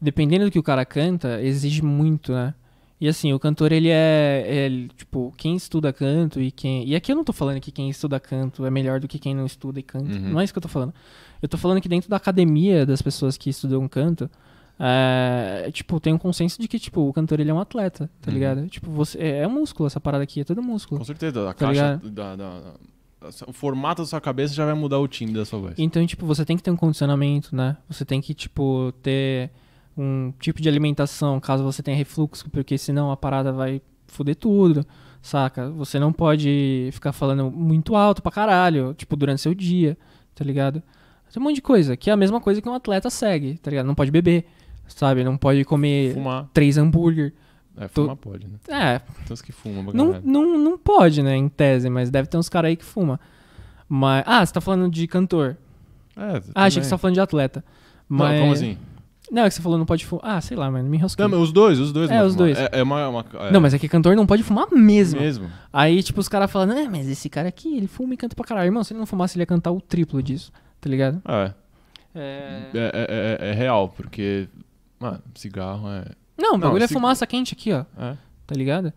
[0.00, 2.54] Dependendo do que o cara canta, exige muito, né?
[3.00, 6.86] E assim, o cantor, ele é, ele, tipo, quem estuda canto e quem.
[6.86, 9.34] E aqui eu não tô falando que quem estuda canto é melhor do que quem
[9.34, 10.12] não estuda e canta.
[10.14, 10.30] Uhum.
[10.32, 10.94] Não é isso que eu tô falando.
[11.40, 14.30] Eu tô falando que dentro da academia das pessoas que estudam canto,
[14.78, 18.30] é, tipo, tem um consenso de que, tipo, o cantor ele é um atleta, tá
[18.30, 18.34] Uhum.
[18.34, 18.68] ligado?
[18.68, 19.18] Tipo, você.
[19.18, 20.98] É, é músculo essa parada aqui, é tudo músculo.
[20.98, 22.74] Com certeza, a Tá caixa, da, da- da-
[23.46, 25.74] o formato da sua cabeça já vai mudar o timbre da sua voz.
[25.78, 27.76] Então, tipo, você tem que ter um condicionamento, né?
[27.88, 29.50] Você tem que, tipo, ter
[29.96, 34.84] um tipo de alimentação, caso você tenha refluxo, porque senão a parada vai foder tudo,
[35.20, 35.70] saca?
[35.70, 39.96] Você não pode ficar falando muito alto pra caralho, tipo, durante seu dia,
[40.34, 40.82] tá ligado?
[41.32, 43.70] Tem um monte de coisa, que é a mesma coisa que um atleta segue, tá
[43.70, 43.86] ligado?
[43.86, 44.44] Não pode beber,
[44.86, 45.24] sabe?
[45.24, 46.48] Não pode comer Fumar.
[46.52, 47.32] três hambúrguer.
[47.76, 48.58] É, fumar pode, né?
[48.68, 52.36] É, Tem uns que fumam não, não, não pode, né, em tese, mas deve ter
[52.36, 53.18] uns caras aí que fuma.
[53.88, 55.56] Mas, ah, você tá falando de cantor.
[56.16, 57.64] É, Ah, achei que você tá falando de atleta.
[58.08, 58.40] Não, Mas...
[58.40, 58.78] como assim?
[59.30, 60.36] Não, é que você falou não pode fumar.
[60.36, 61.26] Ah, sei lá, mano, me enrosquei.
[61.26, 62.10] Não, os dois, os dois.
[62.10, 62.36] É, os fumar.
[62.48, 62.58] dois.
[62.58, 63.08] É, é uma...
[63.08, 65.18] uma é Não, mas é que cantor não pode fumar mesmo.
[65.20, 65.48] Mesmo.
[65.72, 68.44] Aí, tipo, os caras falando, é, mas esse cara aqui, ele fuma e canta pra
[68.44, 68.66] caralho.
[68.66, 71.22] Irmão, se ele não fumasse, ele ia cantar o triplo disso, tá ligado?
[71.26, 71.54] É.
[72.14, 72.70] É...
[72.74, 74.48] É, é, é- é real, porque...
[75.02, 76.04] Mano, cigarro é...
[76.38, 78.16] Não, o bagulho é se- fumaça quente aqui, ó, É.
[78.46, 78.92] tá ligado?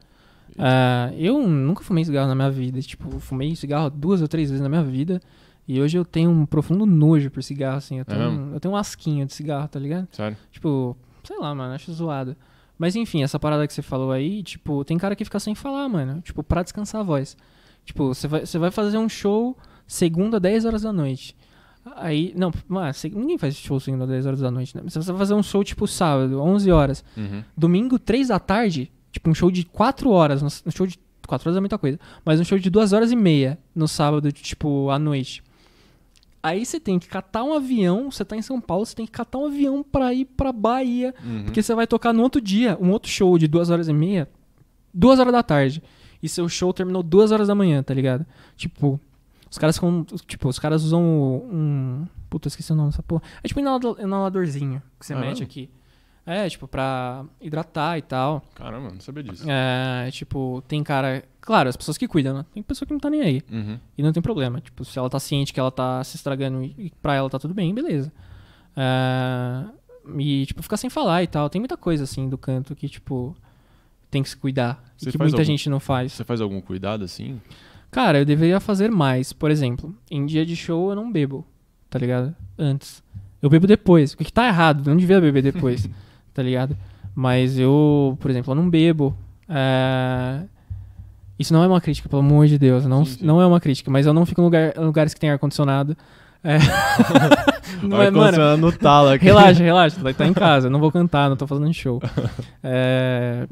[0.58, 2.82] Ah, eu nunca fumei cigarro na minha vida.
[2.82, 5.20] Tipo, fumei cigarro duas ou três vezes na minha vida.
[5.68, 8.00] E hoje eu tenho um profundo nojo por cigarro, assim.
[8.00, 10.08] Eu tenho, É um, eu tenho um asquinho de cigarro, tá ligado?
[10.12, 10.38] Sério.
[10.52, 12.36] Tipo, sei lá, mano, acho zoado.
[12.78, 15.90] Mas enfim, essa parada que você falou aí, tipo, tem cara que fica sem falar,
[15.90, 16.22] mano.
[16.22, 17.36] Tipo, pra descansar a voz.
[17.84, 21.36] Tipo, você vai, você vai fazer um show segunda, 10 horas da noite.
[21.98, 24.84] Aí, não, mano, se- ninguém faz show segunda, 10 horas da noite, né?
[24.86, 27.04] Você vai fazer um show, tipo, sábado, 11 horas.
[27.16, 27.44] Uhum.
[27.56, 30.42] Domingo, 3 da tarde, tipo, um show de 4 horas.
[30.42, 32.00] Um um show de 4 horas é muita coisa.
[32.26, 35.44] Mas um show de 2 horas e meia no sábado, tipo, à noite.
[36.42, 39.12] Aí você tem que catar um avião, você tá em São Paulo, você tem que
[39.12, 41.14] catar um avião pra ir pra Bahia.
[41.24, 41.44] Uhum.
[41.46, 44.30] Porque você vai tocar no outro dia, um outro show de 2 horas e meia,
[44.94, 45.82] 2 horas da tarde.
[46.22, 48.26] E seu show terminou 2 horas da manhã, tá ligado?
[48.56, 49.00] Tipo,
[49.56, 50.04] os caras com.
[50.28, 52.06] Tipo, os caras usam um.
[52.30, 53.22] Puta, esqueci o nome dessa porra.
[53.42, 55.70] É tipo um inalador- inaladorzinho que você Ah, mete aqui.
[56.26, 58.44] É, tipo, pra hidratar e tal.
[58.56, 59.46] Caramba, não sabia disso.
[59.48, 61.24] É, tipo, tem cara.
[61.40, 62.46] Claro, as pessoas que cuidam, né?
[62.54, 63.42] Tem pessoa que não tá nem aí.
[63.52, 63.80] Uhum.
[63.98, 64.60] E não tem problema.
[64.60, 67.54] Tipo, se ela tá ciente que ela tá se estragando e pra ela tá tudo
[67.54, 68.12] bem, beleza.
[68.76, 69.66] É,
[70.18, 71.50] e, tipo, ficar sem falar e tal.
[71.50, 73.36] Tem muita coisa, assim, do canto que, tipo,
[74.10, 74.84] tem que se cuidar.
[74.98, 76.12] Você e que muita algum- gente não faz.
[76.14, 77.40] Você faz algum cuidado assim?
[77.92, 79.32] Cara, eu deveria fazer mais.
[79.34, 81.46] Por exemplo, em dia de show eu não bebo,
[81.90, 82.36] tá ligado?
[82.58, 83.04] Antes.
[83.42, 84.14] Eu bebo depois.
[84.14, 84.82] O que tá errado?
[84.88, 85.88] Eu não devia beber depois,
[86.34, 86.76] tá ligado?
[87.14, 89.16] Mas eu, por exemplo, eu não bebo.
[89.48, 90.42] É,
[91.40, 92.86] Isso não é uma crítica, pelo amor de Deus.
[92.86, 93.26] Não, Sim, sim.
[93.26, 95.96] não é uma crítica, mas eu não fico em lugar- em lugares que tem ar-condicionado.
[96.44, 96.58] É...
[97.82, 98.58] não é, mano.
[98.58, 99.26] no talo aqui.
[99.26, 102.02] Relaxa, relaxa, tá em casa, não vou cantar, não tô fazendo show.
[102.64, 103.48] É,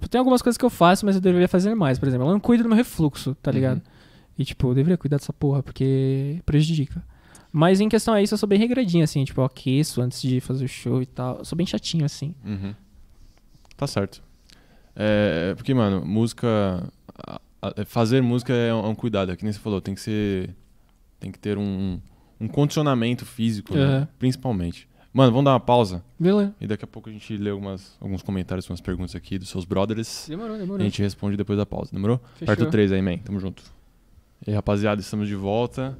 [0.00, 1.98] tipo, tem algumas coisas que eu faço, mas eu deveria fazer mais.
[1.98, 3.76] Por exemplo, eu não cuido do meu refluxo, tá ligado?
[3.78, 3.82] Uhum.
[4.38, 7.04] E, tipo, eu deveria cuidar dessa porra, porque prejudica.
[7.52, 10.40] Mas em questão a isso, eu sou bem regradinho, assim, tipo, eu aqueço antes de
[10.40, 11.38] fazer o show e tal.
[11.38, 12.34] Eu sou bem chatinho, assim.
[12.44, 12.74] Uhum.
[13.76, 14.22] Tá certo.
[14.96, 16.88] É, porque, mano, música.
[17.26, 17.40] a-
[17.84, 20.54] Fazer música é um, é um cuidado, é que nem você falou, tem que ser.
[21.18, 22.00] Tem que ter um,
[22.40, 23.84] um condicionamento físico, né?
[23.84, 24.08] Aham.
[24.18, 24.88] principalmente.
[25.12, 26.54] Mano, vamos dar uma pausa Beleza.
[26.60, 29.64] e daqui a pouco a gente lê algumas, alguns comentários, umas perguntas aqui dos seus
[29.64, 30.26] brothers.
[30.28, 30.84] Demorou, E a demorou.
[30.84, 32.18] gente responde depois da pausa, demorou?
[32.34, 32.44] Fechou.
[32.52, 33.18] Aperta o 3 aí, man.
[33.18, 33.62] Tamo junto.
[34.46, 35.98] E aí, rapaziada, estamos de volta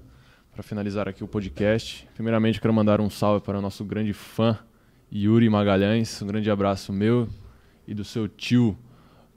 [0.53, 2.07] para finalizar aqui o podcast.
[2.15, 4.57] Primeiramente, quero mandar um salve para o nosso grande fã
[5.13, 6.23] Yuri Magalhães.
[6.23, 7.29] Um grande abraço meu
[7.89, 8.79] e do seu tio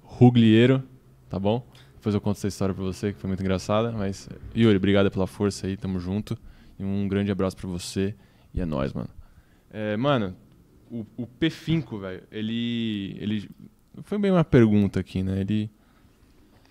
[0.03, 0.83] Rugliero,
[1.29, 1.65] tá bom?
[1.95, 3.91] Depois eu conto essa história pra você, que foi muito engraçada.
[3.91, 6.37] Mas, Yuri, obrigado pela força aí, tamo junto.
[6.77, 8.13] E um grande abraço pra você.
[8.53, 9.09] E é nóis, mano.
[9.73, 10.35] É, mano,
[10.91, 13.49] o, o P5, velho, ele, ele.
[14.03, 15.41] Foi bem uma pergunta aqui, né?
[15.41, 15.69] Ele.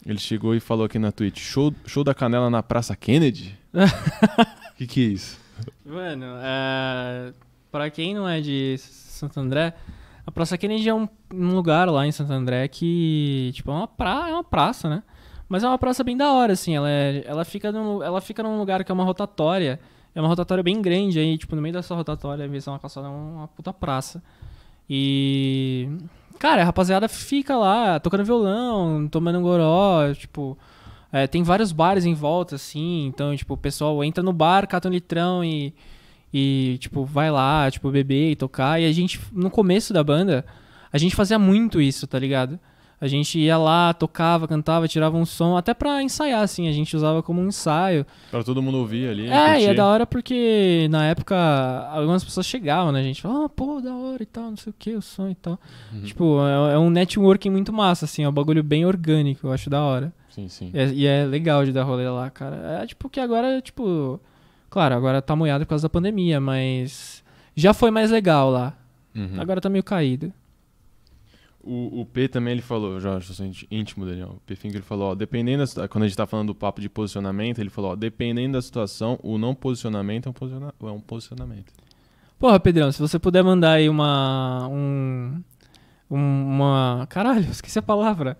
[0.07, 3.59] Ele chegou e falou aqui na Twitch: show, show da canela na Praça Kennedy?
[3.73, 5.41] O que, que é isso?
[5.85, 7.33] Mano, é...
[7.71, 9.75] pra quem não é de Santo André,
[10.27, 13.89] a Praça Kennedy é um, um lugar lá em Santo André que, tipo, é uma,
[13.89, 14.29] pra...
[14.29, 15.03] é uma praça, né?
[15.49, 16.75] Mas é uma praça bem da hora, assim.
[16.75, 17.25] Ela, é...
[17.27, 18.03] ela, fica num...
[18.03, 19.79] ela fica num lugar que é uma rotatória.
[20.15, 23.11] É uma rotatória bem grande aí, tipo, no meio dessa rotatória, ser uma calçada, é
[23.11, 24.23] uma puta praça.
[24.89, 25.89] E.
[26.39, 30.59] Cara, a rapaziada fica lá tocando violão, tomando goró, tipo.
[31.13, 34.89] é, tem vários bares em volta, assim, então, tipo, o pessoal entra no bar, cata
[34.89, 35.75] um litrão e.
[36.35, 38.81] E, tipo, vai lá, tipo, beber e tocar.
[38.81, 40.47] E a gente, no começo da banda,
[40.93, 42.59] a gente fazia muito isso, tá ligado?
[43.03, 46.95] A gente ia lá, tocava, cantava, tirava um som, até pra ensaiar, assim, a gente
[46.95, 48.07] usava como um ensaio.
[48.31, 49.29] Pra todo mundo ouvir ali.
[49.29, 49.75] É, e é curtir.
[49.75, 51.37] da hora porque na época
[51.91, 53.01] algumas pessoas chegavam, né?
[53.01, 55.29] A gente falava, ah, pô, da hora e tal, não sei o que, o som
[55.29, 55.59] e tal.
[55.93, 56.03] Uhum.
[56.03, 59.69] Tipo, é, é um networking muito massa, assim, é um bagulho bem orgânico, eu acho
[59.69, 60.13] da hora.
[60.31, 60.71] Sim, sim.
[60.73, 62.83] E é, e é legal de dar rolê lá, cara.
[62.85, 64.21] É tipo que agora, tipo.
[64.71, 67.25] Claro, agora tá moiado por causa da pandemia, mas.
[67.57, 68.75] Já foi mais legal lá.
[69.13, 69.41] Uhum.
[69.41, 70.33] Agora tá meio caído.
[71.65, 74.31] O, o P também ele falou, já eu sou ínt- íntimo dele, ó.
[74.31, 76.81] O P Finger ele falou, ó, dependendo da quando a gente tá falando do papo
[76.81, 80.85] de posicionamento, ele falou, ó, dependendo da situação, o não posicionamento é um, posiciona- é
[80.87, 81.73] um posicionamento.
[82.39, 84.67] Porra, Pedrão, se você puder mandar aí uma.
[84.69, 85.41] Um,
[86.11, 87.07] um- uma.
[87.09, 88.37] Caralho, esqueci a palavra.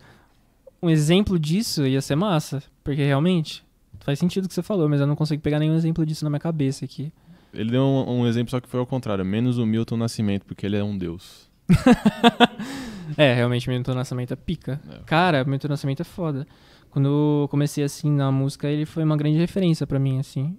[0.83, 2.61] Um exemplo disso ia ser massa.
[2.83, 3.63] Porque realmente
[4.01, 6.31] faz sentido o que você falou, mas eu não consigo pegar nenhum exemplo disso na
[6.31, 7.13] minha cabeça aqui.
[7.55, 10.67] Ele deu um, um exemplo só que foi ao contrário, menos o Milton Nascimento, porque
[10.67, 11.49] ele é um deus.
[13.17, 14.81] É, realmente, Milton Nascimento é pica.
[14.91, 14.99] É.
[15.07, 16.47] Cara, Milton Nascimento é foda.
[16.91, 20.59] Quando eu comecei assim na música, ele foi uma grande referência pra mim, assim.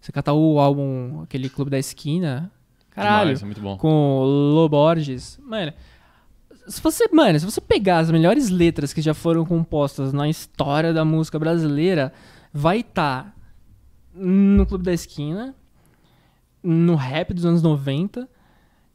[0.00, 2.50] Você catar o álbum, aquele Clube da Esquina.
[2.90, 3.34] Caralho.
[3.34, 3.76] Demais, é muito bom.
[3.76, 5.38] com o Lô Borges.
[5.42, 5.72] Mano,
[6.66, 10.92] se você, mano, se você pegar as melhores letras que já foram compostas na história
[10.92, 12.12] da música brasileira,
[12.52, 13.34] vai estar
[14.14, 15.54] no Clube da Esquina,
[16.62, 18.28] no rap dos anos 90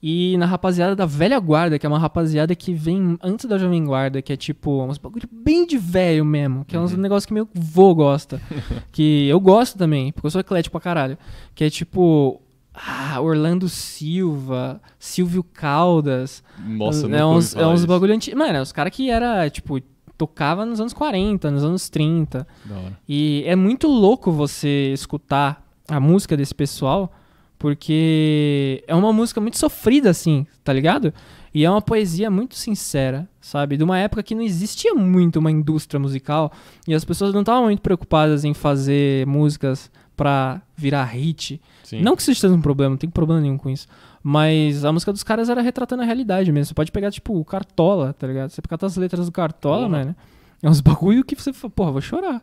[0.01, 3.83] e na rapaziada da velha guarda, que é uma rapaziada que vem antes da jovem
[3.83, 6.99] guarda, que é tipo uns bagulho bem de velho mesmo, que é uns Uhum.
[6.99, 8.39] negócios que meu vô gosta,
[8.91, 11.17] que eu gosto também, porque eu sou eclético pra caralho,
[11.55, 12.39] que é tipo
[12.73, 18.37] ah, Orlando Silva, Silvio Caldas, Nossa, é uns, é uns bagulho antigo.
[18.37, 19.79] Mano, é os caras que era, tipo,
[20.15, 22.47] tocava nos anos 40, nos anos 30.
[22.65, 22.99] Da hora.
[23.09, 27.11] E é muito louco você escutar a música desse pessoal,
[27.57, 31.13] porque é uma música muito sofrida, assim, tá ligado?
[31.53, 33.77] E é uma poesia muito sincera, sabe?
[33.77, 36.51] De uma época que não existia muito uma indústria musical
[36.87, 41.59] e as pessoas não estavam muito preocupadas em fazer músicas pra virar hit.
[41.83, 42.01] Sim.
[42.01, 43.87] Não que isso seja um problema, não tem problema nenhum com isso.
[44.21, 46.65] Mas a música dos caras era retratando a realidade mesmo.
[46.65, 48.49] Você pode pegar, tipo, o Cartola, tá ligado?
[48.49, 49.89] Você pegar as letras do Cartola, Porra.
[49.89, 50.15] mano.
[50.61, 52.41] É uns bagulho que você fala, porra, vou chorar.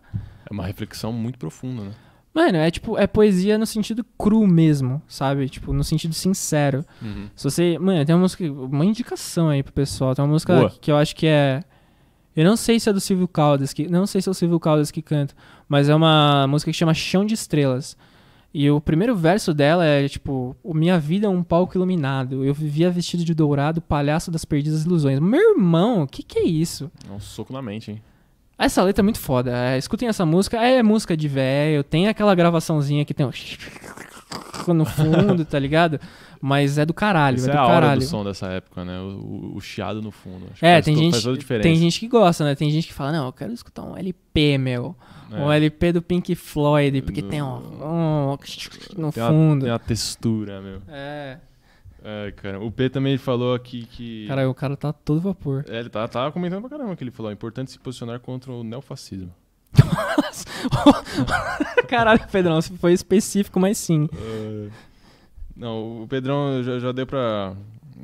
[0.49, 1.91] É uma reflexão muito profunda, né?
[2.35, 5.48] Mano, é tipo, é poesia no sentido cru mesmo, sabe?
[5.48, 6.85] Tipo, no sentido sincero.
[7.01, 7.28] Uhum.
[7.36, 7.78] Se você.
[7.78, 8.44] Mano, tem uma música.
[8.51, 10.16] Uma indicação aí pro pessoal.
[10.16, 10.70] Tem uma música Boa.
[10.81, 11.62] que eu acho que é.
[12.35, 14.59] Eu não sei se é do Silvio Caldas, que, não sei se é o Silvio
[14.59, 15.32] Caldas que canta,
[15.69, 17.97] mas é uma música que chama Chão de Estrelas.
[18.52, 22.44] E o primeiro verso dela é tipo: "O Minha vida é um palco iluminado.
[22.44, 25.20] Eu vivia vestido de dourado, palhaço das perdidas ilusões.
[25.20, 26.90] Meu irmão, o que, que é isso?
[27.09, 28.02] É um soco na mente, hein?
[28.59, 29.51] Essa letra é muito foda.
[29.57, 30.57] É, escutem essa música.
[30.59, 31.83] É música de velho.
[31.83, 33.31] Tem aquela gravaçãozinha que tem um
[34.73, 36.01] no fundo, tá ligado?
[36.41, 38.01] Mas é do caralho, Essa é é do a hora caralho.
[38.01, 38.99] do som dessa época, né?
[39.01, 40.47] O, o- o chiado no fundo.
[40.53, 42.55] Acho É, tem gente, a tem gente que gosta, né?
[42.55, 44.95] Tem gente que fala, não, eu quero escutar um LP, meu.
[45.33, 45.37] É.
[45.37, 47.47] Um LP do Pink Floyd, porque Do- tem um,
[47.83, 48.37] um
[48.99, 49.63] no Tem uma, fundo.
[49.63, 50.83] tem uma textura, meu.
[50.89, 51.39] É.
[52.07, 52.61] É, cara.
[52.61, 54.27] O P também falou aqui que.
[54.29, 55.65] Cara, o cara tá todo vapor.
[55.69, 57.31] É, ele tá, tava comentando pra caramba que ele falou.
[57.31, 59.33] É importante se posicionar contra o neofascismo.
[61.89, 64.09] Caralho, Pedrão, você foi específico, mas sim.
[64.15, 64.69] É,
[65.57, 67.55] Não, o Pedrão já, já deu pra.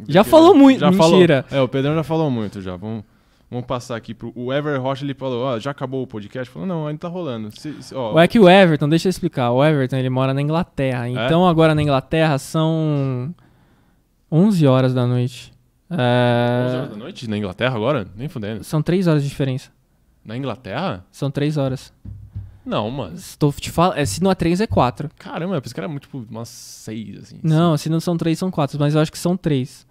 [0.09, 1.45] Já falou muito, já falou- mentira.
[1.51, 2.77] é, o Pedrão já falou muito já.
[2.77, 3.05] Vamos,
[3.51, 4.33] vamos passar aqui pro.
[4.35, 6.51] O Ever Rocha ele falou: Ó, já acabou o podcast?
[6.53, 7.51] Falou: Não, ainda tá rolando.
[7.59, 9.51] Se- se- É que o Everton, deixa eu explicar.
[9.51, 11.09] O Everton, ele mora na Inglaterra.
[11.09, 13.35] Então, agora na Inglaterra são
[14.31, 15.53] 11 horas da noite.
[15.91, 16.77] 11 É...
[16.79, 18.07] horas da noite na Inglaterra agora?
[18.17, 18.63] Nem fudendo.
[18.65, 19.71] São 3 horas de diferença.
[20.25, 21.05] Na Inglaterra?
[21.11, 21.93] São 3 horas.
[22.65, 23.15] Não, mano.
[23.17, 23.97] Estou te falando.
[23.99, 25.11] é, Se não é 3, é 4.
[25.19, 27.41] Caramba, eu pensei que era muito, tipo umas 6, assim.
[27.43, 28.79] Não, se não são 3, são 4.
[28.79, 29.87] Mas eu acho que são 3.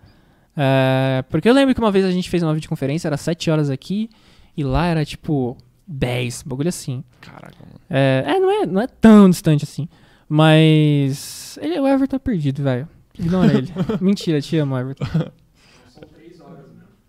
[0.55, 3.69] É, porque eu lembro que uma vez a gente fez uma videoconferência, era 7 horas
[3.69, 4.09] aqui,
[4.55, 5.57] e lá era tipo
[5.87, 7.03] 10, bagulho assim.
[7.19, 7.79] Caraca, mano.
[7.89, 9.87] É, é, não, é não é tão distante assim.
[10.27, 11.57] Mas.
[11.61, 12.87] Ele, o Everton é perdido, velho.
[13.19, 13.67] Ignora ele.
[14.01, 15.05] Mentira, te amo, Everton.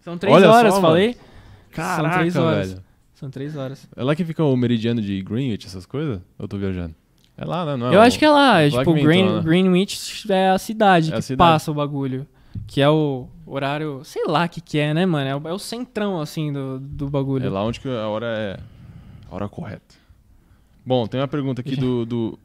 [0.00, 1.16] São três Olha horas, só, falei?
[1.70, 2.70] Caraca, três horas.
[2.72, 2.84] velho.
[3.14, 3.86] São três horas.
[3.94, 6.20] É lá que fica o meridiano de Greenwich, essas coisas?
[6.38, 6.94] Eu tô viajando.
[7.36, 7.76] É lá, né?
[7.76, 9.40] Não é eu o- acho que é lá, é, tipo, Green, né?
[9.42, 11.38] Greenwich é a cidade É a que cidade.
[11.38, 12.26] passa o bagulho.
[12.66, 15.28] Que é o horário, sei lá o que que é, né, mano?
[15.28, 17.46] É o, é o centrão, assim, do, do bagulho.
[17.46, 18.58] É lá onde a hora é
[19.30, 19.94] a hora correta.
[20.84, 22.38] Bom, tem uma pergunta aqui do, do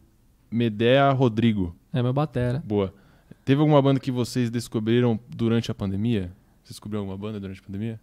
[0.51, 1.75] Medea Rodrigo.
[1.91, 2.61] É meu batera.
[2.65, 2.93] Boa.
[3.45, 6.31] Teve alguma banda que vocês descobriram durante a pandemia?
[6.63, 7.99] Você descobriu alguma banda durante a pandemia?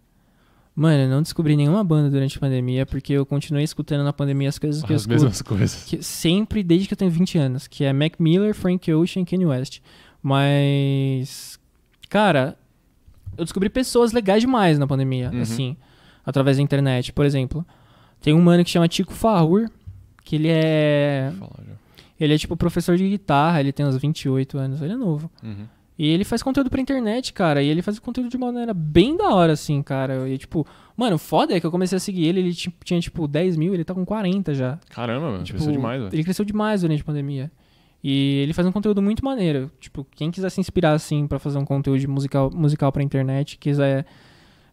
[0.75, 4.49] Mano, eu não descobri nenhuma banda durante a pandemia, porque eu continuei escutando na pandemia
[4.49, 5.13] as coisas que eu As escuto.
[5.15, 5.83] mesmas coisas.
[5.83, 9.25] que- sempre desde que eu tenho 20 anos, que é Mac Miller, Frank Ocean e
[9.25, 9.81] Kanye West.
[10.23, 11.59] Mas,
[12.09, 12.57] cara,
[13.37, 15.41] eu descobri pessoas legais demais na pandemia, Uhum.
[15.41, 15.77] assim,
[16.25, 17.11] através da internet.
[17.13, 17.65] Por exemplo,
[18.21, 19.69] tem um mano que chama Tico Farrur,
[20.23, 21.72] que ele é, já.
[22.19, 25.29] Ele é tipo professor de guitarra, ele tem uns 28 anos, ele é novo.
[25.43, 25.65] Uhum.
[25.97, 27.61] E ele faz conteúdo pra internet, cara.
[27.61, 30.27] E ele faz conteúdo de uma maneira bem da hora, assim, cara.
[30.27, 30.65] E, tipo,
[30.97, 33.73] mano, foda é que eu comecei a seguir ele, ele ti- tinha, tipo, 10 mil,
[33.75, 34.79] ele tá com 40 já.
[34.89, 35.43] Caramba, mano.
[35.43, 36.13] Tipo, Cresceu demais, velho.
[36.15, 37.51] Ele cresceu demais durante a pandemia.
[38.03, 39.71] E ele faz um conteúdo muito maneiro.
[39.79, 44.05] Tipo, quem quiser se inspirar, assim, pra fazer um conteúdo musical, musical pra internet, quiser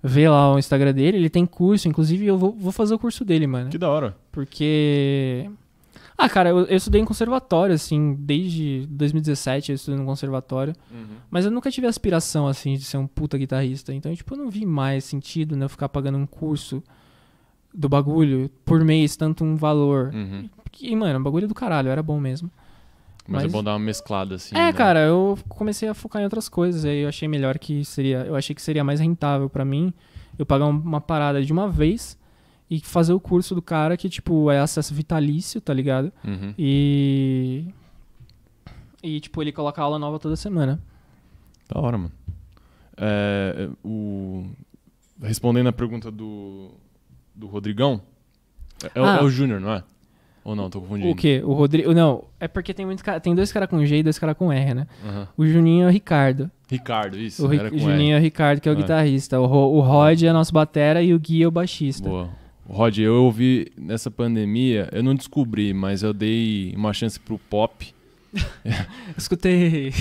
[0.02, 1.86] ver lá o Instagram dele, ele tem curso.
[1.86, 3.68] Inclusive, eu vou, vou fazer o curso dele, mano.
[3.68, 4.16] Que da hora.
[4.32, 5.50] Porque.
[6.22, 10.74] Ah, cara, eu, eu estudei em conservatório, assim, desde 2017 eu estudei no conservatório.
[11.30, 13.92] Mas eu nunca tive aspiração, assim, de ser um puta guitarrista.
[13.94, 15.64] Então, tipo, eu não vi mais sentido, né?
[15.64, 16.82] Eu ficar pagando um curso
[17.72, 20.10] do bagulho por mês, tanto um valor.
[20.12, 20.48] Uhum.
[20.80, 22.50] E, mano, o bagulho é do caralho, era bom mesmo.
[23.28, 24.54] Mas, é Mas- bom dar uma mesclada assim.
[24.56, 24.72] é, né?
[24.72, 26.84] cara, eu comecei a focar em outras coisas.
[26.84, 28.24] Aí eu achei melhor que seria.
[28.26, 29.92] Eu achei que seria mais rentável pra mim
[30.38, 32.18] eu pagar um- uma parada de uma vez
[32.70, 36.12] e fazer o curso do cara que, tipo, é acesso vitalício, tá ligado?
[36.24, 36.54] Uhum.
[36.58, 37.64] E.
[39.02, 40.80] E, tipo, ele coloca aula nova toda semana.
[41.72, 42.12] Da hora, mano.
[42.96, 44.46] É, o...
[45.22, 46.70] Respondendo a pergunta do,
[47.34, 48.00] do Rodrigão,
[48.84, 49.16] é, é o- Ah.
[49.16, 49.82] é o Júnior, não é?
[50.44, 51.10] Ou não, tô confundindo.
[51.10, 51.42] O quê?
[51.44, 51.92] O Rodrigo.
[51.92, 54.50] Não, é porque tem muito cara, tem dois caras com G e dois caras com
[54.50, 54.86] R, né?
[55.06, 55.28] Aham.
[55.36, 56.50] O Juninho é o Ricardo.
[56.68, 57.44] Ricardo, isso.
[57.44, 58.76] O, Ri- era com o Juninho é o Ricardo, que é o É.
[58.76, 59.38] guitarrista.
[59.38, 62.08] O, Ro- o Rod é nosso batera e o Gui é o baixista.
[62.08, 62.30] Boa.
[62.72, 67.92] Rod, eu ouvi nessa pandemia, eu não descobri, mas eu dei uma chance pro pop.
[69.18, 69.92] Escutei.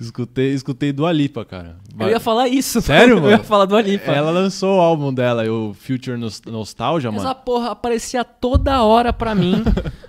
[0.00, 1.76] Escutei, escutei do Alipa, cara.
[1.98, 2.80] Eu ia falar isso.
[2.82, 3.30] Sério, Eu mano?
[3.30, 4.10] ia falar do Alipa.
[4.10, 7.34] Ela lançou o álbum dela, o Future Nos- Nostalgia, Essa mano.
[7.44, 9.62] porra aparecia toda hora pra mim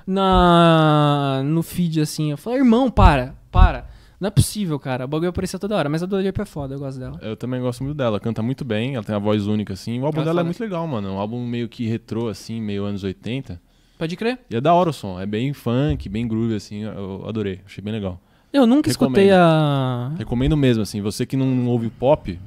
[0.06, 2.32] na no feed, assim.
[2.32, 3.86] Eu falei, irmão, para, para.
[4.20, 5.06] Não é possível, cara.
[5.06, 5.90] O bagulho aparecia toda hora.
[5.90, 7.20] Mas a do Alipa é foda, eu gosto dela.
[7.22, 10.00] Eu também gosto muito dela, canta muito bem, ela tem uma voz única, assim.
[10.00, 11.14] O álbum Ela dela é muito legal, mano.
[11.14, 13.62] Um álbum meio que retrô, assim, meio anos 80.
[13.98, 14.40] Pode crer?
[14.50, 16.84] E é da hora o som, é bem funk, bem groove, assim.
[16.84, 18.20] Eu adorei, achei bem legal.
[18.52, 19.42] Eu nunca escutei Recomendo.
[19.42, 20.16] a...
[20.18, 21.02] Recomendo mesmo, assim.
[21.02, 22.40] Você que não ouve pop,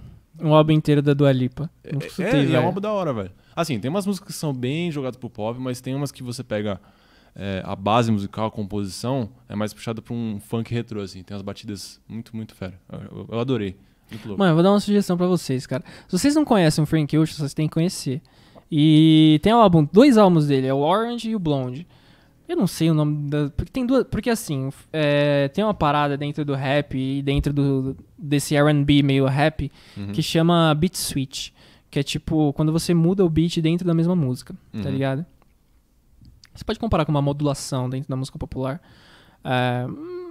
[0.42, 1.70] um álbum inteiro da Dua Lipa.
[1.92, 2.62] Nunca é, escutei, é, é velho.
[2.62, 3.30] um álbum da hora, velho.
[3.55, 6.42] Assim, tem umas músicas que são bem jogadas pro pop, mas tem umas que você
[6.42, 6.80] pega
[7.35, 11.23] é, a base musical, a composição, é mais puxada pra um funk retrô, assim.
[11.23, 12.74] Tem umas batidas muito, muito fera.
[12.90, 13.77] Eu, eu- adorei.
[14.11, 14.39] Muito louco.
[14.40, 15.85] Mano, eu vou dar uma sugestão pra vocês, cara.
[16.09, 18.20] Se vocês não conhecem o Frank Ocean, vocês têm que conhecer.
[18.70, 21.86] E tem um álbum, dois álbuns dele, é o Orange e o Blonde.
[22.48, 23.48] Eu não sei o nome da.
[23.51, 24.05] Porque tem duas.
[24.05, 29.24] Porque assim, é, tem uma parada dentro do rap e dentro do, desse RB meio
[29.27, 30.09] rap Uhum.
[30.12, 31.51] que chama beat switch.
[31.89, 34.90] Que é tipo, quando você muda o beat dentro da mesma música, tá Uhum.
[34.94, 35.27] ligado?
[36.55, 38.81] Você pode comparar com uma modulação dentro da música popular.
[39.44, 39.86] É,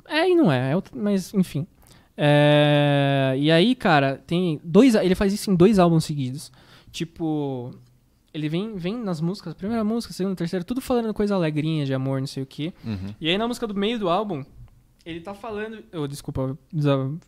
[0.08, 1.66] é e não é, é outro- mas enfim.
[2.18, 4.94] É, e aí, cara, tem dois.
[4.96, 6.52] Ele faz isso em dois álbuns seguidos.
[6.92, 7.72] Tipo,
[8.34, 12.20] ele vem, vem nas músicas, primeira música, segunda, terceira, tudo falando coisa alegrinha de amor,
[12.20, 12.74] não sei o quê.
[12.84, 13.14] Uhum.
[13.22, 14.44] E aí na música do meio do álbum,
[15.06, 15.80] ele tá falando.
[15.94, 16.58] Oh, desculpa,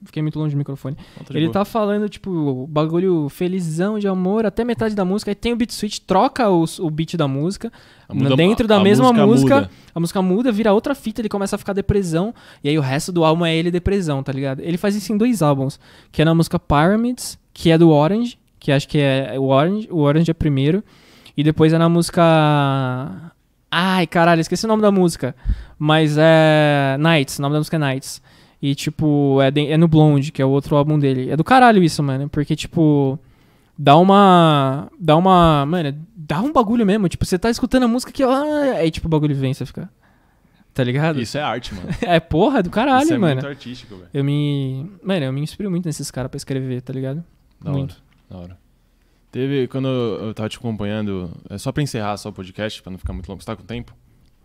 [0.05, 0.95] fiquei muito longe do microfone.
[0.95, 1.53] Tá Ele boa.
[1.53, 5.31] tá falando, tipo, bagulho felizão de amor até metade da música.
[5.31, 7.71] Aí tem o beat switch, troca os- o beat da música.
[8.13, 9.69] Muda- dentro da a mesma música, muda.
[9.95, 12.33] a música muda, vira outra fita, ele começa a ficar depressão.
[12.63, 14.59] E aí o resto do álbum é ele depressão, tá ligado?
[14.59, 15.79] Ele faz isso em dois álbuns.
[16.11, 19.87] Que é na música Pyramids, que é do Orange, que acho que é o Orange.
[19.89, 20.83] O Orange é primeiro.
[21.37, 23.30] E depois é na música.
[23.71, 25.33] Ai, caralho, esqueci o nome da música.
[25.79, 26.97] Mas é.
[26.99, 28.21] Nights, o nome da música é Nights.
[28.61, 31.31] E, tipo, é, de- é no Blonde, que é o outro álbum dele.
[31.31, 32.29] É do caralho isso, mano.
[32.29, 33.17] Porque, tipo.
[33.77, 34.87] Dá uma.
[34.99, 35.65] Dá uma.
[35.65, 37.07] Mano, dá um bagulho mesmo.
[37.09, 38.21] Tipo, você tá escutando a música que.
[38.23, 39.89] Ah, aí, tipo, o bagulho vem, você fica.
[40.73, 41.19] tá ligado?
[41.19, 41.87] Isso é arte, mano.
[42.01, 43.35] É porra do caralho, Isso é mano.
[43.35, 44.09] muito artístico, velho.
[44.13, 44.91] Eu me.
[45.03, 47.23] Mano, eu me inspiro muito nesses caras pra escrever, tá ligado?
[47.59, 47.95] Da Muito.
[47.95, 48.60] hora, da hora.
[49.31, 52.97] Teve, quando eu tava te acompanhando, é só pra encerrar só o podcast, pra não
[52.99, 53.41] ficar muito longo.
[53.41, 53.95] Você tá com tempo?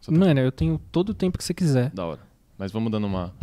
[0.01, 1.91] Só tá- Mano, eu tenho todo o tempo que você quiser.
[1.91, 2.21] Da hora.
[2.57, 3.35] Mas vamos dando uma,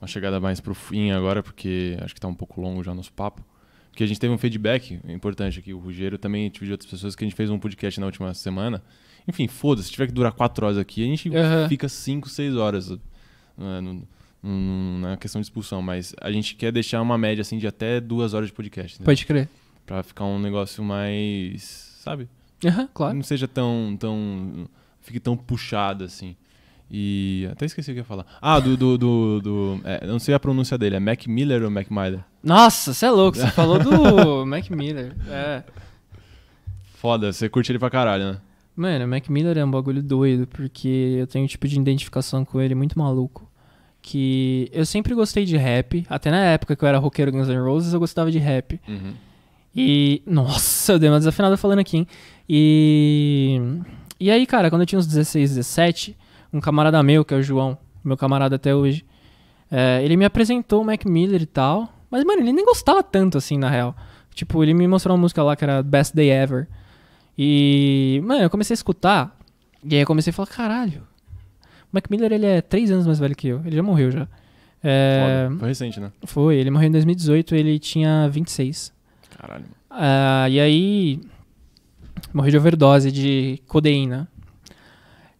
[0.00, 2.94] uma chegada mais pro fim agora, porque acho que tá um pouco longo já o
[2.94, 3.42] nosso papo.
[3.90, 5.72] Porque a gente teve um feedback importante aqui.
[5.72, 8.34] O Rogério também tive de outras pessoas que a gente fez um podcast na última
[8.34, 8.82] semana.
[9.26, 11.68] Enfim, foda-se, se tiver que durar quatro horas aqui, a gente Aham.
[11.68, 12.90] fica cinco, seis horas
[13.56, 14.00] né,
[14.42, 15.80] na questão de expulsão.
[15.80, 19.00] Mas a gente quer deixar uma média assim de até duas horas de podcast.
[19.00, 19.04] Né?
[19.04, 19.48] Pode crer.
[19.86, 21.96] Pra ficar um negócio mais.
[22.00, 22.28] Sabe?
[22.64, 23.14] Aham, claro.
[23.14, 23.96] Não seja tão.
[23.98, 24.68] tão
[25.00, 26.34] fique tão puxado assim.
[26.90, 27.48] E.
[27.52, 28.24] Até esqueci o que ia falar.
[28.40, 28.76] Ah, do.
[28.76, 30.96] do, do, do- é, não sei a pronúncia dele.
[30.96, 32.20] É Mac Miller ou Mac Miller?
[32.42, 33.36] Nossa, você é louco.
[33.38, 35.14] Você falou do Mac Miller.
[35.28, 35.62] É.
[36.96, 38.38] Foda, você curte ele pra caralho, né?
[38.76, 42.44] Mano, o Mac Miller é um bagulho doido, porque eu tenho um tipo de identificação
[42.44, 43.48] com ele muito maluco.
[44.02, 47.56] Que eu sempre gostei de rap, até na época que eu era roqueiro Guns N'
[47.62, 48.80] Roses, eu gostava de rap.
[48.88, 49.14] Uhum.
[49.74, 50.22] E.
[50.26, 52.06] Nossa, eu dei uma desafinada falando aqui, hein?
[52.48, 53.60] E.
[54.20, 56.16] E aí, cara, quando eu tinha uns 16, 17,
[56.52, 59.04] um camarada meu, que é o João, meu camarada até hoje,
[59.70, 61.92] é, ele me apresentou o Mac Miller e tal.
[62.10, 63.94] Mas, mano, ele nem gostava tanto assim, na real.
[64.32, 66.68] Tipo, ele me mostrou uma música lá que era Best Day Ever.
[67.36, 69.36] E, mano, eu comecei a escutar.
[69.82, 71.02] E aí eu comecei a falar, caralho.
[71.84, 73.60] O Mac Miller, ele é três anos mais velho que eu.
[73.64, 74.28] Ele já morreu já.
[74.82, 75.58] É, Foda.
[75.60, 76.12] Foi recente, né?
[76.24, 78.92] foi, ele morreu em 2018, ele tinha 26.
[79.36, 79.64] Caralho.
[79.90, 81.20] Ah, e aí.
[82.32, 84.28] Morreu de overdose de codeína.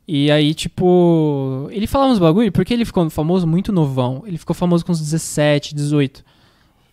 [0.06, 1.68] E aí, tipo.
[1.70, 4.22] Ele falava uns bagulho, porque ele ficou famoso muito novão.
[4.26, 6.24] Ele ficou famoso com uns 17, 18.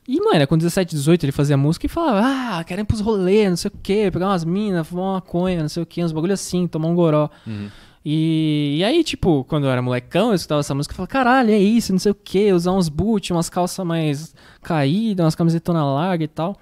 [0.07, 3.49] E, mano, com 17, 18 ele fazia música e falava, ah, quero ir pros rolês,
[3.49, 6.11] não sei o quê, pegar umas minas, fumar uma maconha, não sei o quê, uns
[6.11, 7.29] bagulho assim, tomar um goró.
[7.45, 7.69] Uhum.
[8.03, 11.51] E, e aí, tipo, quando eu era molecão, eu escutava essa música e falava, caralho,
[11.51, 15.83] é isso, não sei o que, usar uns boot, umas calças mais caídas, umas camisetonas
[15.83, 16.57] largas e tal.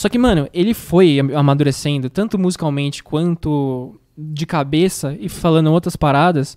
[0.00, 5.94] Só que, mano, ele foi am- amadurecendo, tanto musicalmente quanto de cabeça e falando outras
[5.94, 6.56] paradas,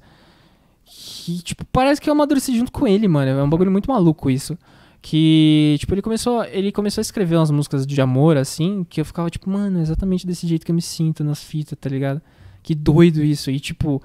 [0.85, 3.31] que, tipo, parece que eu amadureci junto com ele, mano.
[3.31, 4.57] É um bagulho muito maluco isso.
[5.01, 9.03] Que, tipo, ele começou, ele começou a escrever umas músicas de amor, assim, que eu
[9.03, 12.21] ficava, tipo, mano, é exatamente desse jeito que eu me sinto nas fitas, tá ligado?
[12.61, 13.51] Que doido isso.
[13.51, 14.01] E, tipo,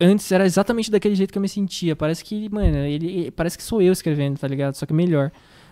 [0.00, 1.94] antes era exatamente daquele jeito que eu me sentia.
[1.94, 4.74] Parece que, mano, ele parece que sou eu escrevendo, tá ligado?
[4.74, 5.30] Só que melhor.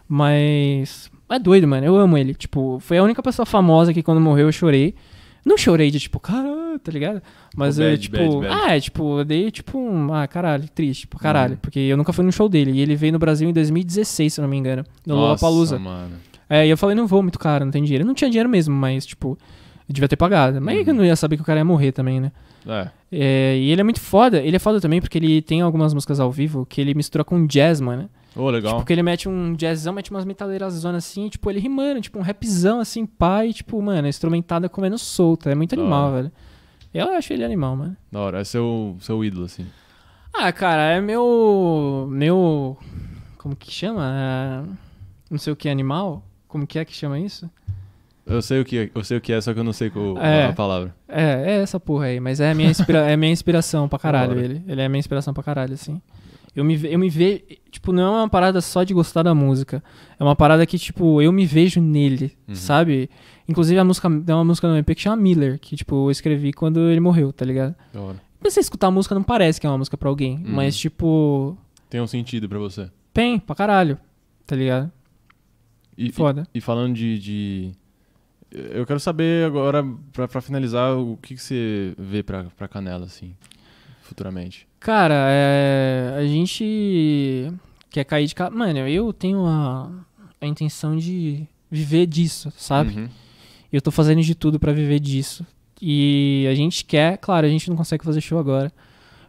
[0.09, 1.85] Mas é doido, mano.
[1.87, 2.35] Eu amo ele.
[2.35, 4.95] Tipo, foi a única pessoa famosa que quando morreu eu chorei.
[5.45, 7.21] Não chorei de tipo, caralho, tá ligado?
[7.57, 8.63] Mas Tipo, eu, bad, tipo, bad, bad.
[8.71, 11.59] ah, é, tipo, eu dei tipo um, ah, caralho, triste, tipo, caralho, Uhum.
[11.61, 14.41] porque eu nunca fui no show dele e ele veio no Brasil em 2016, se
[14.41, 15.81] eu não me engano, no Lollapalooza.
[15.81, 16.13] mano.
[16.49, 18.05] É, e eu falei, não vou muito caro, não tem dinheiro.
[18.05, 19.37] Eu não tinha dinheiro mesmo, mas tipo,
[19.89, 20.61] eu devia ter pagado.
[20.61, 20.85] Mas Uhum.
[20.87, 22.31] eu não ia saber que o cara ia morrer também, né?
[22.65, 22.89] É.
[23.11, 24.39] É, e ele é muito foda.
[24.39, 27.45] Ele é foda também porque ele tem algumas músicas ao vivo que ele mistura com
[27.49, 28.09] jazz, mano.
[28.35, 28.75] Ô, legal.
[28.75, 32.19] Tipo, que ele mete um jazzão, mete umas metaleiras zonas assim, tipo, ele rimando, tipo,
[32.19, 35.51] um rapzão assim, pai, tipo, mano, instrumentada comendo solta.
[35.51, 36.17] É muito Da animal, hora.
[36.23, 36.33] velho.
[36.95, 37.97] Eu acho ele animal, mano.
[38.11, 38.41] Da hora.
[38.41, 39.67] É seu, seu ídolo, assim.
[40.33, 42.07] Ah, cara, é meu.
[42.11, 42.77] Meu.
[43.39, 44.13] Como que chama?
[44.15, 44.63] É,
[45.31, 46.23] Não sei o que animal?
[46.49, 47.51] Como que é que chama isso?
[48.25, 49.91] Eu sei o que é, eu sei o que é, só que eu não sei
[49.91, 50.47] qual, É.
[50.47, 50.95] a palavra.
[51.09, 54.39] É, é essa porra aí, mas é a minha, inspira é minha inspiração pra caralho,
[54.39, 54.63] ele.
[54.69, 56.01] Ele é a minha inspiração pra caralho, assim.
[56.55, 57.41] Eu me, eu me vejo.
[57.70, 59.83] Tipo, não é uma parada só de gostar da música.
[60.19, 62.55] É uma parada que, tipo, eu me vejo nele, Uhum.
[62.55, 63.09] sabe?
[63.49, 64.09] Inclusive, a música.
[64.11, 67.33] Tem uma música no EP que chama Miller, que, tipo, eu escrevi quando ele morreu,
[67.33, 67.74] tá ligado?
[67.93, 68.23] Da hora.
[68.43, 70.37] Mas você escutar a música não parece que é uma música pra alguém.
[70.39, 70.53] Uhum.
[70.53, 71.57] Mas, tipo.
[71.89, 72.91] Tem um sentido pra você.
[73.15, 73.99] Tem, pra caralho.
[74.47, 74.91] Tá ligado?
[75.97, 76.47] E, e, Foda.
[76.55, 77.73] e falando de, de-
[78.51, 83.07] Eu quero saber agora, pra, pra finalizar, o que, que você vê pra, pra Canela,
[83.07, 83.35] assim,
[84.03, 84.66] futuramente.
[84.83, 87.53] Cara, é, a gente
[87.89, 88.51] quer cair de cara.
[88.51, 89.89] Mano, eu tenho a,
[90.41, 92.97] a intenção de viver disso, sabe?
[92.97, 93.09] Uhum.
[93.73, 95.47] Eu tô fazendo de tudo pra viver disso.
[95.81, 98.73] E a gente quer, claro, a gente não consegue fazer show agora.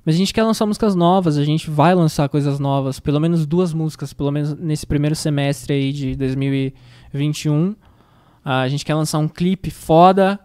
[0.04, 3.46] Mas a gente quer lançar músicas novas, a gente vai lançar coisas novas, pelo menos
[3.46, 7.76] duas músicas, pelo menos nesse primeiro semestre aí de 2021.
[8.44, 10.40] Ah, a gente quer lançar um clipe foda.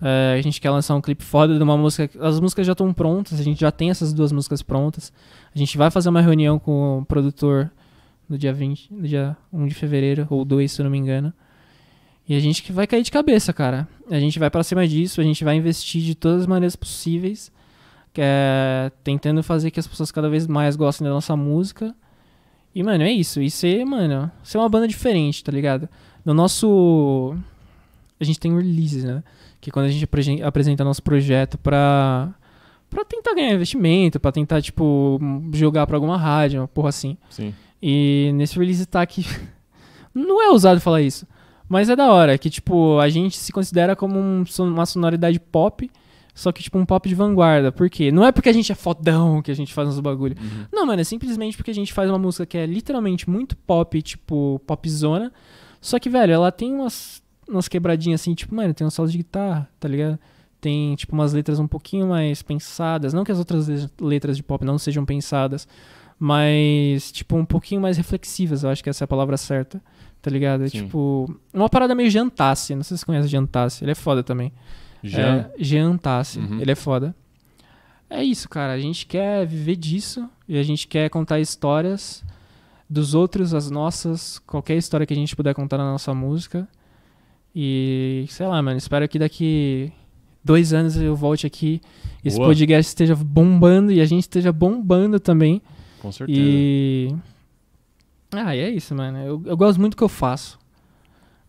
[0.00, 2.10] É, a gente quer lançar um clipe foda de uma música.
[2.24, 5.12] As músicas já estão prontas, a gente já tem essas duas músicas prontas.
[5.54, 7.70] A gente vai fazer uma reunião com o produtor
[8.28, 11.32] no dia 20, no dia 1 de fevereiro, ou 2, se eu não me engano.
[12.28, 13.88] E a gente que vai cair de cabeça, cara.
[14.10, 17.50] A gente vai pra cima disso, a gente vai investir de todas as maneiras possíveis,
[18.20, 21.94] é tentando fazer que as pessoas cada vez mais gostem da nossa música.
[22.74, 23.40] E, mano, é isso.
[23.40, 25.88] E ser, mano, ser uma banda diferente, tá ligado?
[26.24, 27.34] No nosso.
[28.20, 29.22] A gente tem releases, né?
[29.60, 32.32] Que quando a gente apre- apresenta nosso projeto pra,
[32.88, 35.18] pra tentar ganhar investimento, pra tentar, tipo,
[35.52, 37.16] jogar pra alguma rádio, uma porra assim.
[37.28, 37.52] Sim.
[37.82, 39.24] E nesse release tá aqui.
[40.14, 41.26] Não é ousado falar isso.
[41.68, 45.90] Mas é da hora, que, tipo, a gente se considera como um uma sonoridade pop,
[46.34, 47.70] só que, tipo, um pop de vanguarda.
[47.70, 48.10] Por quê?
[48.10, 50.34] Não é porque a gente é fodão que a gente faz uns bagulho.
[50.72, 54.00] Não, mano, é simplesmente porque a gente faz uma música que é literalmente muito pop,
[54.00, 55.30] tipo, popzona.
[55.80, 59.16] Só que, velho, ela tem umas, umas quebradinhas assim, tipo, mano, tem um solo de
[59.18, 60.18] guitarra, tá ligado?
[60.60, 63.12] Tem, tipo, umas letras um pouquinho mais pensadas.
[63.14, 65.66] Não que as outras le- letras de pop não sejam pensadas,
[66.18, 68.64] mas, tipo, um pouquinho mais reflexivas.
[68.64, 69.80] Eu acho que essa é a palavra certa,
[70.20, 70.64] tá ligado?
[70.64, 70.84] É, Sim.
[70.84, 72.74] tipo, uma parada meio Jantassi.
[72.74, 73.84] Não sei se você conhece Jantassi.
[73.84, 74.52] Ele é foda também.
[75.02, 75.20] Já.
[75.20, 76.60] É, Jean Tassi, Uhum.
[76.60, 77.14] ele é foda.
[78.10, 78.72] É isso, cara.
[78.72, 82.24] A gente quer viver disso e a gente quer contar histórias
[82.90, 86.66] dos outros, as nossas, qualquer história que a gente puder contar na nossa música.
[87.54, 89.92] E sei lá, mano, espero que daqui
[90.44, 91.80] dois anos eu volte aqui,
[92.24, 92.48] esse Boa.
[92.48, 95.60] podcast esteja bombando e a gente esteja bombando também.
[96.00, 96.40] Com certeza.
[96.40, 97.14] E.
[98.32, 99.18] Ah, e é isso, mano.
[99.18, 100.58] Eu, eu gosto muito do que eu faço.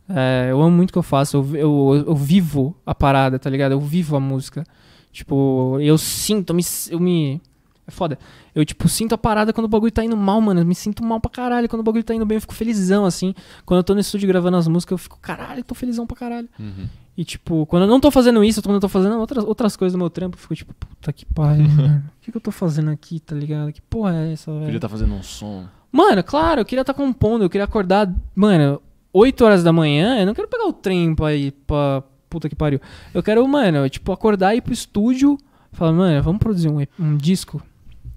[0.08, 1.38] É, eu amo muito o que eu faço.
[1.38, 3.74] Eu, eu, eu vivo a parada, tá ligado?
[3.74, 4.64] Eu vivo a música.
[5.12, 6.64] Tipo, eu sinto, eu me.
[6.90, 7.42] Eu me
[7.90, 8.18] é foda.
[8.56, 10.62] Eu, tipo, sinto a parada quando o bagulho tá indo mal, mano.
[10.62, 11.68] Eu me sinto mal pra caralho.
[11.68, 13.34] Quando o bagulho tá indo bem, eu fico felizão, assim.
[13.66, 16.16] Quando eu tô no estúdio gravando as músicas, eu fico, caralho, eu tô felizão pra
[16.16, 16.48] caralho.
[16.60, 16.88] Uhum.
[17.18, 19.94] E, tipo, quando eu não tô fazendo isso, quando eu tô fazendo outras, outras coisas
[19.94, 22.04] do meu trampo, eu fico, tipo, puta que pariu, mano.
[22.18, 23.74] O que, que eu tô fazendo aqui, tá ligado?
[23.74, 24.66] Que porra é essa, velho?
[24.66, 25.66] Podia estar fazendo um som.
[25.92, 28.80] Mano, claro, eu queria estar compondo, eu queria acordar, mano,
[29.12, 32.56] 8 horas da manhã, eu não quero pegar o trem pra ir pra puta que
[32.56, 32.80] pariu.
[33.14, 35.38] Eu quero, mano, tipo, acordar e ir pro estúdio,
[35.72, 37.62] falar, mano, vamos produzir um, um disco.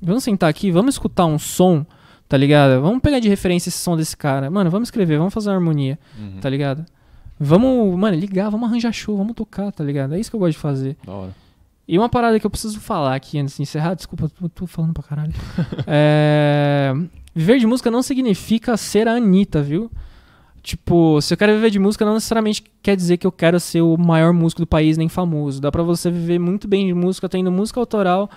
[0.02, 1.86] Vamos sentar aqui, vamos escutar um som,
[2.28, 2.80] tá ligado?
[2.82, 4.50] Vamos pegar de referência esse som desse cara.
[4.50, 6.38] Mano, vamos escrever, vamos fazer uma harmonia, Uhum.
[6.40, 6.84] tá ligado?
[7.38, 10.14] Vamos, mano, ligar, vamos arranjar show, vamos tocar, tá ligado?
[10.14, 10.96] É isso que eu gosto de fazer.
[11.04, 11.34] Da hora.
[11.88, 14.92] E uma parada que eu preciso falar aqui antes de encerrar, desculpa, eu tô falando
[14.92, 15.32] pra caralho.
[15.86, 16.92] é,
[17.34, 19.90] Viver de música não significa ser a Anitta, viu?
[20.62, 23.80] Tipo, se eu quero viver de música, não necessariamente quer dizer que eu quero ser
[23.80, 25.60] o maior músico do país, nem famoso.
[25.60, 28.30] Dá pra você viver muito bem de música, tendo música autoral,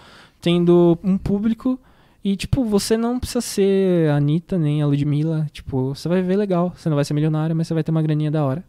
[0.45, 1.79] tendo um público.
[2.23, 5.47] E, tipo, você não precisa ser a Anitta, nem a Ludmilla.
[5.51, 6.71] Tipo, você vai viver legal.
[6.77, 8.63] Você não vai ser milionário, mas você vai ter uma graninha da hora.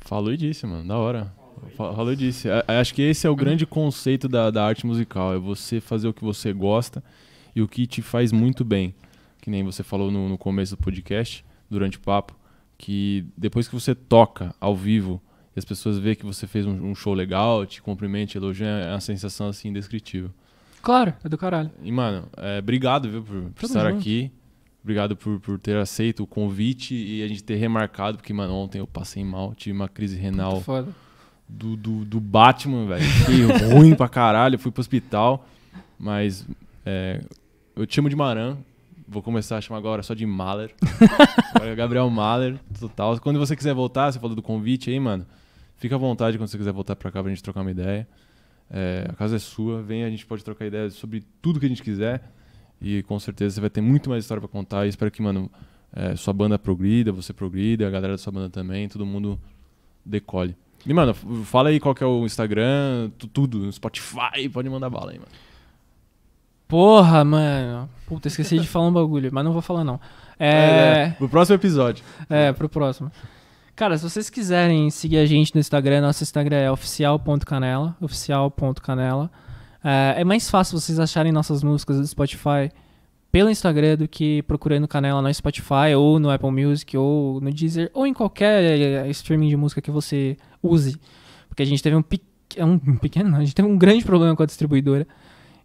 [0.00, 0.86] Falou e disse, mano.
[0.86, 1.32] Da hora.
[1.74, 2.48] Fa- Falou e disse.
[2.68, 5.34] Acho que esse é o grande conceito da, da arte musical.
[5.34, 7.02] É você fazer o que você gosta
[7.56, 8.94] e o que te faz muito bem.
[9.40, 12.34] Que nem você falou no, no começo do podcast, durante o papo,
[12.76, 15.20] que depois que você toca ao vivo
[15.54, 18.90] e as pessoas veem que você fez um, um show legal, te cumprimentam, elogiam, é
[18.90, 20.30] uma sensação assim indescritível.
[20.82, 21.70] Claro, é do caralho.
[21.82, 23.98] E, mano, é, obrigado, viu, por, por estar junto.
[23.98, 24.30] aqui.
[24.82, 28.78] Obrigado por, por ter aceito o convite e a gente ter remarcado, porque, mano, ontem
[28.78, 30.62] eu passei mal, tive uma crise renal
[31.46, 33.02] do, do, do Batman, velho.
[33.02, 33.44] Fiquei
[33.74, 35.46] ruim pra caralho, fui pro hospital.
[35.98, 36.46] Mas
[36.86, 37.20] é,
[37.76, 38.56] eu te chamo de Maran.
[39.06, 40.72] Vou começar a chamar agora só de Mahler.
[41.60, 43.20] É Gabriel Mahler, total.
[43.20, 45.26] Quando você quiser voltar, você falou do convite aí, mano.
[45.80, 48.06] Fica à vontade quando você quiser voltar pra cá pra gente trocar uma ideia.
[48.70, 51.68] É, a casa é sua, vem, a gente pode trocar ideias sobre tudo que a
[51.68, 52.22] gente quiser.
[52.80, 54.86] E com certeza você vai ter muito mais história pra contar.
[54.86, 55.50] E espero que, mano,
[55.92, 59.40] é, sua banda progrida, você progrida, a galera da sua banda também, todo mundo
[60.06, 60.54] decole.
[60.86, 61.12] E, mano,
[61.44, 65.30] fala aí qual que é o Instagram, tu- tudo, Spotify, pode mandar bala aí, mano.
[66.68, 67.90] Porra, mano.
[68.06, 69.98] Puta, esqueci de falar um bagulho, mas não vou falar não.
[70.38, 72.04] É, Pro próximo episódio.
[72.28, 73.10] é, pro próximo.
[73.80, 79.30] Cara, se vocês quiserem seguir a gente no Instagram, nosso Instagram é oficial.canela, oficial.canela.
[79.82, 82.70] É, é mais fácil vocês acharem nossas músicas do Spotify
[83.32, 87.90] pelo Instagram do que procurando Canela no Spotify ou no Apple Music ou no Deezer
[87.94, 91.00] ou em qualquer eh, streaming de música que você use.
[91.48, 92.20] Porque a gente teve um, pe-
[92.58, 95.08] um pequeno, a gente teve um grande problema com a distribuidora.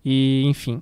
[0.06, 0.82] E, enfim.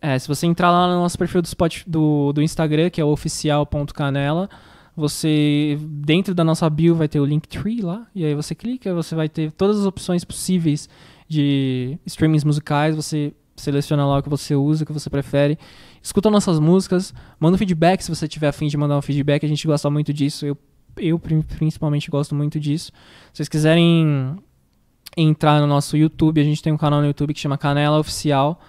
[0.00, 1.48] É, se você entrar lá no nosso perfil do,
[1.86, 4.50] do, do Instagram, que é o oficial.canela,
[4.96, 9.14] você, dentro da nossa bio, vai ter o Linktree lá, e aí você clica, você
[9.14, 10.88] vai ter todas as opções possíveis
[11.26, 15.58] de streamings musicais, você seleciona lá o que você usa, o que você prefere,
[16.02, 19.48] escuta nossas músicas, manda um feedback se você tiver afim de mandar um feedback, a
[19.48, 20.58] gente gosta muito disso, eu,
[20.98, 22.92] eu prin- principalmente gosto muito disso.
[23.32, 24.36] Se vocês quiserem
[25.16, 28.60] entrar no nosso YouTube, a gente tem um canal no YouTube que chama Canela Oficial,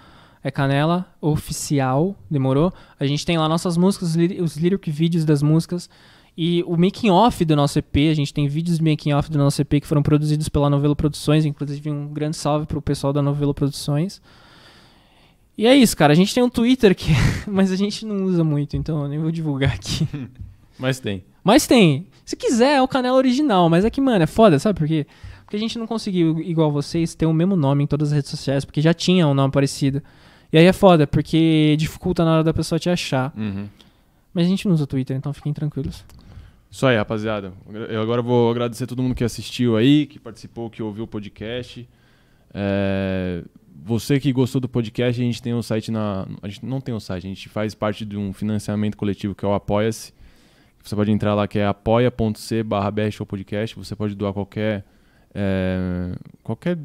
[0.42, 2.72] é Canela Oficial, demorou?
[3.00, 5.88] A gente tem lá nossas músicas, os lyri- os lyric vídeos das músicas
[6.36, 7.96] e o making off do nosso EP.
[8.10, 10.96] A gente tem vídeos de making off do nosso EP que foram produzidos pela Novelo
[10.96, 14.20] Produções, inclusive um grande salve pro pessoal da Novelo Produções.
[15.56, 16.12] E é isso, cara.
[16.12, 17.12] A gente tem um Twitter que,
[17.46, 20.06] mas a gente não usa muito, então eu nem vou divulgar aqui.
[20.76, 21.22] Mas tem.
[21.44, 22.08] Mas tem.
[22.24, 25.06] Se quiser, é o canal original, mas é que, mano, é foda, sabe por quê?
[25.44, 28.30] Porque a gente não conseguiu, igual vocês, ter o mesmo nome em todas as redes
[28.30, 30.02] sociais, porque já tinha um nome parecido.
[30.52, 33.32] E aí é foda, porque dificulta na hora da pessoa te achar.
[33.36, 33.68] Uhum.
[34.32, 36.04] Mas a gente não usa Twitter, então fiquem tranquilos.
[36.74, 37.52] Isso aí, rapaziada.
[37.88, 41.88] Eu agora vou agradecer todo mundo que assistiu aí, que participou, que ouviu o podcast.
[42.52, 43.44] É,
[43.84, 46.26] Você que gostou do podcast, a gente tem um site na.
[46.42, 49.44] A gente não tem um site, a gente faz parte de um financiamento coletivo que
[49.44, 50.12] é o Apoia-se.
[50.82, 52.92] Você pode entrar lá que é apoia.c barra
[53.24, 53.76] podcast.
[53.76, 54.84] Você pode doar qualquer.
[55.32, 56.76] é, qualquer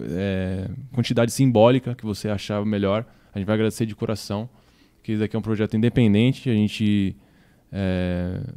[0.00, 3.06] é, quantidade simbólica que você achar melhor.
[3.32, 4.50] A gente vai agradecer de coração.
[5.00, 6.50] Que isso aqui é um projeto independente.
[6.50, 7.14] A gente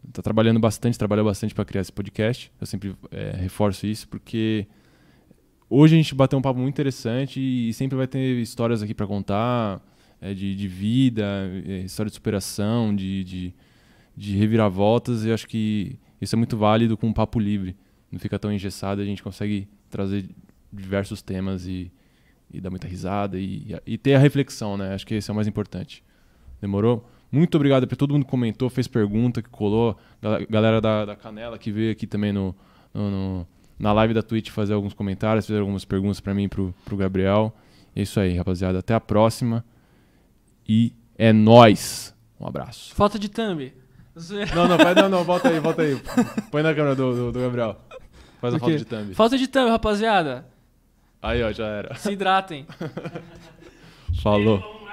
[0.07, 2.51] está trabalhando bastante, trabalhou bastante para criar esse podcast.
[2.59, 4.67] Eu sempre é, reforço isso porque
[5.69, 9.07] hoje a gente bateu um papo muito interessante e sempre vai ter histórias aqui para
[9.07, 9.81] contar
[10.19, 11.25] é, de, de vida,
[11.65, 13.53] é, história de superação, de, de,
[14.15, 15.23] de reviravoltas.
[15.23, 17.75] E eu acho que isso é muito válido com um papo livre.
[18.11, 20.25] Não fica tão engessado, a gente consegue trazer
[20.71, 21.91] diversos temas e,
[22.51, 24.93] e dar muita risada e, e ter a reflexão, né?
[24.93, 26.03] Acho que esse é o mais importante.
[26.61, 27.09] Demorou?
[27.31, 29.97] Muito obrigado para todo mundo que comentou, fez pergunta, que colou.
[30.21, 32.55] Gal- Galera da, da Canela que veio aqui também no,
[32.93, 33.47] no- no-
[33.77, 36.95] na live da Twitch fazer alguns comentários, fazer algumas perguntas para mim e pro, pro
[36.95, 37.53] Gabriel.
[37.95, 38.79] É isso aí, rapaziada.
[38.79, 39.65] Até a próxima.
[40.67, 42.15] E é nóis.
[42.39, 42.93] Um abraço.
[42.95, 43.73] Falta de thumb.
[44.55, 45.99] Não, não, faz, não, não, volta aí, volta aí.
[46.49, 47.77] Põe na câmera do, do, do Gabriel.
[48.39, 48.77] Faz a foto quê?
[48.77, 49.13] de thumb.
[49.13, 50.45] Falta de thumb, rapaziada.
[51.21, 51.95] Aí, ó, já era.
[51.95, 52.65] Se hidratem.
[54.21, 54.84] Falou.